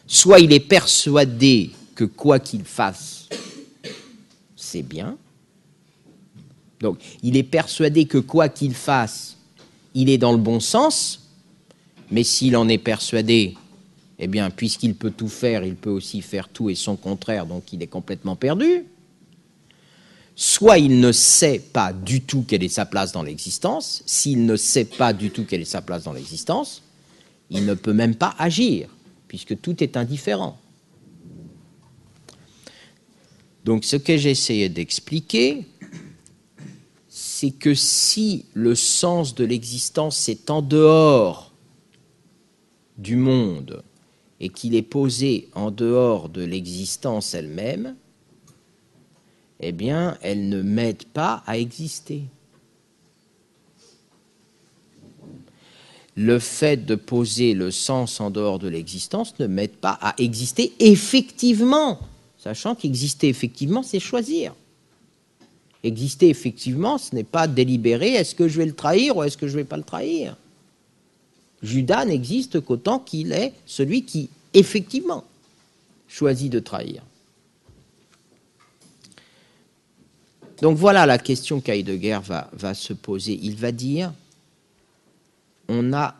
Soit 0.06 0.40
il 0.40 0.52
est 0.52 0.60
persuadé 0.60 1.70
que 1.94 2.04
quoi 2.04 2.38
qu'il 2.38 2.64
fasse, 2.64 3.28
c'est 4.56 4.82
bien. 4.82 5.16
Donc 6.80 6.98
il 7.22 7.36
est 7.36 7.44
persuadé 7.44 8.06
que 8.06 8.18
quoi 8.18 8.48
qu'il 8.48 8.74
fasse, 8.74 9.36
il 9.94 10.08
est 10.10 10.18
dans 10.18 10.32
le 10.32 10.38
bon 10.38 10.60
sens. 10.60 11.28
Mais 12.10 12.24
s'il 12.24 12.56
en 12.56 12.68
est 12.68 12.78
persuadé, 12.78 13.56
eh 14.18 14.26
bien, 14.26 14.50
puisqu'il 14.50 14.94
peut 14.94 15.10
tout 15.10 15.28
faire, 15.28 15.64
il 15.64 15.74
peut 15.74 15.90
aussi 15.90 16.20
faire 16.20 16.48
tout 16.48 16.70
et 16.70 16.74
son 16.74 16.96
contraire, 16.96 17.46
donc 17.46 17.72
il 17.72 17.82
est 17.82 17.86
complètement 17.86 18.36
perdu. 18.36 18.84
Soit 20.36 20.78
il 20.78 21.00
ne 21.00 21.12
sait 21.12 21.58
pas 21.58 21.92
du 21.92 22.20
tout 22.20 22.44
quelle 22.46 22.62
est 22.62 22.68
sa 22.68 22.86
place 22.86 23.12
dans 23.12 23.22
l'existence. 23.22 24.02
S'il 24.06 24.46
ne 24.46 24.56
sait 24.56 24.84
pas 24.84 25.12
du 25.12 25.30
tout 25.30 25.44
quelle 25.44 25.62
est 25.62 25.66
sa 25.66 25.82
place 25.82 26.04
dans 26.04 26.12
l'existence, 26.12 26.82
il 27.50 27.66
ne 27.66 27.74
peut 27.74 27.92
même 27.92 28.14
pas 28.14 28.34
agir, 28.38 28.88
puisque 29.28 29.60
tout 29.60 29.82
est 29.82 29.96
indifférent. 29.96 30.58
Donc 33.64 33.84
ce 33.84 33.96
que 33.96 34.16
j'essayais 34.16 34.68
d'expliquer, 34.68 35.66
c'est 37.42 37.50
que 37.50 37.74
si 37.74 38.44
le 38.54 38.76
sens 38.76 39.34
de 39.34 39.44
l'existence 39.44 40.28
est 40.28 40.48
en 40.48 40.62
dehors 40.62 41.52
du 42.98 43.16
monde 43.16 43.82
et 44.38 44.48
qu'il 44.48 44.76
est 44.76 44.82
posé 44.82 45.48
en 45.56 45.72
dehors 45.72 46.28
de 46.28 46.44
l'existence 46.44 47.34
elle-même, 47.34 47.96
eh 49.58 49.72
bien, 49.72 50.16
elle 50.22 50.50
ne 50.50 50.62
m'aide 50.62 51.02
pas 51.02 51.42
à 51.44 51.58
exister. 51.58 52.22
le 56.14 56.38
fait 56.38 56.84
de 56.84 56.94
poser 56.94 57.54
le 57.54 57.70
sens 57.72 58.20
en 58.20 58.30
dehors 58.30 58.58
de 58.58 58.68
l'existence 58.68 59.36
ne 59.40 59.46
m'aide 59.46 59.74
pas 59.74 59.98
à 60.00 60.14
exister 60.18 60.74
effectivement, 60.78 61.98
sachant 62.38 62.74
qu'exister 62.76 63.28
effectivement, 63.28 63.82
c'est 63.82 63.98
choisir. 63.98 64.54
Exister 65.84 66.28
effectivement, 66.28 66.98
ce 66.98 67.14
n'est 67.14 67.24
pas 67.24 67.48
délibérer 67.48 68.10
est-ce 68.12 68.34
que 68.34 68.48
je 68.48 68.58
vais 68.58 68.66
le 68.66 68.74
trahir 68.74 69.16
ou 69.16 69.22
est-ce 69.22 69.36
que 69.36 69.48
je 69.48 69.52
ne 69.52 69.58
vais 69.58 69.68
pas 69.68 69.76
le 69.76 69.82
trahir? 69.82 70.36
Judas 71.62 72.04
n'existe 72.04 72.60
qu'autant 72.60 72.98
qu'il 72.98 73.32
est 73.32 73.52
celui 73.66 74.04
qui, 74.04 74.28
effectivement, 74.54 75.24
choisit 76.08 76.52
de 76.52 76.58
trahir. 76.58 77.02
Donc 80.60 80.76
voilà 80.76 81.06
la 81.06 81.18
question 81.18 81.60
qu'Heidegger 81.60 82.20
va, 82.24 82.48
va 82.52 82.74
se 82.74 82.92
poser. 82.92 83.38
Il 83.42 83.56
va 83.56 83.72
dire 83.72 84.12
on 85.68 85.92
a 85.92 86.14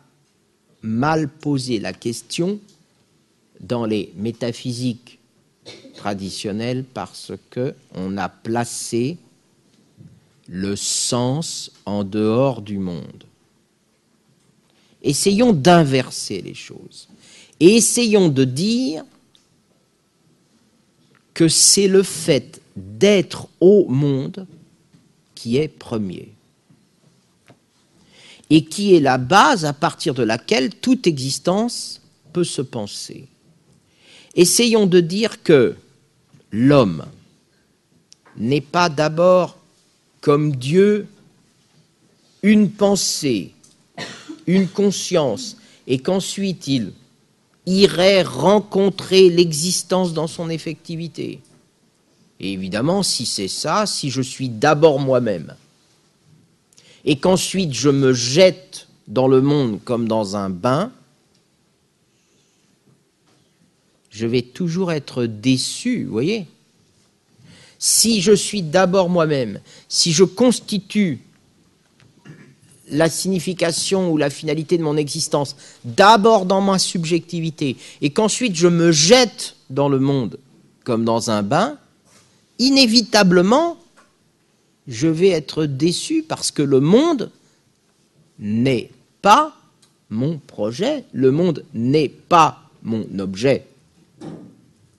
mal 0.81 1.29
posé 1.29 1.79
la 1.79 1.93
question 1.93 2.59
dans 3.59 3.85
les 3.85 4.11
métaphysiques 4.15 5.19
traditionnelles 5.95 6.83
parce 6.83 7.31
que 7.49 7.73
on 7.95 8.17
a 8.17 8.27
placé 8.29 9.17
le 10.47 10.75
sens 10.75 11.71
en 11.85 12.03
dehors 12.03 12.61
du 12.61 12.77
monde. 12.77 13.23
Essayons 15.01 15.53
d'inverser 15.53 16.41
les 16.41 16.53
choses 16.53 17.07
et 17.59 17.75
essayons 17.75 18.29
de 18.29 18.43
dire 18.43 19.03
que 21.33 21.47
c'est 21.47 21.87
le 21.87 22.03
fait 22.03 22.61
d'être 22.75 23.47
au 23.59 23.87
monde 23.87 24.47
qui 25.35 25.57
est 25.57 25.67
premier 25.67 26.33
et 28.49 28.65
qui 28.65 28.95
est 28.95 28.99
la 28.99 29.17
base 29.17 29.65
à 29.65 29.73
partir 29.73 30.13
de 30.13 30.23
laquelle 30.23 30.69
toute 30.75 31.07
existence 31.07 32.01
peut 32.33 32.43
se 32.43 32.61
penser. 32.61 33.27
Essayons 34.35 34.85
de 34.85 34.99
dire 34.99 35.43
que 35.43 35.75
l'homme 36.51 37.05
n'est 38.37 38.61
pas 38.61 38.89
d'abord 38.89 39.57
comme 40.23 40.55
Dieu 40.55 41.05
une 42.43 42.71
pensée, 42.71 43.51
une 44.47 44.69
conscience, 44.69 45.57
et 45.85 45.99
qu'ensuite 45.99 46.65
il 46.65 46.93
irait 47.65 48.23
rencontrer 48.23 49.29
l'existence 49.29 50.13
dans 50.13 50.27
son 50.27 50.49
effectivité. 50.49 51.41
Et 52.39 52.53
évidemment, 52.53 53.03
si 53.03 53.25
c'est 53.25 53.49
ça, 53.49 53.85
si 53.85 54.09
je 54.09 54.21
suis 54.21 54.47
d'abord 54.47 54.97
moi-même, 54.97 55.55
et 57.03 57.17
qu'ensuite 57.17 57.73
je 57.73 57.89
me 57.89 58.13
jette 58.13 58.87
dans 59.09 59.27
le 59.27 59.41
monde 59.41 59.81
comme 59.83 60.07
dans 60.07 60.37
un 60.37 60.49
bain, 60.49 60.93
je 64.09 64.25
vais 64.25 64.41
toujours 64.41 64.93
être 64.93 65.25
déçu, 65.25 66.05
vous 66.05 66.13
voyez 66.13 66.47
Si 67.85 68.21
je 68.21 68.31
suis 68.31 68.61
d'abord 68.61 69.09
moi-même, 69.09 69.59
si 69.89 70.13
je 70.13 70.23
constitue 70.23 71.19
la 72.87 73.09
signification 73.09 74.09
ou 74.09 74.15
la 74.15 74.29
finalité 74.29 74.77
de 74.77 74.83
mon 74.83 74.95
existence 74.95 75.57
d'abord 75.83 76.45
dans 76.45 76.61
ma 76.61 76.79
subjectivité 76.79 77.75
et 77.99 78.11
qu'ensuite 78.11 78.55
je 78.55 78.69
me 78.69 78.93
jette 78.93 79.57
dans 79.69 79.89
le 79.89 79.99
monde 79.99 80.39
comme 80.85 81.03
dans 81.03 81.29
un 81.29 81.43
bain, 81.43 81.77
inévitablement, 82.57 83.77
je 84.87 85.09
vais 85.09 85.31
être 85.31 85.65
déçu 85.65 86.23
parce 86.25 86.51
que 86.51 86.63
le 86.63 86.79
monde 86.79 87.31
n'est 88.39 88.91
pas 89.21 89.57
mon 90.09 90.37
projet, 90.37 91.03
le 91.11 91.31
monde 91.31 91.65
n'est 91.73 92.07
pas 92.07 92.63
mon 92.81 93.05
objet. 93.19 93.65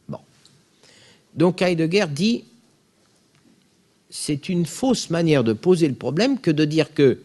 Bon. 0.07 0.19
Donc 1.35 1.63
Heidegger 1.63 2.09
dit 2.11 2.45
c'est 4.17 4.49
une 4.49 4.65
fausse 4.65 5.11
manière 5.11 5.43
de 5.43 5.53
poser 5.53 5.89
le 5.89 5.97
problème 5.97 6.39
que 6.39 6.53
de 6.53 6.65
dire 6.65 6.95
que 6.95 7.19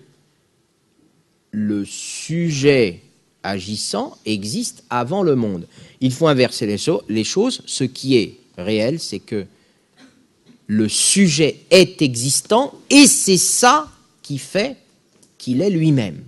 le 1.51 1.85
sujet 1.85 3.03
agissant 3.43 4.17
existe 4.25 4.83
avant 4.89 5.21
le 5.21 5.35
monde. 5.35 5.67
Il 6.01 6.11
faut 6.11 6.27
inverser 6.27 6.65
les, 6.65 7.23
choses. 7.23 7.61
Ce 7.67 7.83
qui 7.83 8.17
est 8.17 8.37
réel, 8.57 8.99
c'est 8.99 9.19
que 9.19 9.45
le 10.65 10.89
sujet 10.89 11.59
est 11.69 12.01
existant 12.01 12.73
et 12.89 13.05
c'est 13.05 13.37
ça 13.37 13.91
qui 14.23 14.39
fait 14.39 14.75
qu'il 15.37 15.61
est 15.61 15.69
lui-même. 15.69 16.23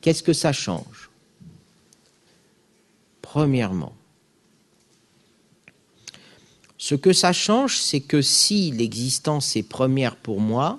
Qu'est-ce 0.00 0.22
que 0.22 0.32
ça 0.32 0.54
change? 0.54 1.10
Premièrement, 3.20 3.94
ce 6.86 6.94
que 6.94 7.12
ça 7.12 7.32
change, 7.32 7.78
c'est 7.78 7.98
que 7.98 8.22
si 8.22 8.70
l'existence 8.70 9.56
est 9.56 9.64
première 9.64 10.14
pour 10.14 10.40
moi, 10.40 10.78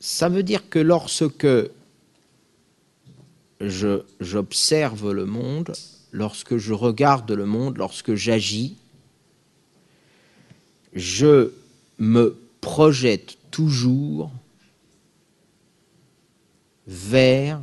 ça 0.00 0.30
veut 0.30 0.42
dire 0.42 0.70
que 0.70 0.78
lorsque 0.78 1.46
j'observe 3.60 5.12
le 5.12 5.26
monde, 5.26 5.74
lorsque 6.12 6.56
je 6.56 6.72
regarde 6.72 7.30
le 7.30 7.44
monde, 7.44 7.76
lorsque 7.76 8.14
j'agis, 8.14 8.78
je 10.94 11.52
me 11.98 12.38
projette 12.62 13.36
toujours 13.50 14.30
vers 16.86 17.62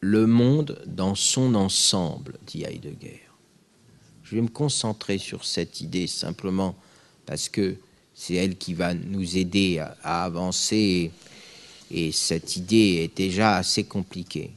le 0.00 0.26
monde 0.26 0.82
dans 0.86 1.14
son 1.14 1.54
ensemble, 1.54 2.38
dit 2.46 2.64
Heidegger. 2.64 3.23
Je 4.24 4.36
vais 4.36 4.42
me 4.42 4.48
concentrer 4.48 5.18
sur 5.18 5.44
cette 5.44 5.82
idée 5.82 6.06
simplement 6.06 6.74
parce 7.26 7.48
que 7.48 7.76
c'est 8.14 8.34
elle 8.34 8.56
qui 8.56 8.72
va 8.72 8.94
nous 8.94 9.36
aider 9.36 9.78
à, 9.78 10.24
avancer 10.24 11.10
et 11.90 12.10
cette 12.10 12.56
idée 12.56 13.02
est 13.04 13.16
déjà 13.16 13.56
assez 13.56 13.84
compliquée. 13.84 14.50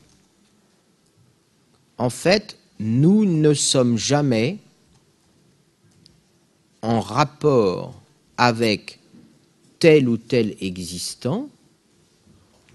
En 1.98 2.10
fait, 2.10 2.58
nous 2.80 3.26
ne 3.26 3.54
sommes 3.54 3.98
jamais 3.98 4.58
en 6.82 7.02
rapport 7.02 8.00
avec 8.38 9.00
tel 9.80 10.08
ou 10.08 10.18
tel 10.18 10.56
existant, 10.62 11.50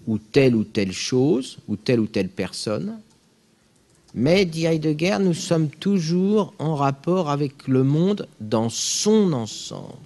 ou 0.05 0.17
telle 0.17 0.55
ou 0.55 0.63
telle 0.63 0.91
chose, 0.91 1.57
ou 1.67 1.77
telle 1.77 2.01
ou 2.01 2.07
telle 2.07 2.29
personne, 2.29 2.99
mais, 4.13 4.45
dit 4.45 4.65
Heidegger, 4.65 5.17
nous 5.19 5.33
sommes 5.33 5.69
toujours 5.69 6.53
en 6.59 6.75
rapport 6.75 7.29
avec 7.29 7.67
le 7.67 7.83
monde 7.83 8.27
dans 8.39 8.69
son 8.69 9.33
ensemble. 9.33 9.97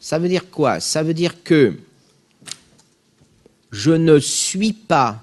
Ça 0.00 0.18
veut 0.18 0.28
dire 0.28 0.50
quoi? 0.50 0.80
Ça 0.80 1.02
veut 1.02 1.12
dire 1.12 1.42
que 1.42 1.76
je 3.70 3.90
ne 3.90 4.18
suis 4.18 4.72
pas 4.72 5.22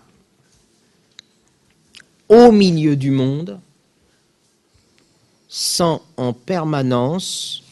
au 2.30 2.52
milieu 2.52 2.96
du 2.96 3.10
monde 3.10 3.60
sans 5.48 6.06
en 6.18 6.34
permanence 6.34 7.64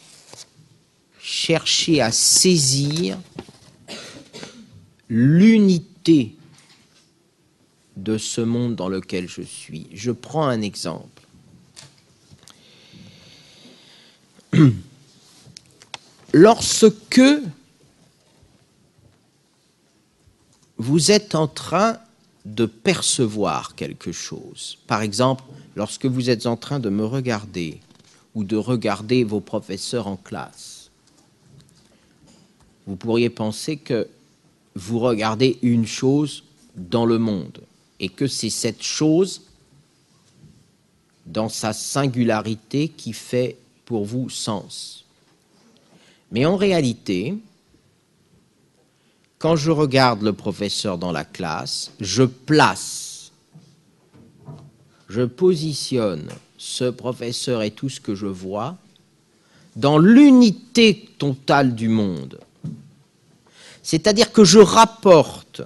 chercher 1.20 2.02
à 2.02 2.12
saisir 2.12 3.20
l'unité 5.10 6.36
de 7.98 8.18
ce 8.18 8.42
monde 8.42 8.76
dans 8.76 8.90
lequel 8.90 9.28
je 9.28 9.42
suis. 9.42 9.88
Je 9.94 10.12
prends 10.12 10.48
un 10.48 10.62
exemple. 10.62 11.22
Lorsque 16.34 17.22
vous 20.78 21.12
êtes 21.12 21.36
en 21.36 21.48
train 21.48 21.98
de 22.46 22.66
percevoir 22.66 23.76
quelque 23.76 24.12
chose, 24.12 24.80
par 24.88 25.02
exemple, 25.02 25.44
lorsque 25.76 26.06
vous 26.08 26.30
êtes 26.30 26.46
en 26.46 26.58
train 26.58 26.80
de 26.80 26.90
me 26.90 27.06
regarder 27.06 27.80
ou 28.36 28.44
de 28.44 28.58
regarder 28.58 29.24
vos 29.24 29.40
professeurs 29.40 30.08
en 30.08 30.18
classe, 30.18 30.90
vous 32.86 32.96
pourriez 32.96 33.30
penser 33.30 33.78
que 33.78 34.08
vous 34.76 35.00
regardez 35.00 35.60
une 35.62 35.86
chose 35.86 36.44
dans 36.76 37.06
le 37.06 37.20
monde 37.20 37.62
et 38.00 38.10
que 38.10 38.28
c'est 38.28 38.50
cette 38.50 38.84
chose 38.84 39.42
dans 41.26 41.50
sa 41.50 41.74
singularité 41.74 42.90
qui 42.90 43.14
fait 43.14 43.58
pour 43.86 44.06
vous 44.06 44.30
sens. 44.30 45.06
Mais 46.32 46.46
en 46.46 46.58
réalité, 46.58 47.36
quand 49.40 49.56
je 49.56 49.72
regarde 49.72 50.22
le 50.22 50.34
professeur 50.34 50.98
dans 50.98 51.12
la 51.12 51.26
classe, 51.26 51.92
je 52.00 52.24
place, 52.24 53.32
je 55.10 55.22
positionne 55.22 56.30
ce 56.58 56.90
professeur 56.90 57.62
et 57.62 57.72
tout 57.72 57.90
ce 57.90 58.00
que 58.00 58.16
je 58.16 58.26
vois 58.26 58.78
dans 59.76 59.98
l'unité 59.98 61.10
totale 61.18 61.76
du 61.76 61.90
monde. 61.90 62.40
C'est-à-dire 63.82 64.32
que 64.32 64.44
je 64.44 64.60
rapporte 64.60 65.62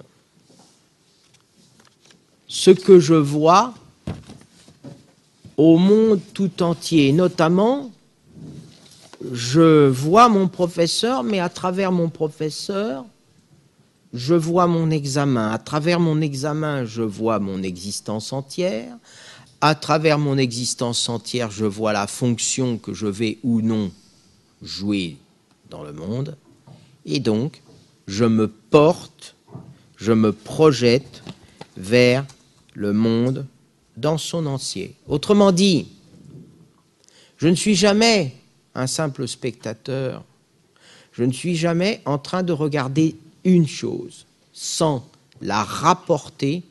ce 2.47 2.71
que 2.71 2.99
je 2.99 3.13
vois 3.13 3.73
au 5.57 5.77
monde 5.77 6.21
tout 6.33 6.63
entier. 6.63 7.11
Notamment, 7.11 7.91
je 9.33 9.87
vois 9.87 10.29
mon 10.29 10.47
professeur, 10.47 11.23
mais 11.23 11.39
à 11.39 11.49
travers 11.49 11.91
mon 11.91 12.09
professeur, 12.09 13.05
je 14.13 14.35
vois 14.35 14.67
mon 14.67 14.89
examen. 14.89 15.51
À 15.51 15.57
travers 15.57 15.99
mon 15.99 16.21
examen, 16.21 16.85
je 16.85 17.01
vois 17.01 17.39
mon 17.39 17.61
existence 17.63 18.31
entière. 18.31 18.95
À 19.59 19.75
travers 19.75 20.19
mon 20.19 20.37
existence 20.37 21.09
entière, 21.09 21.51
je 21.51 21.65
vois 21.65 21.91
la 21.91 22.07
fonction 22.07 22.77
que 22.77 22.93
je 22.93 23.07
vais 23.07 23.39
ou 23.43 23.61
non 23.61 23.91
jouer 24.61 25.17
dans 25.69 25.83
le 25.83 25.93
monde. 25.93 26.37
Et 27.05 27.19
donc, 27.19 27.61
je 28.07 28.25
me 28.25 28.47
porte, 28.47 29.35
je 29.97 30.13
me 30.13 30.31
projette 30.31 31.23
vers 31.75 32.25
le 32.77 32.93
monde 32.93 33.47
dans 33.97 34.19
son 34.19 34.45
entier. 34.45 34.93
Autrement 35.07 35.51
dit, 35.51 35.87
je 37.37 37.47
ne 37.47 37.55
suis 37.55 37.75
jamais 37.75 38.35
un 38.75 38.85
simple 38.85 39.27
spectateur, 39.27 40.23
je 41.11 41.23
ne 41.23 41.31
suis 41.31 41.55
jamais 41.55 42.01
en 42.05 42.19
train 42.19 42.43
de 42.43 42.53
regarder 42.53 43.15
une 43.43 43.67
chose 43.67 44.27
sans 44.53 45.09
la 45.41 45.63
rapporter 45.63 46.61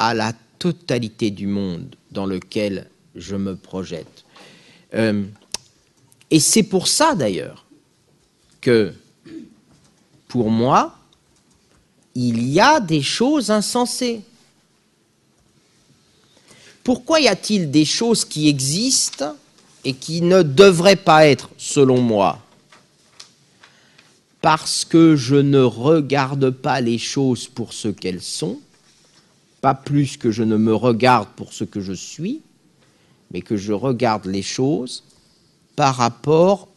à 0.00 0.14
la 0.14 0.32
totalité 0.58 1.30
du 1.30 1.46
monde 1.46 1.94
dans 2.10 2.26
lequel 2.26 2.90
je 3.14 3.36
me 3.36 3.54
projette. 3.54 4.24
Euh, 4.94 5.22
et 6.32 6.40
c'est 6.40 6.64
pour 6.64 6.88
ça 6.88 7.14
d'ailleurs 7.14 7.64
que, 8.60 8.92
pour 10.26 10.50
moi, 10.50 10.98
il 12.16 12.48
y 12.48 12.58
a 12.58 12.80
des 12.80 13.02
choses 13.02 13.52
insensées. 13.52 14.22
Pourquoi 16.84 17.18
y 17.18 17.28
a-t-il 17.28 17.70
des 17.70 17.86
choses 17.86 18.26
qui 18.26 18.48
existent 18.48 19.34
et 19.84 19.94
qui 19.94 20.20
ne 20.20 20.42
devraient 20.42 20.96
pas 20.96 21.26
être, 21.26 21.48
selon 21.56 22.02
moi? 22.02 22.38
Parce 24.42 24.84
que 24.84 25.16
je 25.16 25.36
ne 25.36 25.62
regarde 25.62 26.50
pas 26.50 26.82
les 26.82 26.98
choses 26.98 27.48
pour 27.48 27.72
ce 27.72 27.88
qu'elles 27.88 28.20
sont, 28.20 28.58
pas 29.62 29.72
plus 29.72 30.18
que 30.18 30.30
je 30.30 30.42
ne 30.42 30.58
me 30.58 30.74
regarde 30.74 31.28
pour 31.36 31.54
ce 31.54 31.64
que 31.64 31.80
je 31.80 31.94
suis, 31.94 32.42
mais 33.30 33.40
que 33.40 33.56
je 33.56 33.72
regarde 33.72 34.26
les 34.26 34.42
choses 34.42 35.04
par 35.76 35.96
rapport 35.96 36.68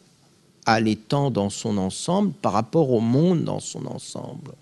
à 0.64 0.80
l'étang 0.80 1.30
dans 1.30 1.50
son 1.50 1.76
ensemble, 1.76 2.32
par 2.32 2.54
rapport 2.54 2.90
au 2.90 3.00
monde 3.00 3.44
dans 3.44 3.60
son 3.60 3.84
ensemble. 3.84 4.52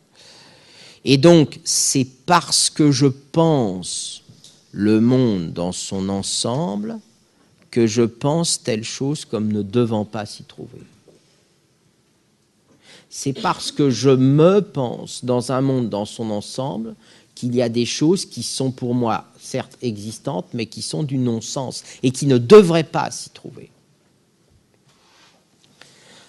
Et 1.05 1.19
donc, 1.19 1.61
c'est 1.63 2.07
parce 2.27 2.69
que 2.69 2.91
je 2.91 3.07
pense 3.07 4.25
le 4.77 5.01
monde 5.01 5.55
dans 5.55 5.73
son 5.73 6.11
ensemble 6.11 6.99
que 7.71 7.87
je 7.87 8.03
pense 8.03 8.63
telle 8.63 8.85
chose 8.85 9.25
comme 9.25 9.51
ne 9.51 9.63
devant 9.63 10.05
pas 10.05 10.27
s'y 10.27 10.45
trouver. 10.45 10.83
C'est 13.09 13.33
parce 13.33 13.73
que 13.73 13.89
je 13.89 14.11
me 14.11 14.61
pense 14.61 15.25
dans 15.25 15.51
un 15.51 15.63
monde 15.63 15.89
dans 15.89 16.05
son 16.05 16.31
ensemble 16.31 16.95
qu'il 17.35 17.55
y 17.55 17.63
a 17.63 17.71
des 17.71 17.87
choses 17.87 18.27
qui 18.27 18.43
sont 18.43 18.71
pour 18.71 18.95
moi 18.95 19.25
certes 19.41 19.79
existantes, 19.81 20.49
mais 20.53 20.67
qui 20.67 20.83
sont 20.83 21.05
du 21.05 21.17
non-sens 21.17 21.83
et 22.03 22.11
qui 22.11 22.27
ne 22.27 22.37
devraient 22.37 22.85
pas 22.85 23.11
s'y 23.11 23.31
trouver. 23.31 23.71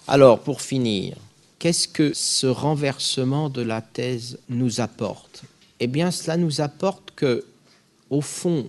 Alors, 0.06 0.40
pour 0.40 0.62
finir, 0.62 1.18
qu'est-ce 1.58 1.86
que 1.86 2.14
ce 2.14 2.46
renversement 2.46 3.50
de 3.50 3.60
la 3.60 3.82
thèse 3.82 4.38
nous 4.48 4.80
apporte? 4.80 5.42
Eh 5.80 5.86
bien, 5.86 6.10
cela 6.10 6.38
nous 6.38 6.62
apporte 6.62 7.10
que 7.14 7.44
au 8.10 8.20
fond, 8.20 8.68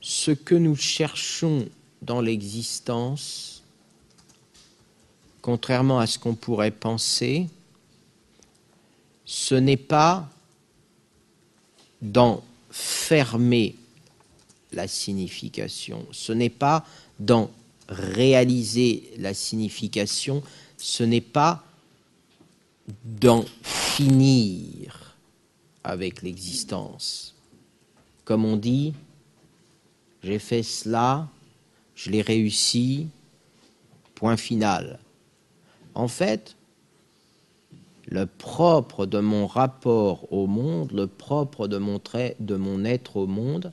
ce 0.00 0.30
que 0.30 0.54
nous 0.54 0.76
cherchons 0.76 1.68
dans 2.00 2.20
l'existence, 2.20 3.62
contrairement 5.40 5.98
à 5.98 6.06
ce 6.06 6.18
qu'on 6.18 6.34
pourrait 6.34 6.70
penser, 6.70 7.48
ce 9.24 9.54
n'est 9.54 9.76
pas 9.76 10.28
d'en 12.00 12.42
fermer 12.70 13.76
la 14.72 14.88
signification, 14.88 16.06
ce 16.10 16.32
n'est 16.32 16.50
pas 16.50 16.84
d'en 17.20 17.50
réaliser 17.88 19.12
la 19.18 19.34
signification, 19.34 20.42
ce 20.78 21.02
n'est 21.04 21.20
pas 21.20 21.62
d'en 23.04 23.44
finir 23.62 25.16
avec 25.84 26.22
l'existence 26.22 27.31
comme 28.32 28.46
on 28.46 28.56
dit, 28.56 28.94
j'ai 30.22 30.38
fait 30.38 30.62
cela, 30.62 31.28
je 31.94 32.10
l'ai 32.10 32.22
réussi, 32.22 33.08
point 34.14 34.38
final. 34.38 35.00
En 35.94 36.08
fait, 36.08 36.56
le 38.06 38.24
propre 38.24 39.04
de 39.04 39.18
mon 39.18 39.46
rapport 39.46 40.32
au 40.32 40.46
monde, 40.46 40.92
le 40.92 41.06
propre 41.08 41.68
de 41.68 41.76
mon, 41.76 41.98
trait, 41.98 42.34
de 42.40 42.56
mon 42.56 42.86
être 42.86 43.18
au 43.18 43.26
monde, 43.26 43.70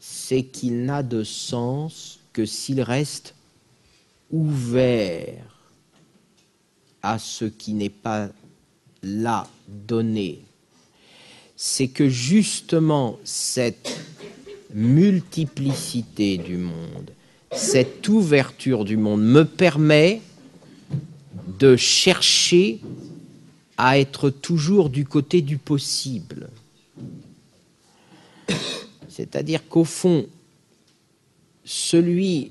c'est 0.00 0.42
qu'il 0.42 0.84
n'a 0.84 1.04
de 1.04 1.22
sens 1.22 2.18
que 2.32 2.44
s'il 2.44 2.82
reste 2.82 3.36
ouvert 4.32 5.46
à 7.00 7.20
ce 7.20 7.44
qui 7.44 7.74
n'est 7.74 7.90
pas 7.90 8.30
là, 9.04 9.46
donné, 9.68 10.42
c'est 11.56 11.88
que 11.88 12.08
justement 12.08 13.18
cette 13.24 14.00
multiplicité 14.72 16.36
du 16.36 16.56
monde, 16.56 17.10
cette 17.52 18.08
ouverture 18.08 18.84
du 18.84 18.96
monde 18.96 19.22
me 19.22 19.44
permet 19.44 20.20
de 21.58 21.76
chercher 21.76 22.80
à 23.76 23.98
être 23.98 24.30
toujours 24.30 24.90
du 24.90 25.04
côté 25.04 25.42
du 25.42 25.58
possible. 25.58 26.48
C'est-à-dire 29.08 29.68
qu'au 29.68 29.84
fond, 29.84 30.26
celui 31.64 32.50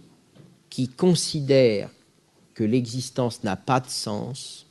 qui 0.70 0.88
considère 0.88 1.90
que 2.54 2.64
l'existence 2.64 3.44
n'a 3.44 3.56
pas 3.56 3.80
de 3.80 3.90
sens, 3.90 4.66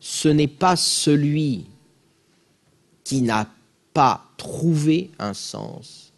ce 0.00 0.28
n'est 0.28 0.48
pas 0.48 0.76
celui 0.76 1.66
qui 3.06 3.22
n'a 3.22 3.48
pas 3.94 4.28
trouvé 4.36 5.12
un 5.20 5.32
sens, 5.32 6.12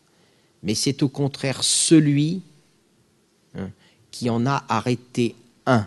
mais 0.62 0.74
c'est 0.74 1.02
au 1.02 1.10
contraire 1.10 1.62
celui 1.62 2.40
hein, 3.54 3.68
qui 4.10 4.30
en 4.30 4.46
a 4.46 4.64
arrêté 4.70 5.34
un. 5.66 5.86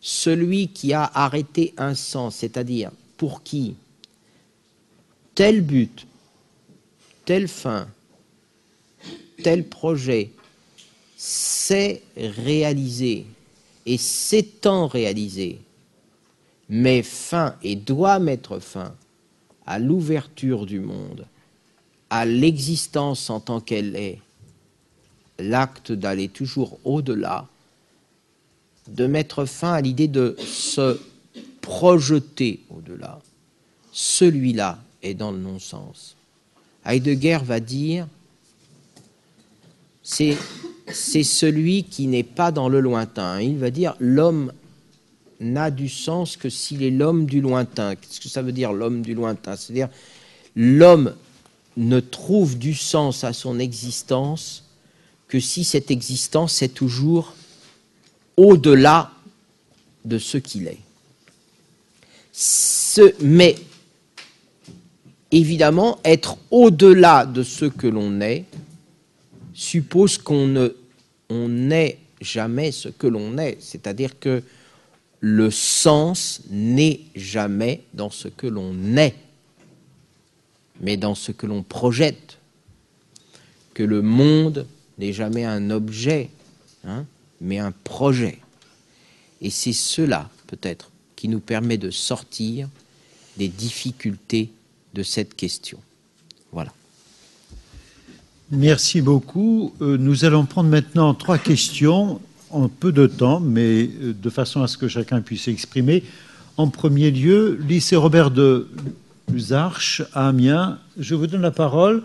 Celui 0.00 0.66
qui 0.66 0.92
a 0.92 1.04
arrêté 1.04 1.74
un 1.76 1.94
sens, 1.94 2.34
c'est-à-dire 2.34 2.90
pour 3.16 3.44
qui 3.44 3.76
tel 5.36 5.60
but, 5.60 6.08
telle 7.24 7.46
fin, 7.46 7.86
tel 9.44 9.64
projet 9.64 10.32
s'est 11.16 12.02
réalisé 12.16 13.26
et 13.86 13.96
s'étant 13.96 14.88
réalisé, 14.88 15.60
met 16.68 17.02
fin 17.02 17.54
et 17.62 17.76
doit 17.76 18.18
mettre 18.18 18.58
fin 18.58 18.94
à 19.66 19.78
l'ouverture 19.78 20.66
du 20.66 20.80
monde, 20.80 21.26
à 22.10 22.24
l'existence 22.24 23.30
en 23.30 23.40
tant 23.40 23.60
qu'elle 23.60 23.96
est, 23.96 24.18
l'acte 25.38 25.92
d'aller 25.92 26.28
toujours 26.28 26.78
au-delà, 26.84 27.46
de 28.88 29.06
mettre 29.06 29.44
fin 29.44 29.74
à 29.74 29.80
l'idée 29.80 30.08
de 30.08 30.36
se 30.38 30.98
projeter 31.60 32.60
au-delà. 32.70 33.18
Celui-là 33.92 34.78
est 35.02 35.14
dans 35.14 35.32
le 35.32 35.38
non-sens. 35.38 36.16
Heidegger 36.86 37.40
va 37.44 37.60
dire 37.60 38.06
c'est 40.02 40.38
celui 41.22 41.84
qui 41.84 42.06
n'est 42.06 42.22
pas 42.22 42.50
dans 42.50 42.70
le 42.70 42.80
lointain. 42.80 43.40
Il 43.42 43.58
va 43.58 43.70
dire 43.70 43.94
l'homme 43.98 44.52
n'a 45.40 45.70
du 45.70 45.88
sens 45.88 46.36
que 46.36 46.48
s'il 46.48 46.82
est 46.82 46.90
l'homme 46.90 47.26
du 47.26 47.40
lointain. 47.40 47.94
Qu'est-ce 47.94 48.20
que 48.20 48.28
ça 48.28 48.42
veut 48.42 48.52
dire 48.52 48.72
l'homme 48.72 49.02
du 49.02 49.14
lointain? 49.14 49.56
C'est-à-dire 49.56 49.88
l'homme 50.56 51.14
ne 51.76 52.00
trouve 52.00 52.58
du 52.58 52.74
sens 52.74 53.24
à 53.24 53.32
son 53.32 53.58
existence 53.58 54.64
que 55.28 55.38
si 55.38 55.62
cette 55.62 55.90
existence 55.90 56.62
est 56.62 56.74
toujours 56.74 57.34
au-delà 58.36 59.12
de 60.04 60.18
ce 60.18 60.38
qu'il 60.38 60.66
est. 60.66 60.78
Mais 63.20 63.56
évidemment, 65.30 66.00
être 66.04 66.38
au-delà 66.50 67.26
de 67.26 67.42
ce 67.42 67.66
que 67.66 67.86
l'on 67.86 68.20
est 68.20 68.44
suppose 69.54 70.18
qu'on 70.18 70.46
ne 70.46 70.68
on 71.30 71.48
n'est 71.48 71.98
jamais 72.20 72.72
ce 72.72 72.88
que 72.88 73.06
l'on 73.06 73.36
est, 73.38 73.58
c'est-à-dire 73.60 74.18
que 74.18 74.42
le 75.20 75.50
sens 75.50 76.42
n'est 76.50 77.00
jamais 77.14 77.82
dans 77.94 78.10
ce 78.10 78.28
que 78.28 78.46
l'on 78.46 78.96
est, 78.96 79.16
mais 80.80 80.96
dans 80.96 81.14
ce 81.14 81.32
que 81.32 81.46
l'on 81.46 81.62
projette, 81.62 82.38
que 83.74 83.82
le 83.82 84.02
monde 84.02 84.66
n'est 84.98 85.12
jamais 85.12 85.44
un 85.44 85.70
objet, 85.70 86.30
hein, 86.84 87.04
mais 87.40 87.58
un 87.58 87.72
projet. 87.72 88.38
Et 89.40 89.50
c'est 89.50 89.72
cela, 89.72 90.30
peut-être, 90.46 90.90
qui 91.16 91.28
nous 91.28 91.40
permet 91.40 91.78
de 91.78 91.90
sortir 91.90 92.68
des 93.36 93.48
difficultés 93.48 94.50
de 94.94 95.02
cette 95.02 95.34
question. 95.34 95.78
Voilà. 96.52 96.72
Merci 98.50 99.00
beaucoup. 99.00 99.74
Euh, 99.80 99.96
nous 99.98 100.24
allons 100.24 100.46
prendre 100.46 100.70
maintenant 100.70 101.12
trois 101.14 101.38
questions 101.38 102.20
en 102.50 102.68
peu 102.68 102.92
de 102.92 103.06
temps, 103.06 103.40
mais 103.40 103.84
euh, 103.84 104.14
de 104.14 104.30
façon 104.30 104.62
à 104.62 104.68
ce 104.68 104.78
que 104.78 104.88
chacun 104.88 105.20
puisse 105.20 105.44
s'exprimer. 105.44 106.04
En 106.56 106.68
premier 106.68 107.10
lieu, 107.10 107.58
lycée 107.68 107.96
Robert 107.96 108.30
de 108.30 108.68
Luzarches 109.30 110.02
à 110.12 110.28
Amiens. 110.28 110.78
Je 110.96 111.14
vous 111.14 111.26
donne 111.26 111.42
la 111.42 111.50
parole. 111.50 112.02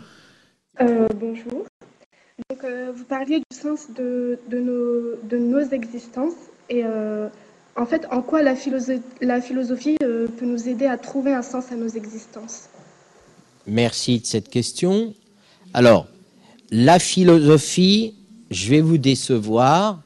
Euh, 0.81 1.07
bonjour. 1.15 1.65
Donc, 2.49 2.65
vous 2.95 3.03
parliez 3.05 3.39
du 3.39 3.57
sens 3.57 3.87
de, 3.95 4.39
nos, 4.51 5.15
de 5.29 5.37
nos, 5.37 5.69
existences 5.71 6.33
et 6.69 6.83
en 7.75 7.85
fait, 7.85 8.05
en 8.11 8.21
quoi 8.21 8.41
la 8.41 8.55
philosophie, 8.55 9.01
la 9.21 9.41
philosophie 9.41 9.97
peut 9.99 10.45
nous 10.45 10.67
aider 10.67 10.85
à 10.85 10.97
trouver 10.97 11.33
un 11.33 11.41
sens 11.41 11.71
à 11.71 11.75
nos 11.75 11.87
existences? 11.87 12.69
Merci 13.65 14.19
de 14.19 14.25
cette 14.25 14.49
question. 14.49 15.13
Alors, 15.73 16.07
la 16.69 16.99
philosophie, 16.99 18.15
je 18.51 18.69
vais 18.69 18.81
vous 18.81 18.97
décevoir, 18.97 20.02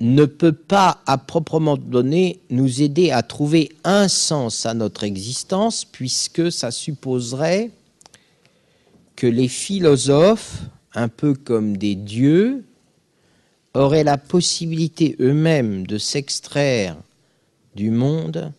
ne 0.00 0.24
peut 0.24 0.52
pas, 0.52 1.00
à 1.06 1.18
proprement 1.18 1.76
donner, 1.76 2.40
nous 2.50 2.82
aider 2.82 3.10
à 3.10 3.22
trouver 3.22 3.72
un 3.84 4.08
sens 4.08 4.66
à 4.66 4.74
notre 4.74 5.04
existence, 5.04 5.84
puisque 5.84 6.52
ça 6.52 6.70
supposerait 6.70 7.70
que 9.16 9.26
les 9.26 9.48
philosophes, 9.48 10.62
un 10.94 11.08
peu 11.08 11.34
comme 11.34 11.76
des 11.76 11.94
dieux, 11.94 12.64
auraient 13.74 14.04
la 14.04 14.18
possibilité 14.18 15.16
eux-mêmes 15.20 15.86
de 15.86 15.98
s'extraire 15.98 16.96
du 17.74 17.90
monde 17.90 18.52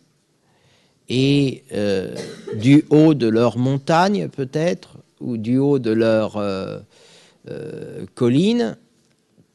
et 1.08 1.64
euh, 1.72 2.14
du 2.54 2.84
haut 2.90 3.14
de 3.14 3.26
leur 3.26 3.58
montagne 3.58 4.28
peut-être, 4.28 4.96
ou 5.20 5.36
du 5.36 5.58
haut 5.58 5.78
de 5.78 5.90
leur 5.90 6.36
euh, 6.36 6.78
euh, 7.48 8.06
colline 8.14 8.76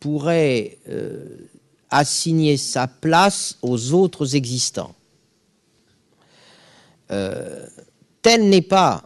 pourrait 0.05 0.77
euh, 0.87 1.49
assigner 1.89 2.57
sa 2.57 2.85
place 2.85 3.57
aux 3.63 3.93
autres 3.93 4.35
existants. 4.35 4.93
telle 7.07 8.49
n'est 8.49 8.61
pas 8.61 9.03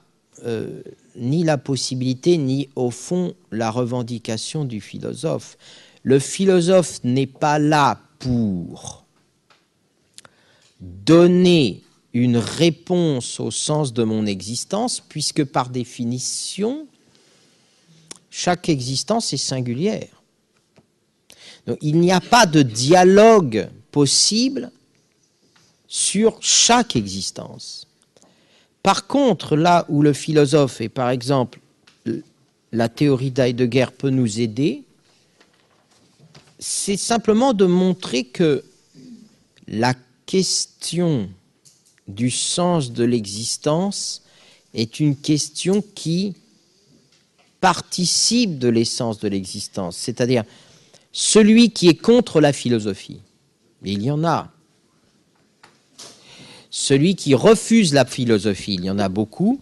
ni 1.16 1.43
la 1.43 1.58
possibilité, 1.58 2.38
ni 2.38 2.68
au 2.76 2.91
fond 2.91 3.34
la 3.52 3.72
revendication 3.72 4.66
du 4.66 4.82
philosophe. 4.82 5.58
Le 6.04 6.20
philosophe 6.20 7.00
n'est 7.06 7.28
pas 7.28 7.60
là 7.60 8.02
pour 8.20 9.06
donner 10.82 11.82
une 12.14 12.38
réponse 12.38 13.39
au 13.39 13.52
sens 13.52 13.93
de 13.93 14.04
mon 14.04 14.26
existence, 14.26 15.00
puisque 15.00 15.45
par 15.45 15.70
définition, 15.70 16.88
chaque 18.30 18.68
existence 18.68 19.32
est 19.32 19.38
singulière. 19.38 20.18
Il 21.82 21.99
n'y 21.99 22.11
a 22.11 22.22
pas 22.22 22.45
de 22.45 22.61
dialogue 22.61 23.70
possible 23.91 24.72
sur 25.88 26.38
chaque 26.41 26.95
existence. 26.95 27.88
Par 28.84 29.07
contre, 29.07 29.55
là 29.55 29.86
où 29.89 30.01
le 30.01 30.13
philosophe 30.13 30.82
et 30.82 30.89
par 30.89 31.09
exemple 31.09 31.59
la 32.72 32.88
théorie 32.88 33.32
d'Heidegger 33.32 33.88
peut 33.97 34.11
nous 34.11 34.39
aider, 34.39 34.84
c'est 36.59 36.97
simplement 36.97 37.53
de 37.53 37.65
montrer 37.65 38.26
que 38.26 38.63
la 39.67 39.95
question 40.26 41.30
du 42.07 42.30
sens 42.30 42.91
de 42.91 43.03
l'existence 43.03 44.24
est 44.74 44.99
une 44.99 45.15
question 45.15 45.84
qui 45.95 46.36
participe 47.61 48.59
de 48.59 48.67
l'essence 48.67 49.20
de 49.20 49.28
l'existence, 49.28 49.97
c'est-à-dire 49.97 50.43
celui 51.12 51.72
qui 51.72 51.88
est 51.88 51.95
contre 51.95 52.41
la 52.41 52.53
philosophie, 52.53 53.22
il 53.84 54.03
y 54.03 54.12
en 54.12 54.24
a. 54.24 54.51
Celui 56.70 57.16
qui 57.16 57.34
refuse 57.34 57.93
la 57.93 58.05
philosophie, 58.05 58.76
il 58.76 58.86
y 58.86 58.89
en 58.89 58.99
a 58.99 59.10
beaucoup, 59.10 59.60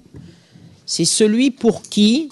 c'est 0.85 1.05
celui 1.05 1.51
pour 1.51 1.83
qui 1.83 2.29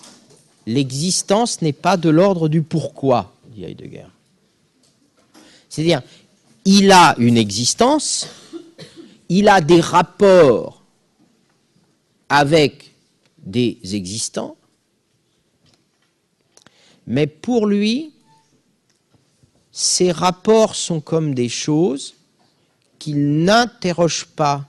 l'existence 0.66 1.62
n'est 1.62 1.74
pas 1.74 1.98
de 1.98 2.10
l'ordre 2.10 2.50
du 2.50 2.62
pourquoi, 2.62 3.34
dit 3.50 3.64
Heidegger. 3.64 4.08
C'est-à-dire, 5.70 6.02
il 6.66 6.92
a 6.92 7.16
une 7.18 7.38
existence, 7.38 8.28
il 9.30 9.48
a 9.48 9.62
des 9.62 9.82
rapports 9.82 10.84
avec 12.30 12.92
des 13.40 13.78
existants, 13.94 14.58
mais 17.08 17.28
pour 17.28 17.68
lui, 17.68 18.15
ces 19.78 20.14
rapports 20.14 20.74
sont 20.74 21.02
comme 21.02 21.36
des 21.36 21.50
choses 21.50 22.14
qu'il 22.98 23.44
n'interroge 23.44 24.26
pas, 24.26 24.66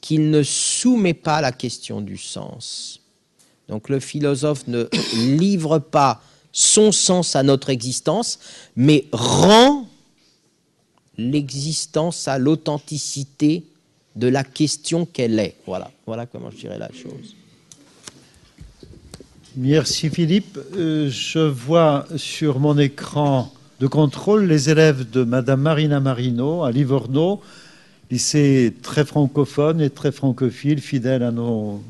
qu'il 0.00 0.30
ne 0.30 0.42
soumet 0.42 1.12
pas 1.12 1.36
à 1.36 1.40
la 1.42 1.52
question 1.52 2.00
du 2.00 2.16
sens. 2.16 3.00
Donc 3.68 3.90
le 3.90 4.00
philosophe 4.00 4.66
ne 4.66 4.88
livre 5.36 5.78
pas 5.78 6.22
son 6.52 6.90
sens 6.90 7.36
à 7.36 7.42
notre 7.42 7.68
existence, 7.68 8.38
mais 8.76 9.04
rend 9.12 9.86
l'existence 11.18 12.26
à 12.26 12.38
l'authenticité 12.38 13.62
de 14.14 14.28
la 14.28 14.42
question 14.42 15.04
qu'elle 15.04 15.38
est. 15.38 15.56
Voilà, 15.66 15.90
voilà 16.06 16.24
comment 16.24 16.50
je 16.50 16.56
dirais 16.56 16.78
la 16.78 16.90
chose. 16.92 17.36
Merci 19.54 20.08
Philippe. 20.08 20.58
Euh, 20.74 21.10
je 21.10 21.40
vois 21.40 22.06
sur 22.16 22.58
mon 22.58 22.78
écran 22.78 23.52
de 23.80 23.86
contrôle 23.86 24.44
les 24.44 24.70
élèves 24.70 25.10
de 25.10 25.22
Madame 25.24 25.60
Marina 25.60 26.00
Marino 26.00 26.64
à 26.64 26.70
Livorno, 26.70 27.40
lycée 28.10 28.74
très 28.82 29.04
francophone 29.04 29.80
et 29.80 29.90
très 29.90 30.12
francophile, 30.12 30.80
fidèle 30.80 31.22
à 31.22 31.30
nos 31.30 31.82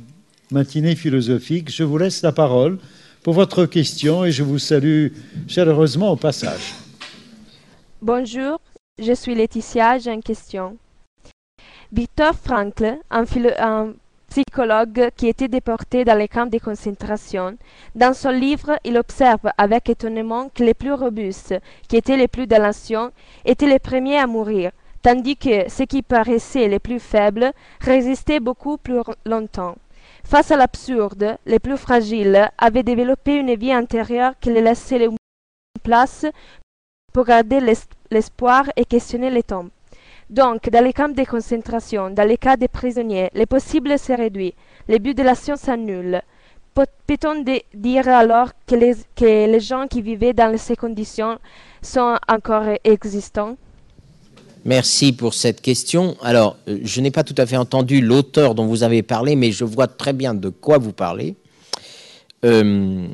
matinées 0.50 0.96
philosophiques. 0.96 1.70
Je 1.70 1.84
vous 1.84 1.98
laisse 1.98 2.22
la 2.22 2.32
parole 2.32 2.78
pour 3.22 3.34
votre 3.34 3.66
question 3.66 4.24
et 4.24 4.32
je 4.32 4.42
vous 4.42 4.58
salue 4.58 5.08
chaleureusement 5.46 6.10
au 6.10 6.16
passage. 6.16 6.74
Bonjour, 8.02 8.60
je 9.02 9.12
suis 9.12 9.34
Laetitia, 9.34 9.98
j'ai 9.98 10.12
une 10.12 10.22
question. 10.22 10.76
Victor 11.92 12.34
Frankl, 12.34 12.98
un, 13.10 13.92
psychologue 14.28 15.10
qui 15.16 15.28
était 15.28 15.48
déporté 15.48 16.04
dans 16.04 16.18
les 16.18 16.28
camps 16.28 16.46
de 16.46 16.58
concentration. 16.58 17.56
Dans 17.94 18.14
son 18.14 18.30
livre, 18.30 18.78
il 18.84 18.96
observe 18.98 19.50
avec 19.58 19.88
étonnement 19.88 20.48
que 20.54 20.62
les 20.62 20.74
plus 20.74 20.92
robustes, 20.92 21.54
qui 21.88 21.96
étaient 21.96 22.16
les 22.16 22.28
plus 22.28 22.46
délinquants, 22.46 23.10
étaient 23.44 23.66
les 23.66 23.78
premiers 23.78 24.18
à 24.18 24.26
mourir, 24.26 24.72
tandis 25.02 25.36
que 25.36 25.68
ceux 25.70 25.86
qui 25.86 26.02
paraissaient 26.02 26.68
les 26.68 26.78
plus 26.78 27.00
faibles 27.00 27.52
résistaient 27.80 28.40
beaucoup 28.40 28.76
plus 28.76 29.00
longtemps. 29.24 29.76
Face 30.24 30.50
à 30.50 30.56
l'absurde, 30.56 31.38
les 31.46 31.60
plus 31.60 31.76
fragiles 31.76 32.50
avaient 32.58 32.82
développé 32.82 33.36
une 33.36 33.54
vie 33.54 33.72
intérieure 33.72 34.34
qui 34.40 34.50
les 34.50 34.60
laissait 34.60 35.04
une 35.04 35.16
place 35.82 36.26
pour 37.12 37.24
garder 37.24 37.60
l'espoir 38.10 38.64
et 38.76 38.84
questionner 38.84 39.30
les 39.30 39.44
tombes. 39.44 39.70
Donc, 40.28 40.68
dans 40.70 40.82
les 40.84 40.92
camps 40.92 41.08
de 41.08 41.24
concentration, 41.24 42.10
dans 42.10 42.26
les 42.26 42.36
cas 42.36 42.56
des 42.56 42.66
prisonniers, 42.68 43.30
les 43.34 43.46
possibles 43.46 43.96
se 43.98 44.12
réduit, 44.12 44.54
les 44.88 44.98
buts 44.98 45.14
de 45.14 45.22
la 45.22 45.34
science 45.34 45.68
annulent. 45.68 46.20
Peut-on 46.74 47.42
dire 47.74 48.08
alors 48.08 48.50
que 48.66 48.74
les, 48.74 48.94
que 49.14 49.24
les 49.24 49.60
gens 49.60 49.86
qui 49.86 50.02
vivaient 50.02 50.34
dans 50.34 50.56
ces 50.58 50.76
conditions 50.76 51.38
sont 51.80 52.16
encore 52.28 52.64
existants? 52.84 53.56
Merci 54.66 55.12
pour 55.12 55.32
cette 55.32 55.60
question. 55.60 56.16
Alors, 56.20 56.56
euh, 56.66 56.80
je 56.82 57.00
n'ai 57.00 57.12
pas 57.12 57.22
tout 57.22 57.36
à 57.38 57.46
fait 57.46 57.56
entendu 57.56 58.00
l'auteur 58.00 58.56
dont 58.56 58.66
vous 58.66 58.82
avez 58.82 59.04
parlé, 59.04 59.36
mais 59.36 59.52
je 59.52 59.64
vois 59.64 59.86
très 59.86 60.12
bien 60.12 60.34
de 60.34 60.48
quoi 60.48 60.78
vous 60.78 60.92
parlez. 60.92 61.36
Euh, 62.44 63.06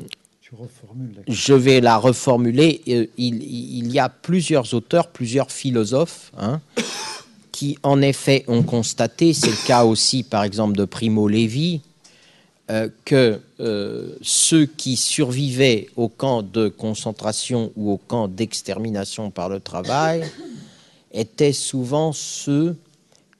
je 1.27 1.53
vais 1.53 1.81
la 1.81 1.97
reformuler. 1.97 2.81
Euh, 2.87 3.05
il, 3.17 3.91
y 3.91 3.99
a 3.99 4.09
plusieurs 4.09 4.73
auteurs, 4.73 5.07
plusieurs 5.07 5.51
philosophes, 5.51 6.31
hein, 6.37 6.61
qui 7.51 7.77
en 7.83 8.01
effet 8.01 8.43
ont 8.47 8.63
constaté, 8.63 9.33
c'est 9.33 9.51
le 9.51 9.67
cas 9.67 9.83
aussi 9.85 10.23
par 10.23 10.43
exemple 10.43 10.75
de 10.75 10.85
Primo 10.85 11.27
Levi, 11.27 11.81
que 13.05 13.39
ceux 14.21 14.65
qui 14.65 14.95
survivaient 14.95 15.89
au 15.95 16.07
camp 16.07 16.41
de 16.41 16.69
concentration 16.69 17.71
ou 17.75 17.91
au 17.91 17.97
camp 17.97 18.27
d'extermination 18.27 19.29
par 19.29 19.49
le 19.49 19.59
travail 19.59 20.23
étaient 21.13 21.53
souvent 21.53 22.13
ceux 22.13 22.75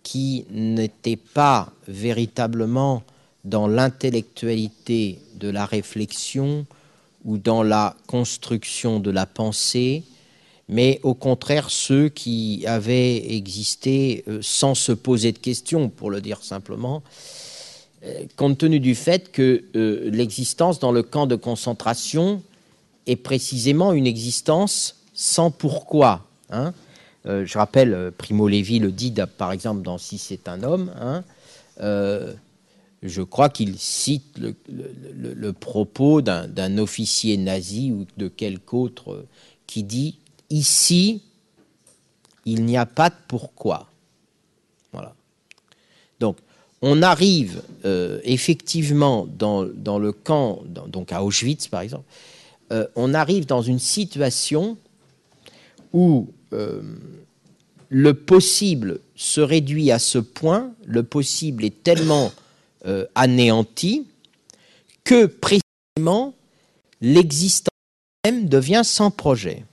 qui 0.03 0.45
n'étaient 0.51 1.15
pas 1.15 1.71
véritablement 1.87 3.01
dans 3.45 3.67
l'intellectualité 3.67 5.19
de 5.35 5.49
la 5.49 5.65
réflexion 5.65 6.65
ou 7.25 7.37
dans 7.37 7.63
la 7.63 7.95
construction 8.07 8.99
de 8.99 9.11
la 9.11 9.25
pensée, 9.25 10.03
mais 10.69 10.99
au 11.03 11.13
contraire 11.13 11.69
ceux 11.69 12.09
qui 12.09 12.63
avaient 12.67 13.33
existé 13.35 14.23
euh, 14.27 14.39
sans 14.41 14.75
se 14.75 14.91
poser 14.91 15.31
de 15.31 15.37
questions, 15.37 15.89
pour 15.89 16.09
le 16.09 16.21
dire 16.21 16.43
simplement, 16.43 17.03
euh, 18.03 18.25
compte 18.35 18.57
tenu 18.57 18.79
du 18.79 18.95
fait 18.95 19.31
que 19.31 19.63
euh, 19.75 20.09
l'existence 20.11 20.79
dans 20.79 20.91
le 20.91 21.03
camp 21.03 21.27
de 21.27 21.35
concentration 21.35 22.41
est 23.07 23.15
précisément 23.15 23.93
une 23.93 24.07
existence 24.07 24.95
sans 25.13 25.51
pourquoi. 25.51 26.25
Hein 26.49 26.73
je 27.25 27.57
rappelle, 27.57 28.11
Primo 28.17 28.49
Levi 28.49 28.79
le 28.79 28.91
dit, 28.91 29.13
par 29.37 29.53
exemple, 29.53 29.81
dans 29.81 29.97
Si 29.97 30.17
c'est 30.17 30.49
un 30.49 30.61
homme. 30.61 30.91
Hein, 30.99 31.23
je 33.03 33.21
crois 33.21 33.49
qu'il 33.49 33.77
cite 33.77 34.39
le, 34.39 35.51
propos 35.51 36.21
d'un 36.21 36.77
officier 36.77 37.37
nazi 37.37 37.91
ou 37.91 38.05
de 38.17 38.27
quelque 38.27 38.73
autre 38.73 39.25
qui 39.67 39.83
dit 39.83 40.17
Ici, 40.49 41.21
il 42.45 42.63
n'y 42.65 42.77
a 42.77 42.85
pas 42.85 43.09
de 43.09 43.15
pourquoi. 43.27 43.89
Voilà. 44.91 45.15
Donc, 46.19 46.37
on 46.81 47.01
arrive 47.01 47.61
effectivement 48.23 49.27
dans, 49.27 49.63
le 49.63 50.11
camp, 50.11 50.61
donc 50.65 51.11
à 51.11 51.23
Auschwitz 51.23 51.67
par 51.67 51.81
exemple, 51.81 52.05
on 52.95 53.13
arrive 53.13 53.45
dans 53.45 53.61
une 53.61 53.79
situation 53.79 54.77
où 55.93 56.27
euh, 56.53 56.81
le 57.89 58.13
possible 58.15 58.99
se 59.15 59.39
réduit 59.39 59.91
à 59.91 59.99
ce 59.99 60.17
point, 60.17 60.73
le 60.85 61.03
possible 61.03 61.63
est 61.63 61.83
tellement 61.83 62.31
euh, 62.85 63.05
anéanti 63.15 64.07
que 65.03 65.25
précisément 65.25 66.33
l'existence 67.01 67.67
même 68.25 68.47
devient 68.47 68.81
sans 68.83 69.11
projet. 69.11 69.65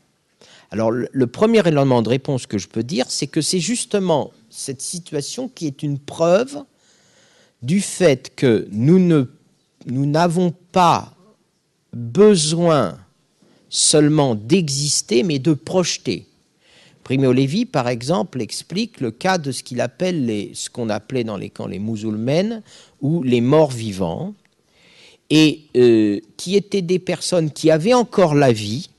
Alors 0.71 0.91
le, 0.91 1.27
premier 1.27 1.67
élément 1.67 2.03
de 2.03 2.09
réponse 2.09 2.47
que 2.47 2.59
je 2.59 2.69
peux 2.69 2.83
dire, 2.83 3.07
c'est 3.09 3.27
que 3.27 3.41
c'est 3.41 3.61
justement 3.61 4.33
cette 4.51 4.81
situation 4.81 5.49
qui 5.49 5.67
est 5.67 5.83
une 5.83 5.99
preuve 5.99 6.63
du 7.63 7.81
fait 7.81 8.35
que 8.35 8.69
nous 8.71 9.27
n'avons 9.87 10.53
pas 10.73 11.15
besoin 11.93 12.99
seulement 13.69 14.35
d'exister, 14.35 15.23
mais 15.23 15.39
de 15.39 15.55
projeter. 15.55 16.27
Primo 17.11 17.33
Levi, 17.33 17.67
par 17.67 17.89
exemple, 17.89 18.41
explique 18.41 19.01
le 19.01 19.11
cas 19.11 19.37
de 19.37 19.51
ce 19.51 19.65
qu'il 19.65 19.81
appelle 19.81 20.51
ce 20.55 20.71
qu'on 20.71 20.89
appelait 20.89 21.25
dans 21.25 21.37
les 21.37 21.51
camps 21.51 21.67
les 21.67 21.81
musulmanes 21.81 22.63
ou 23.01 23.25
les 23.25 23.41
morts 23.41 23.73
vivants, 23.73 24.33
et 25.29 25.63
euh, 25.77 26.21
qui 26.37 26.55
étaient 26.55 26.83
des 26.83 27.01
personnes 27.01 27.51
qui 27.51 27.69
avaient 27.73 27.95
encore 27.95 28.37
la 28.37 28.53
vie, 28.53 28.91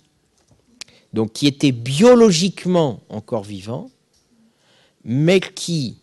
donc 1.14 1.32
qui 1.32 1.48
étaient 1.48 1.72
biologiquement 1.72 3.00
encore 3.08 3.46
vivants, 3.46 3.90
mais 5.06 5.40
qui 5.40 5.96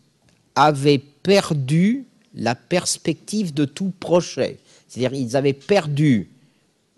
avaient 0.55 1.03
perdu 1.21 2.05
la 2.33 2.55
perspective 2.55 3.53
de 3.53 3.65
tout 3.65 3.93
projet. 3.99 4.57
C'est-à-dire 4.87 5.13
ils 5.13 5.37
avaient 5.37 5.53
perdu 5.53 6.31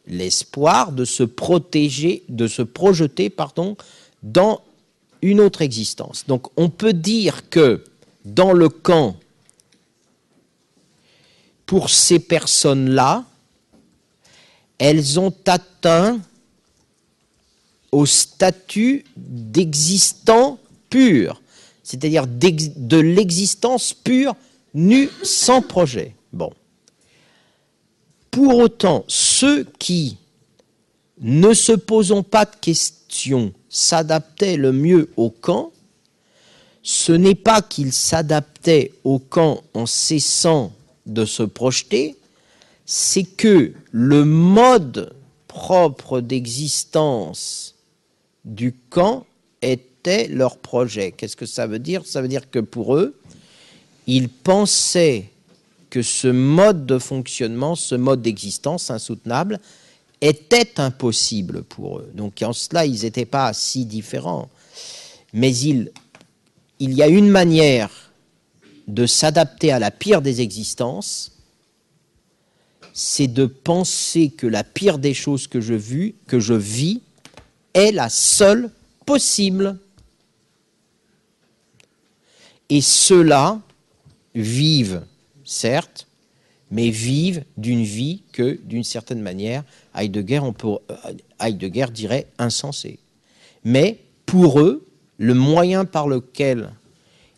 l'espoir 0.08 0.94
de 0.94 1.04
se 1.04 1.24
protéger, 1.24 2.24
de 2.30 2.48
se 2.48 2.62
projeter, 2.62 3.30
pardon, 3.30 3.76
dans 4.24 4.62
une 5.22 5.40
autre 5.40 5.62
existence. 5.62 6.26
Donc 6.28 6.48
on 6.58 6.70
peut 6.70 6.94
dire 6.94 7.50
que 7.50 7.84
dans 8.26 8.54
le 8.54 8.70
camp, 8.70 9.16
pour 11.66 11.90
ces 11.90 12.20
personnes-là, 12.20 13.26
elles 14.78 15.20
ont 15.20 15.34
atteint 15.46 16.20
au 17.92 18.06
statut 18.06 19.06
d'existant 19.16 20.60
pur, 20.90 21.42
c'est-à-dire 21.84 22.26
de 22.28 22.98
l'existence 22.98 23.94
pure, 23.94 24.36
nue, 24.74 25.10
sans 25.24 25.62
projet. 25.62 26.16
Bon. 26.34 26.52
Pour 28.32 28.58
autant, 28.58 29.04
ceux 29.08 29.66
qui 29.78 30.18
ne 31.20 31.54
se 31.54 31.74
posons 31.74 32.24
pas 32.24 32.46
de 32.46 32.56
questions 32.60 33.54
s'adaptait 33.72 34.58
le 34.58 34.72
mieux 34.72 35.10
au 35.16 35.32
camp, 35.32 35.72
ce 36.84 37.14
n'est 37.14 37.36
pas 37.36 37.62
qu'il 37.62 37.94
s'adaptait 37.94 38.92
au 39.04 39.18
camp 39.18 39.64
en 39.74 39.86
cessant 39.86 40.74
de 41.06 41.26
se 41.26 41.44
projeter, 41.44 42.18
c'est 42.86 43.24
que 43.24 43.74
le 43.92 44.26
mode 44.26 45.16
propre 45.48 46.20
d'existence 46.20 47.76
du 48.44 48.74
camp 48.90 49.26
était 49.62 50.28
leur 50.28 50.58
projet. 50.58 51.12
Qu'est-ce 51.12 51.36
que 51.36 51.46
ça 51.46 51.68
veut 51.68 51.80
dire? 51.80 52.06
Ça 52.06 52.22
veut 52.22 52.28
dire 52.28 52.50
que 52.50 52.60
pour 52.60 52.96
eux, 52.96 53.16
ils 54.08 54.30
pensaient 54.30 55.30
que 55.90 56.02
ce 56.02 56.28
mode 56.28 56.86
de 56.86 56.98
fonctionnement, 56.98 57.76
ce 57.76 57.96
mode 57.96 58.22
d'existence 58.22 58.90
insoutenable, 58.90 59.60
était 60.22 60.80
impossible 60.80 61.64
pour 61.64 62.00
eux. 62.00 62.12
Donc 62.14 62.42
en 62.44 62.54
cela, 62.54 62.86
ils 62.86 63.02
n'étaient 63.02 63.26
pas 63.26 63.54
si 63.54 63.86
différents. 63.86 64.50
Mais 65.34 65.56
il, 65.56 65.92
y 66.80 67.02
a 67.02 67.08
une 67.08 67.30
manière 67.30 68.12
de 68.88 69.06
s'adapter 69.06 69.72
à 69.72 69.80
la 69.80 69.92
pire 69.92 70.22
des 70.22 70.42
existences, 70.42 71.32
c'est 72.94 73.28
de 73.28 73.46
penser 73.46 74.30
que 74.30 74.48
la 74.48 74.64
pire 74.64 75.00
des 75.00 75.14
choses 75.14 75.48
que 75.48 75.60
que 76.28 76.40
je 76.40 76.54
vis 76.54 77.02
est 77.74 77.92
la 77.92 78.10
seule 78.10 78.70
possible. 79.06 79.80
Et 82.70 82.82
ceux-là 82.82 83.60
vivent, 84.36 85.04
certes, 85.44 86.08
mais 86.72 86.90
vivent 86.90 87.44
d'une 87.58 87.84
vie 87.84 88.24
que, 88.32 88.60
d'une 88.64 88.84
certaine 88.84 89.22
manière, 89.22 89.64
Heidegger, 89.94 90.40
on 90.40 90.54
peut, 90.54 90.78
euh, 90.90 91.14
Heidegger 91.40 91.88
dirait 91.94 92.28
insensée. 92.38 93.00
Mais 93.64 94.00
pour 94.26 94.62
eux, 94.62 94.88
le 95.18 95.34
moyen 95.34 95.86
par 95.86 96.08
lequel 96.08 96.72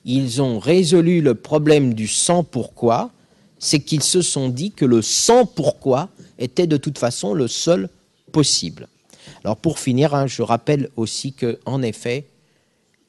ils 0.05 0.41
ont 0.41 0.59
résolu 0.59 1.21
le 1.21 1.35
problème 1.35 1.93
du 1.95 2.07
sans 2.07 2.43
pourquoi, 2.43 3.11
c'est 3.57 3.79
qu'ils 3.79 4.03
se 4.03 4.21
sont 4.21 4.49
dit 4.49 4.71
que 4.71 4.85
le 4.85 5.01
sans 5.01 5.45
pourquoi 5.45 6.09
était 6.37 6.67
de 6.67 6.77
toute 6.77 6.97
façon 6.97 7.33
le 7.33 7.47
seul 7.47 7.89
possible. 8.31 8.87
Alors 9.43 9.57
pour 9.57 9.79
finir, 9.79 10.13
hein, 10.13 10.27
je 10.27 10.41
rappelle 10.41 10.89
aussi 10.95 11.33
que, 11.33 11.59
en 11.65 11.81
effet, 11.81 12.25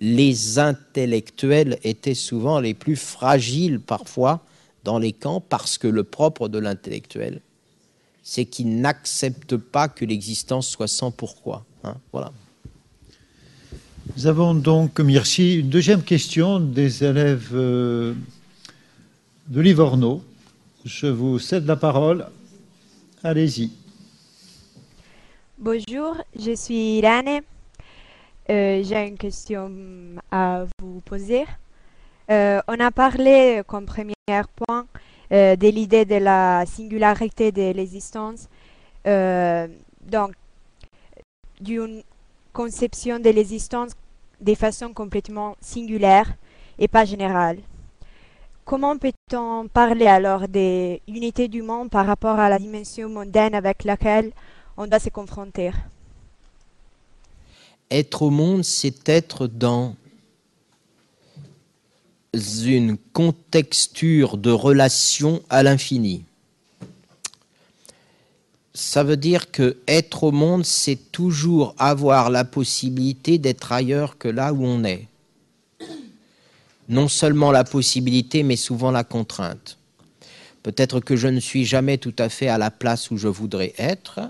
les 0.01 0.59
intellectuels 0.59 1.79
étaient 1.85 2.15
souvent 2.15 2.61
les 2.61 2.75
plus 2.75 2.97
fragiles 2.97 3.81
parfois 3.81 4.45
dans 4.85 4.99
les 4.99 5.13
camps 5.13 5.41
parce 5.41 5.79
que 5.79 5.89
le 5.89 6.05
propre 6.05 6.49
de 6.49 6.59
l'intellectuel, 6.59 7.41
c'est 8.23 8.45
qu'il 8.45 8.81
n'accepte 8.81 9.57
pas 9.57 9.89
que 9.89 10.05
l'existence 10.05 10.69
soit 10.69 10.89
sans 10.89 11.11
pourquoi. 11.11 11.65
Hein, 11.83 11.97
voilà. 12.13 12.33
Nous 14.17 14.27
avons 14.27 14.55
donc, 14.55 15.01
merci, 15.01 15.61
une 15.61 15.71
deuxième 15.71 16.03
question 16.03 16.61
des 16.61 17.03
élèves 17.03 17.51
euh, 17.53 18.15
de 19.49 19.61
Livorno. 19.61 20.23
Je 20.85 21.07
vous 21.07 21.39
cède 21.39 21.67
la 21.67 21.77
parole. 21.77 22.27
Allez-y. 23.23 23.73
Bonjour, 25.59 26.17
je 26.39 26.55
suis 26.55 26.99
Irane. 26.99 27.41
Euh, 28.51 28.83
J'ai 28.85 29.09
une 29.09 29.17
question 29.17 29.71
à 30.31 30.67
vous 30.79 31.01
poser. 31.01 31.45
Euh, 32.31 32.61
on 32.69 32.81
a 32.81 32.91
parlé 32.91 33.63
comme 33.67 33.85
premier 33.85 34.15
point 34.57 34.87
euh, 35.33 35.57
de 35.57 35.69
l'idée 35.69 36.05
de 36.05 36.17
la 36.17 36.65
singularité 36.67 37.53
de 37.53 37.73
l'existence, 37.73 38.49
euh, 39.07 39.69
donc 40.01 40.33
d'une 41.61 42.03
conception 42.53 43.19
de 43.19 43.29
l'existence 43.29 43.93
de 44.41 44.55
façon 44.55 44.93
complètement 44.93 45.57
singulière 45.61 46.33
et 46.79 46.89
pas 46.89 47.05
générale. 47.05 47.59
Comment 48.65 48.97
peut-on 48.97 49.69
parler 49.69 50.07
alors 50.07 50.49
des 50.49 51.03
unités 51.07 51.49
du 51.49 51.61
monde 51.61 51.91
par 51.91 52.07
rapport 52.07 52.39
à 52.39 52.49
la 52.49 52.59
dimension 52.59 53.11
mondaine 53.11 53.55
avec 53.55 53.85
laquelle 53.85 54.33
on 54.79 54.87
doit 54.87 54.99
se 54.99 55.11
confronter? 55.11 55.73
Être 57.91 58.23
au 58.23 58.31
monde, 58.31 58.65
c'est 58.65 59.07
être 59.11 59.47
dans 59.47 59.95
une 62.35 62.97
contexture 63.13 64.37
de 64.37 64.51
relation 64.51 65.43
à 65.49 65.63
l'infini. 65.63 66.25
Ça 68.75 69.05
veut 69.05 69.17
dire 69.17 69.53
que 69.53 69.77
être 69.87 70.25
au 70.25 70.33
monde, 70.33 70.65
c'est 70.65 71.13
toujours 71.13 71.75
avoir 71.79 72.31
la 72.31 72.45
possibilité 72.45 73.39
d'être 73.39 73.71
ailleurs 73.71 74.19
que 74.19 74.29
là 74.29 74.53
où 74.53 74.65
on 74.65 74.83
est. 74.85 75.07
Non 76.89 77.09
seulement 77.09 77.53
la 77.53 77.65
possibilité, 77.65 78.43
mais 78.43 78.57
souvent 78.57 78.91
la 78.91 79.05
contrainte. 79.05 79.79
Peut-être 80.63 81.01
que 81.01 81.15
je 81.15 81.29
ne 81.29 81.41
suis 81.41 81.65
jamais 81.65 81.99
tout 81.99 82.15
à 82.19 82.29
fait 82.29 82.49
à 82.49 82.59
la 82.59 82.71
place 82.71 83.11
où 83.11 83.17
je 83.17 83.29
voudrais 83.29 83.75
être, 83.79 84.21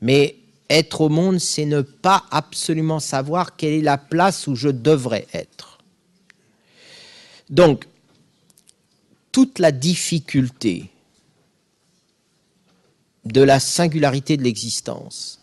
mais 0.00 0.36
être 0.70 1.02
au 1.02 1.08
monde, 1.10 1.38
c'est 1.38 1.66
ne 1.66 1.82
pas 1.82 2.24
absolument 2.30 2.98
savoir 2.98 3.56
quelle 3.56 3.74
est 3.74 3.82
la 3.82 3.98
place 3.98 4.46
où 4.46 4.54
je 4.54 4.68
devrais 4.68 5.26
être. 5.34 5.71
Donc, 7.52 7.86
toute 9.30 9.58
la 9.58 9.72
difficulté 9.72 10.90
de 13.26 13.42
la 13.42 13.60
singularité 13.60 14.38
de 14.38 14.42
l'existence, 14.42 15.38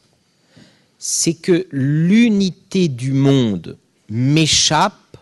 c'est 0.98 1.36
que 1.36 1.68
l'unité 1.72 2.88
du 2.88 3.14
monde 3.14 3.78
m'échappe 4.10 5.18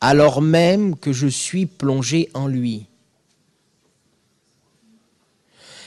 alors 0.00 0.42
même 0.42 0.96
que 0.96 1.12
je 1.12 1.26
suis 1.26 1.66
plongé 1.66 2.30
en 2.34 2.46
lui. 2.46 2.86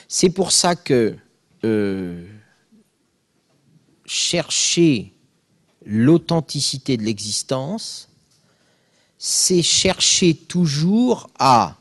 C'est 0.09 0.29
pour 0.29 0.51
ça 0.51 0.75
que 0.75 1.15
euh, 1.63 2.27
chercher 4.05 5.13
l'authenticité 5.85 6.97
de 6.97 7.03
l'existence, 7.03 8.09
c'est 9.27 9.63
chercher 9.63 10.35
toujours 10.35 11.31
à 11.39 11.75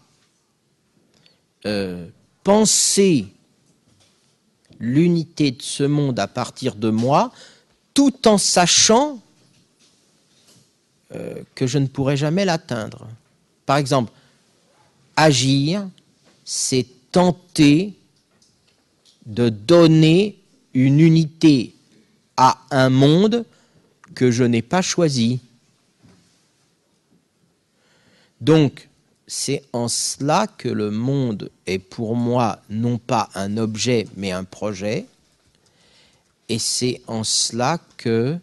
euh, 1.67 2.09
penser 2.43 3.27
l'unité 4.81 5.51
de 5.51 5.61
ce 5.61 5.83
monde 5.83 6.19
à 6.19 6.27
partir 6.27 6.75
de 6.75 6.89
moi, 6.89 7.33
tout 7.93 8.27
en 8.27 8.39
sachant 8.39 9.21
euh, 11.15 11.43
que 11.55 11.67
je 11.67 11.77
ne 11.77 11.87
pourrai 11.87 12.17
jamais 12.17 12.47
l'atteindre. 12.47 13.07
Par 13.67 13.77
exemple, 13.77 14.11
agir, 15.15 15.87
c'est 16.47 16.87
tenter 17.13 17.93
de 19.27 19.51
donner 19.51 20.41
une 20.73 20.99
unité 20.99 21.75
à 22.39 22.59
un 22.71 22.89
monde 22.89 23.45
que 24.15 24.31
je 24.31 24.45
n'ai 24.45 24.63
pas 24.63 24.81
choisi. 24.81 25.41
Donc, 28.45 28.91
c'est 29.27 29.65
en 29.73 29.89
cela 29.89 30.47
que 30.47 30.69
le 30.69 30.91
monde 30.91 31.51
est 31.65 31.79
pour 31.79 32.15
moi 32.15 32.59
non 32.69 32.99
pas 32.99 33.31
un 33.35 33.57
objet, 33.57 34.07
mais 34.19 34.33
un 34.33 34.45
projet. 34.45 35.07
Et 36.51 36.59
c'est 36.59 37.01
en 37.07 37.25
cela 37.25 37.79
que 37.97 38.37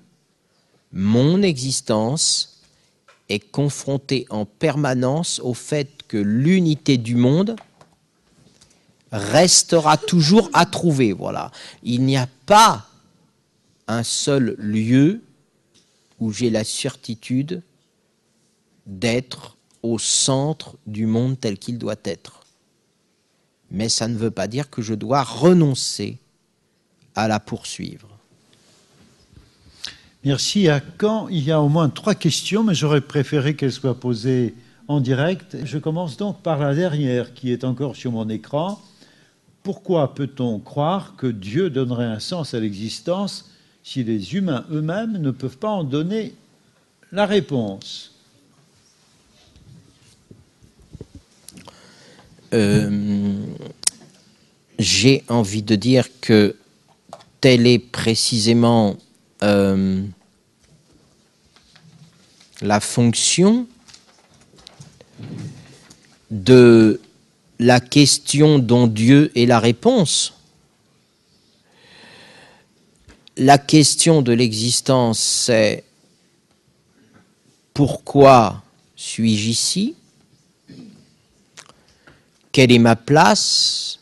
mon 0.91 1.43
existence 1.43 2.63
est 3.29 3.51
confrontée 3.51 4.25
en 4.31 4.45
permanence 4.45 5.39
au 5.43 5.53
fait 5.53 5.87
que 6.07 6.17
l'unité 6.17 6.97
du 6.97 7.15
monde 7.15 7.55
restera 9.11 9.97
toujours 9.97 10.49
à 10.51 10.65
trouver. 10.65 11.13
Voilà. 11.13 11.51
Il 11.83 12.05
n'y 12.05 12.17
a 12.17 12.27
pas 12.47 12.87
un 13.87 14.01
seul 14.01 14.55
lieu 14.57 15.21
où 16.19 16.31
j'ai 16.31 16.49
la 16.49 16.63
certitude 16.63 17.61
d'être 18.87 19.57
au 19.83 19.99
centre 19.99 20.75
du 20.85 21.05
monde 21.05 21.39
tel 21.39 21.57
qu'il 21.57 21.77
doit 21.77 21.95
être. 22.03 22.41
Mais 23.71 23.89
ça 23.89 24.07
ne 24.07 24.17
veut 24.17 24.31
pas 24.31 24.47
dire 24.47 24.69
que 24.69 24.81
je 24.81 24.93
dois 24.93 25.23
renoncer 25.23 26.17
à 27.15 27.27
la 27.27 27.39
poursuivre. 27.39 28.07
Merci. 30.23 30.67
À 30.67 30.79
quand? 30.79 31.29
Il 31.29 31.43
y 31.43 31.51
a 31.51 31.61
au 31.61 31.69
moins 31.69 31.89
trois 31.89 32.15
questions, 32.15 32.63
mais 32.63 32.75
j'aurais 32.75 33.01
préféré 33.01 33.55
qu'elles 33.55 33.71
soient 33.71 33.99
posées 33.99 34.53
en 34.87 34.99
direct. 34.99 35.57
Je 35.63 35.77
commence 35.77 36.17
donc 36.17 36.41
par 36.41 36.59
la 36.59 36.75
dernière 36.75 37.33
qui 37.33 37.51
est 37.51 37.63
encore 37.63 37.95
sur 37.95 38.11
mon 38.11 38.29
écran. 38.29 38.79
Pourquoi 39.63 40.13
peut-on 40.13 40.59
croire 40.59 41.15
que 41.15 41.27
Dieu 41.27 41.69
donnerait 41.69 42.05
un 42.05 42.19
sens 42.19 42.53
à 42.53 42.59
l'existence 42.59 43.49
si 43.83 44.03
les 44.03 44.35
humains 44.35 44.65
eux-mêmes 44.71 45.17
ne 45.17 45.31
peuvent 45.31 45.57
pas 45.57 45.69
en 45.69 45.83
donner 45.83 46.35
la 47.11 47.25
réponse? 47.25 48.10
Euh, 52.53 53.45
j'ai 54.77 55.23
envie 55.29 55.63
de 55.63 55.75
dire 55.75 56.07
que 56.21 56.55
telle 57.39 57.65
est 57.65 57.79
précisément 57.79 58.97
euh, 59.43 60.03
la 62.61 62.79
fonction 62.79 63.67
de 66.29 66.99
la 67.59 67.79
question 67.79 68.59
dont 68.59 68.87
Dieu 68.87 69.31
est 69.35 69.45
la 69.45 69.59
réponse. 69.59 70.33
La 73.37 73.57
question 73.57 74.21
de 74.21 74.33
l'existence, 74.33 75.19
c'est 75.19 75.83
pourquoi 77.73 78.63
suis-je 78.95 79.49
ici? 79.49 79.95
Quelle 82.51 82.71
est 82.71 82.79
ma 82.79 82.95
place? 82.95 83.99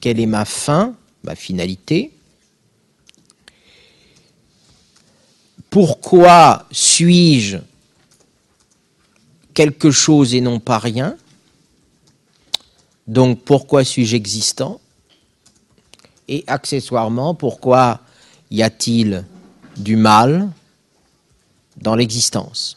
Quelle 0.00 0.20
est 0.20 0.26
ma 0.26 0.44
fin, 0.44 0.94
ma 1.24 1.34
finalité? 1.34 2.12
Pourquoi 5.70 6.66
suis-je 6.70 7.58
quelque 9.54 9.90
chose 9.90 10.34
et 10.34 10.40
non 10.40 10.60
pas 10.60 10.78
rien? 10.78 11.16
Donc 13.06 13.42
pourquoi 13.42 13.84
suis-je 13.84 14.16
existant? 14.16 14.80
Et 16.28 16.44
accessoirement, 16.46 17.34
pourquoi 17.34 18.00
y 18.50 18.62
a-t-il 18.62 19.24
du 19.76 19.96
mal 19.96 20.50
dans 21.76 21.94
l'existence? 21.94 22.76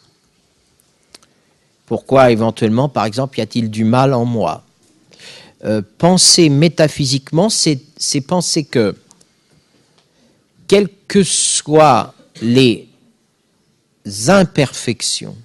Pourquoi 1.92 2.32
éventuellement, 2.32 2.88
par 2.88 3.04
exemple, 3.04 3.38
y 3.38 3.42
a-t-il 3.42 3.70
du 3.70 3.84
mal 3.84 4.14
en 4.14 4.24
moi 4.24 4.64
euh, 5.66 5.82
Penser 5.98 6.48
métaphysiquement, 6.48 7.50
c'est 7.50 8.22
penser 8.26 8.64
que, 8.64 8.96
quelles 10.70 10.88
que 11.10 11.22
soient 11.22 12.14
les 12.42 12.88
imperfections 14.28 15.36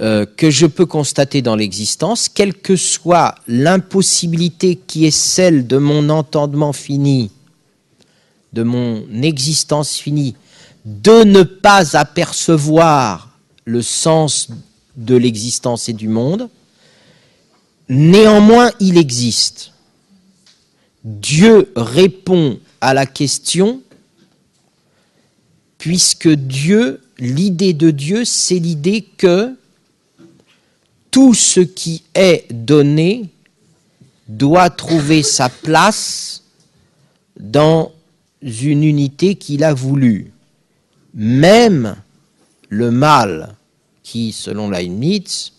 euh, 0.00 0.24
que 0.24 0.48
je 0.48 0.64
peux 0.64 0.86
constater 0.86 1.42
dans 1.42 1.54
l'existence, 1.54 2.30
quelle 2.30 2.54
que 2.54 2.76
soit 2.76 3.34
l'impossibilité 3.46 4.76
qui 4.86 5.04
est 5.04 5.10
celle 5.10 5.66
de 5.66 5.76
mon 5.76 6.08
entendement 6.08 6.72
fini, 6.72 7.30
de 8.54 8.62
mon 8.62 9.06
existence 9.22 9.98
finie, 9.98 10.34
de 10.86 11.24
ne 11.24 11.42
pas 11.42 11.94
apercevoir 11.94 13.25
le 13.66 13.82
sens 13.82 14.48
de 14.96 15.16
l'existence 15.16 15.88
et 15.88 15.92
du 15.92 16.08
monde. 16.08 16.48
Néanmoins, 17.88 18.70
il 18.80 18.96
existe. 18.96 19.72
Dieu 21.04 21.70
répond 21.76 22.58
à 22.80 22.94
la 22.94 23.06
question 23.06 23.82
puisque 25.78 26.28
Dieu, 26.28 27.00
l'idée 27.18 27.74
de 27.74 27.90
Dieu, 27.90 28.24
c'est 28.24 28.58
l'idée 28.58 29.02
que 29.02 29.54
tout 31.10 31.34
ce 31.34 31.60
qui 31.60 32.02
est 32.14 32.46
donné 32.52 33.28
doit 34.28 34.70
trouver 34.70 35.22
sa 35.22 35.48
place 35.48 36.42
dans 37.38 37.92
une 38.42 38.84
unité 38.84 39.34
qu'il 39.34 39.64
a 39.64 39.74
voulu. 39.74 40.32
Même 41.14 41.96
le 42.68 42.90
mal 42.90 43.55
qui, 44.06 44.30
selon 44.30 44.70
Leibniz, 44.70 45.52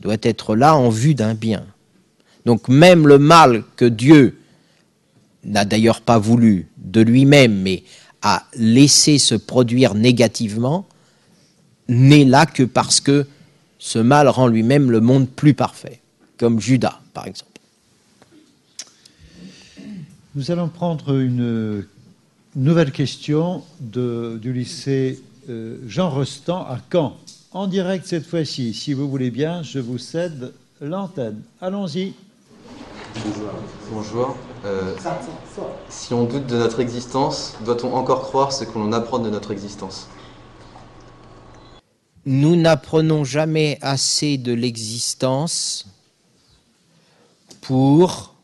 doit 0.00 0.16
être 0.22 0.56
là 0.56 0.74
en 0.74 0.88
vue 0.88 1.14
d'un 1.14 1.34
bien. 1.34 1.66
Donc 2.46 2.66
même 2.68 3.06
le 3.06 3.18
mal 3.18 3.62
que 3.76 3.84
Dieu 3.84 4.40
n'a 5.44 5.66
d'ailleurs 5.66 6.00
pas 6.00 6.18
voulu 6.18 6.68
de 6.78 7.02
lui-même, 7.02 7.60
mais 7.60 7.82
a 8.22 8.46
laissé 8.54 9.18
se 9.18 9.34
produire 9.34 9.94
négativement, 9.94 10.86
n'est 11.88 12.24
là 12.24 12.46
que 12.46 12.62
parce 12.62 13.00
que 13.00 13.26
ce 13.78 13.98
mal 13.98 14.28
rend 14.28 14.46
lui-même 14.46 14.90
le 14.90 15.02
monde 15.02 15.28
plus 15.28 15.52
parfait, 15.52 16.00
comme 16.38 16.60
Judas, 16.60 16.98
par 17.12 17.26
exemple. 17.26 17.60
Nous 20.34 20.50
allons 20.50 20.70
prendre 20.70 21.18
une 21.20 21.84
nouvelle 22.56 22.92
question 22.92 23.62
du 23.78 24.54
lycée 24.54 25.22
euh, 25.50 25.76
Jean 25.86 26.08
Rostand 26.08 26.62
à 26.62 26.80
Caen. 26.90 27.18
En 27.58 27.66
direct 27.66 28.06
cette 28.06 28.24
fois-ci. 28.24 28.72
Si 28.72 28.92
vous 28.92 29.10
voulez 29.10 29.32
bien, 29.32 29.64
je 29.64 29.80
vous 29.80 29.98
cède 29.98 30.54
l'antenne. 30.80 31.42
Allons-y. 31.60 32.14
Bonjour. 33.90 34.36
Euh, 34.64 34.94
si 35.88 36.14
on 36.14 36.22
doute 36.22 36.46
de 36.46 36.56
notre 36.56 36.78
existence, 36.78 37.56
doit-on 37.64 37.92
encore 37.94 38.22
croire 38.22 38.52
ce 38.52 38.62
que 38.62 38.78
l'on 38.78 38.92
apprend 38.92 39.18
de 39.18 39.28
notre 39.28 39.50
existence? 39.50 40.06
Nous 42.26 42.54
n'apprenons 42.54 43.24
jamais 43.24 43.76
assez 43.80 44.38
de 44.38 44.52
l'existence 44.52 45.88
pour 47.60 48.36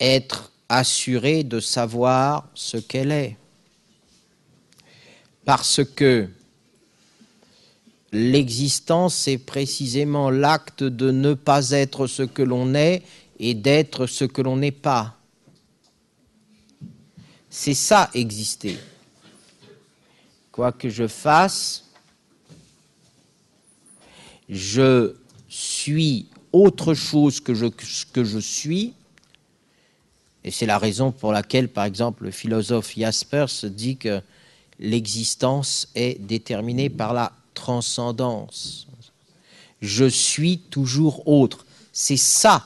être 0.00 0.52
assuré 0.68 1.44
de 1.44 1.60
savoir 1.60 2.46
ce 2.52 2.76
qu'elle 2.76 3.10
est. 3.10 3.38
Parce 5.46 5.82
que 5.82 6.28
l'existence 8.12 9.28
est 9.28 9.38
précisément 9.38 10.30
l'acte 10.30 10.82
de 10.82 11.10
ne 11.10 11.34
pas 11.34 11.70
être 11.70 12.06
ce 12.06 12.22
que 12.22 12.42
l'on 12.42 12.74
est 12.74 13.02
et 13.38 13.54
d'être 13.54 14.06
ce 14.06 14.24
que 14.24 14.42
l'on 14.42 14.56
n'est 14.56 14.70
pas. 14.70 15.16
C'est 17.50 17.74
ça 17.74 18.10
exister. 18.14 18.78
Quoi 20.52 20.72
que 20.72 20.88
je 20.88 21.06
fasse, 21.06 21.84
je 24.48 25.14
suis 25.48 26.26
autre 26.52 26.94
chose 26.94 27.40
que 27.40 27.54
je, 27.54 27.66
que 28.12 28.24
je 28.24 28.38
suis, 28.38 28.94
et 30.44 30.50
c'est 30.50 30.66
la 30.66 30.78
raison 30.78 31.12
pour 31.12 31.32
laquelle, 31.32 31.68
par 31.68 31.84
exemple, 31.84 32.24
le 32.24 32.30
philosophe 32.30 32.94
Jaspers 32.96 33.64
dit 33.64 33.96
que 33.96 34.22
l'existence 34.78 35.88
est 35.94 36.20
déterminée 36.20 36.88
par 36.88 37.12
la 37.12 37.32
transcendance. 37.58 38.86
Je 39.82 40.04
suis 40.04 40.58
toujours 40.58 41.26
autre. 41.28 41.66
C'est 41.92 42.16
ça 42.16 42.64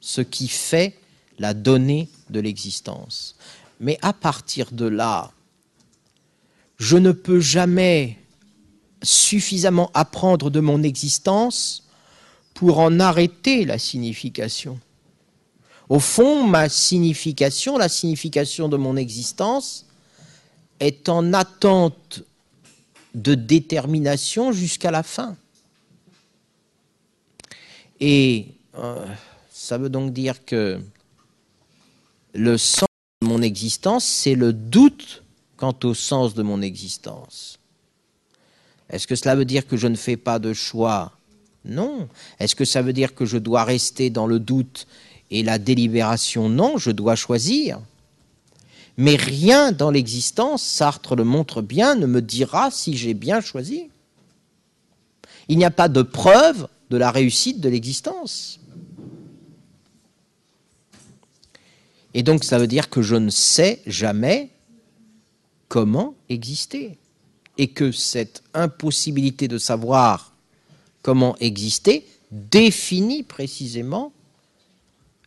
ce 0.00 0.20
qui 0.20 0.48
fait 0.48 0.98
la 1.38 1.54
donnée 1.54 2.08
de 2.30 2.40
l'existence. 2.40 3.36
Mais 3.80 3.98
à 4.02 4.12
partir 4.12 4.72
de 4.72 4.86
là, 4.86 5.30
je 6.78 6.96
ne 6.96 7.12
peux 7.12 7.40
jamais 7.40 8.18
suffisamment 9.02 9.90
apprendre 9.94 10.50
de 10.50 10.60
mon 10.60 10.82
existence 10.82 11.84
pour 12.54 12.80
en 12.80 12.98
arrêter 12.98 13.64
la 13.64 13.78
signification. 13.78 14.80
Au 15.88 16.00
fond, 16.00 16.44
ma 16.44 16.68
signification, 16.68 17.78
la 17.78 17.88
signification 17.88 18.68
de 18.68 18.76
mon 18.76 18.96
existence, 18.96 19.86
est 20.80 21.08
en 21.08 21.32
attente 21.32 22.22
de 23.16 23.34
détermination 23.34 24.52
jusqu'à 24.52 24.90
la 24.90 25.02
fin. 25.02 25.36
Et 27.98 28.48
euh, 28.78 29.06
ça 29.50 29.78
veut 29.78 29.88
donc 29.88 30.12
dire 30.12 30.44
que 30.44 30.78
le 32.34 32.58
sens 32.58 32.88
de 33.22 33.26
mon 33.26 33.40
existence, 33.40 34.04
c'est 34.04 34.34
le 34.34 34.52
doute 34.52 35.24
quant 35.56 35.74
au 35.82 35.94
sens 35.94 36.34
de 36.34 36.42
mon 36.42 36.60
existence. 36.60 37.58
Est-ce 38.90 39.06
que 39.06 39.16
cela 39.16 39.34
veut 39.34 39.46
dire 39.46 39.66
que 39.66 39.78
je 39.78 39.88
ne 39.88 39.96
fais 39.96 40.18
pas 40.18 40.38
de 40.38 40.52
choix? 40.52 41.12
Non. 41.64 42.08
Est-ce 42.38 42.54
que 42.54 42.66
ça 42.66 42.82
veut 42.82 42.92
dire 42.92 43.14
que 43.14 43.24
je 43.24 43.38
dois 43.38 43.64
rester 43.64 44.10
dans 44.10 44.26
le 44.26 44.38
doute 44.38 44.86
et 45.30 45.42
la 45.42 45.58
délibération? 45.58 46.50
Non, 46.50 46.76
je 46.76 46.90
dois 46.90 47.16
choisir. 47.16 47.80
Mais 48.96 49.16
rien 49.16 49.72
dans 49.72 49.90
l'existence, 49.90 50.62
Sartre 50.62 51.16
le 51.16 51.24
montre 51.24 51.60
bien, 51.60 51.94
ne 51.94 52.06
me 52.06 52.22
dira 52.22 52.70
si 52.70 52.96
j'ai 52.96 53.14
bien 53.14 53.40
choisi. 53.40 53.90
Il 55.48 55.58
n'y 55.58 55.64
a 55.64 55.70
pas 55.70 55.88
de 55.88 56.02
preuve 56.02 56.68
de 56.90 56.96
la 56.96 57.10
réussite 57.10 57.60
de 57.60 57.68
l'existence. 57.68 58.58
Et 62.14 62.22
donc 62.22 62.44
ça 62.44 62.58
veut 62.58 62.66
dire 62.66 62.88
que 62.88 63.02
je 63.02 63.16
ne 63.16 63.30
sais 63.30 63.82
jamais 63.86 64.48
comment 65.68 66.14
exister. 66.28 66.96
Et 67.58 67.68
que 67.68 67.92
cette 67.92 68.42
impossibilité 68.54 69.48
de 69.48 69.58
savoir 69.58 70.32
comment 71.02 71.36
exister 71.38 72.06
définit 72.30 73.22
précisément 73.22 74.12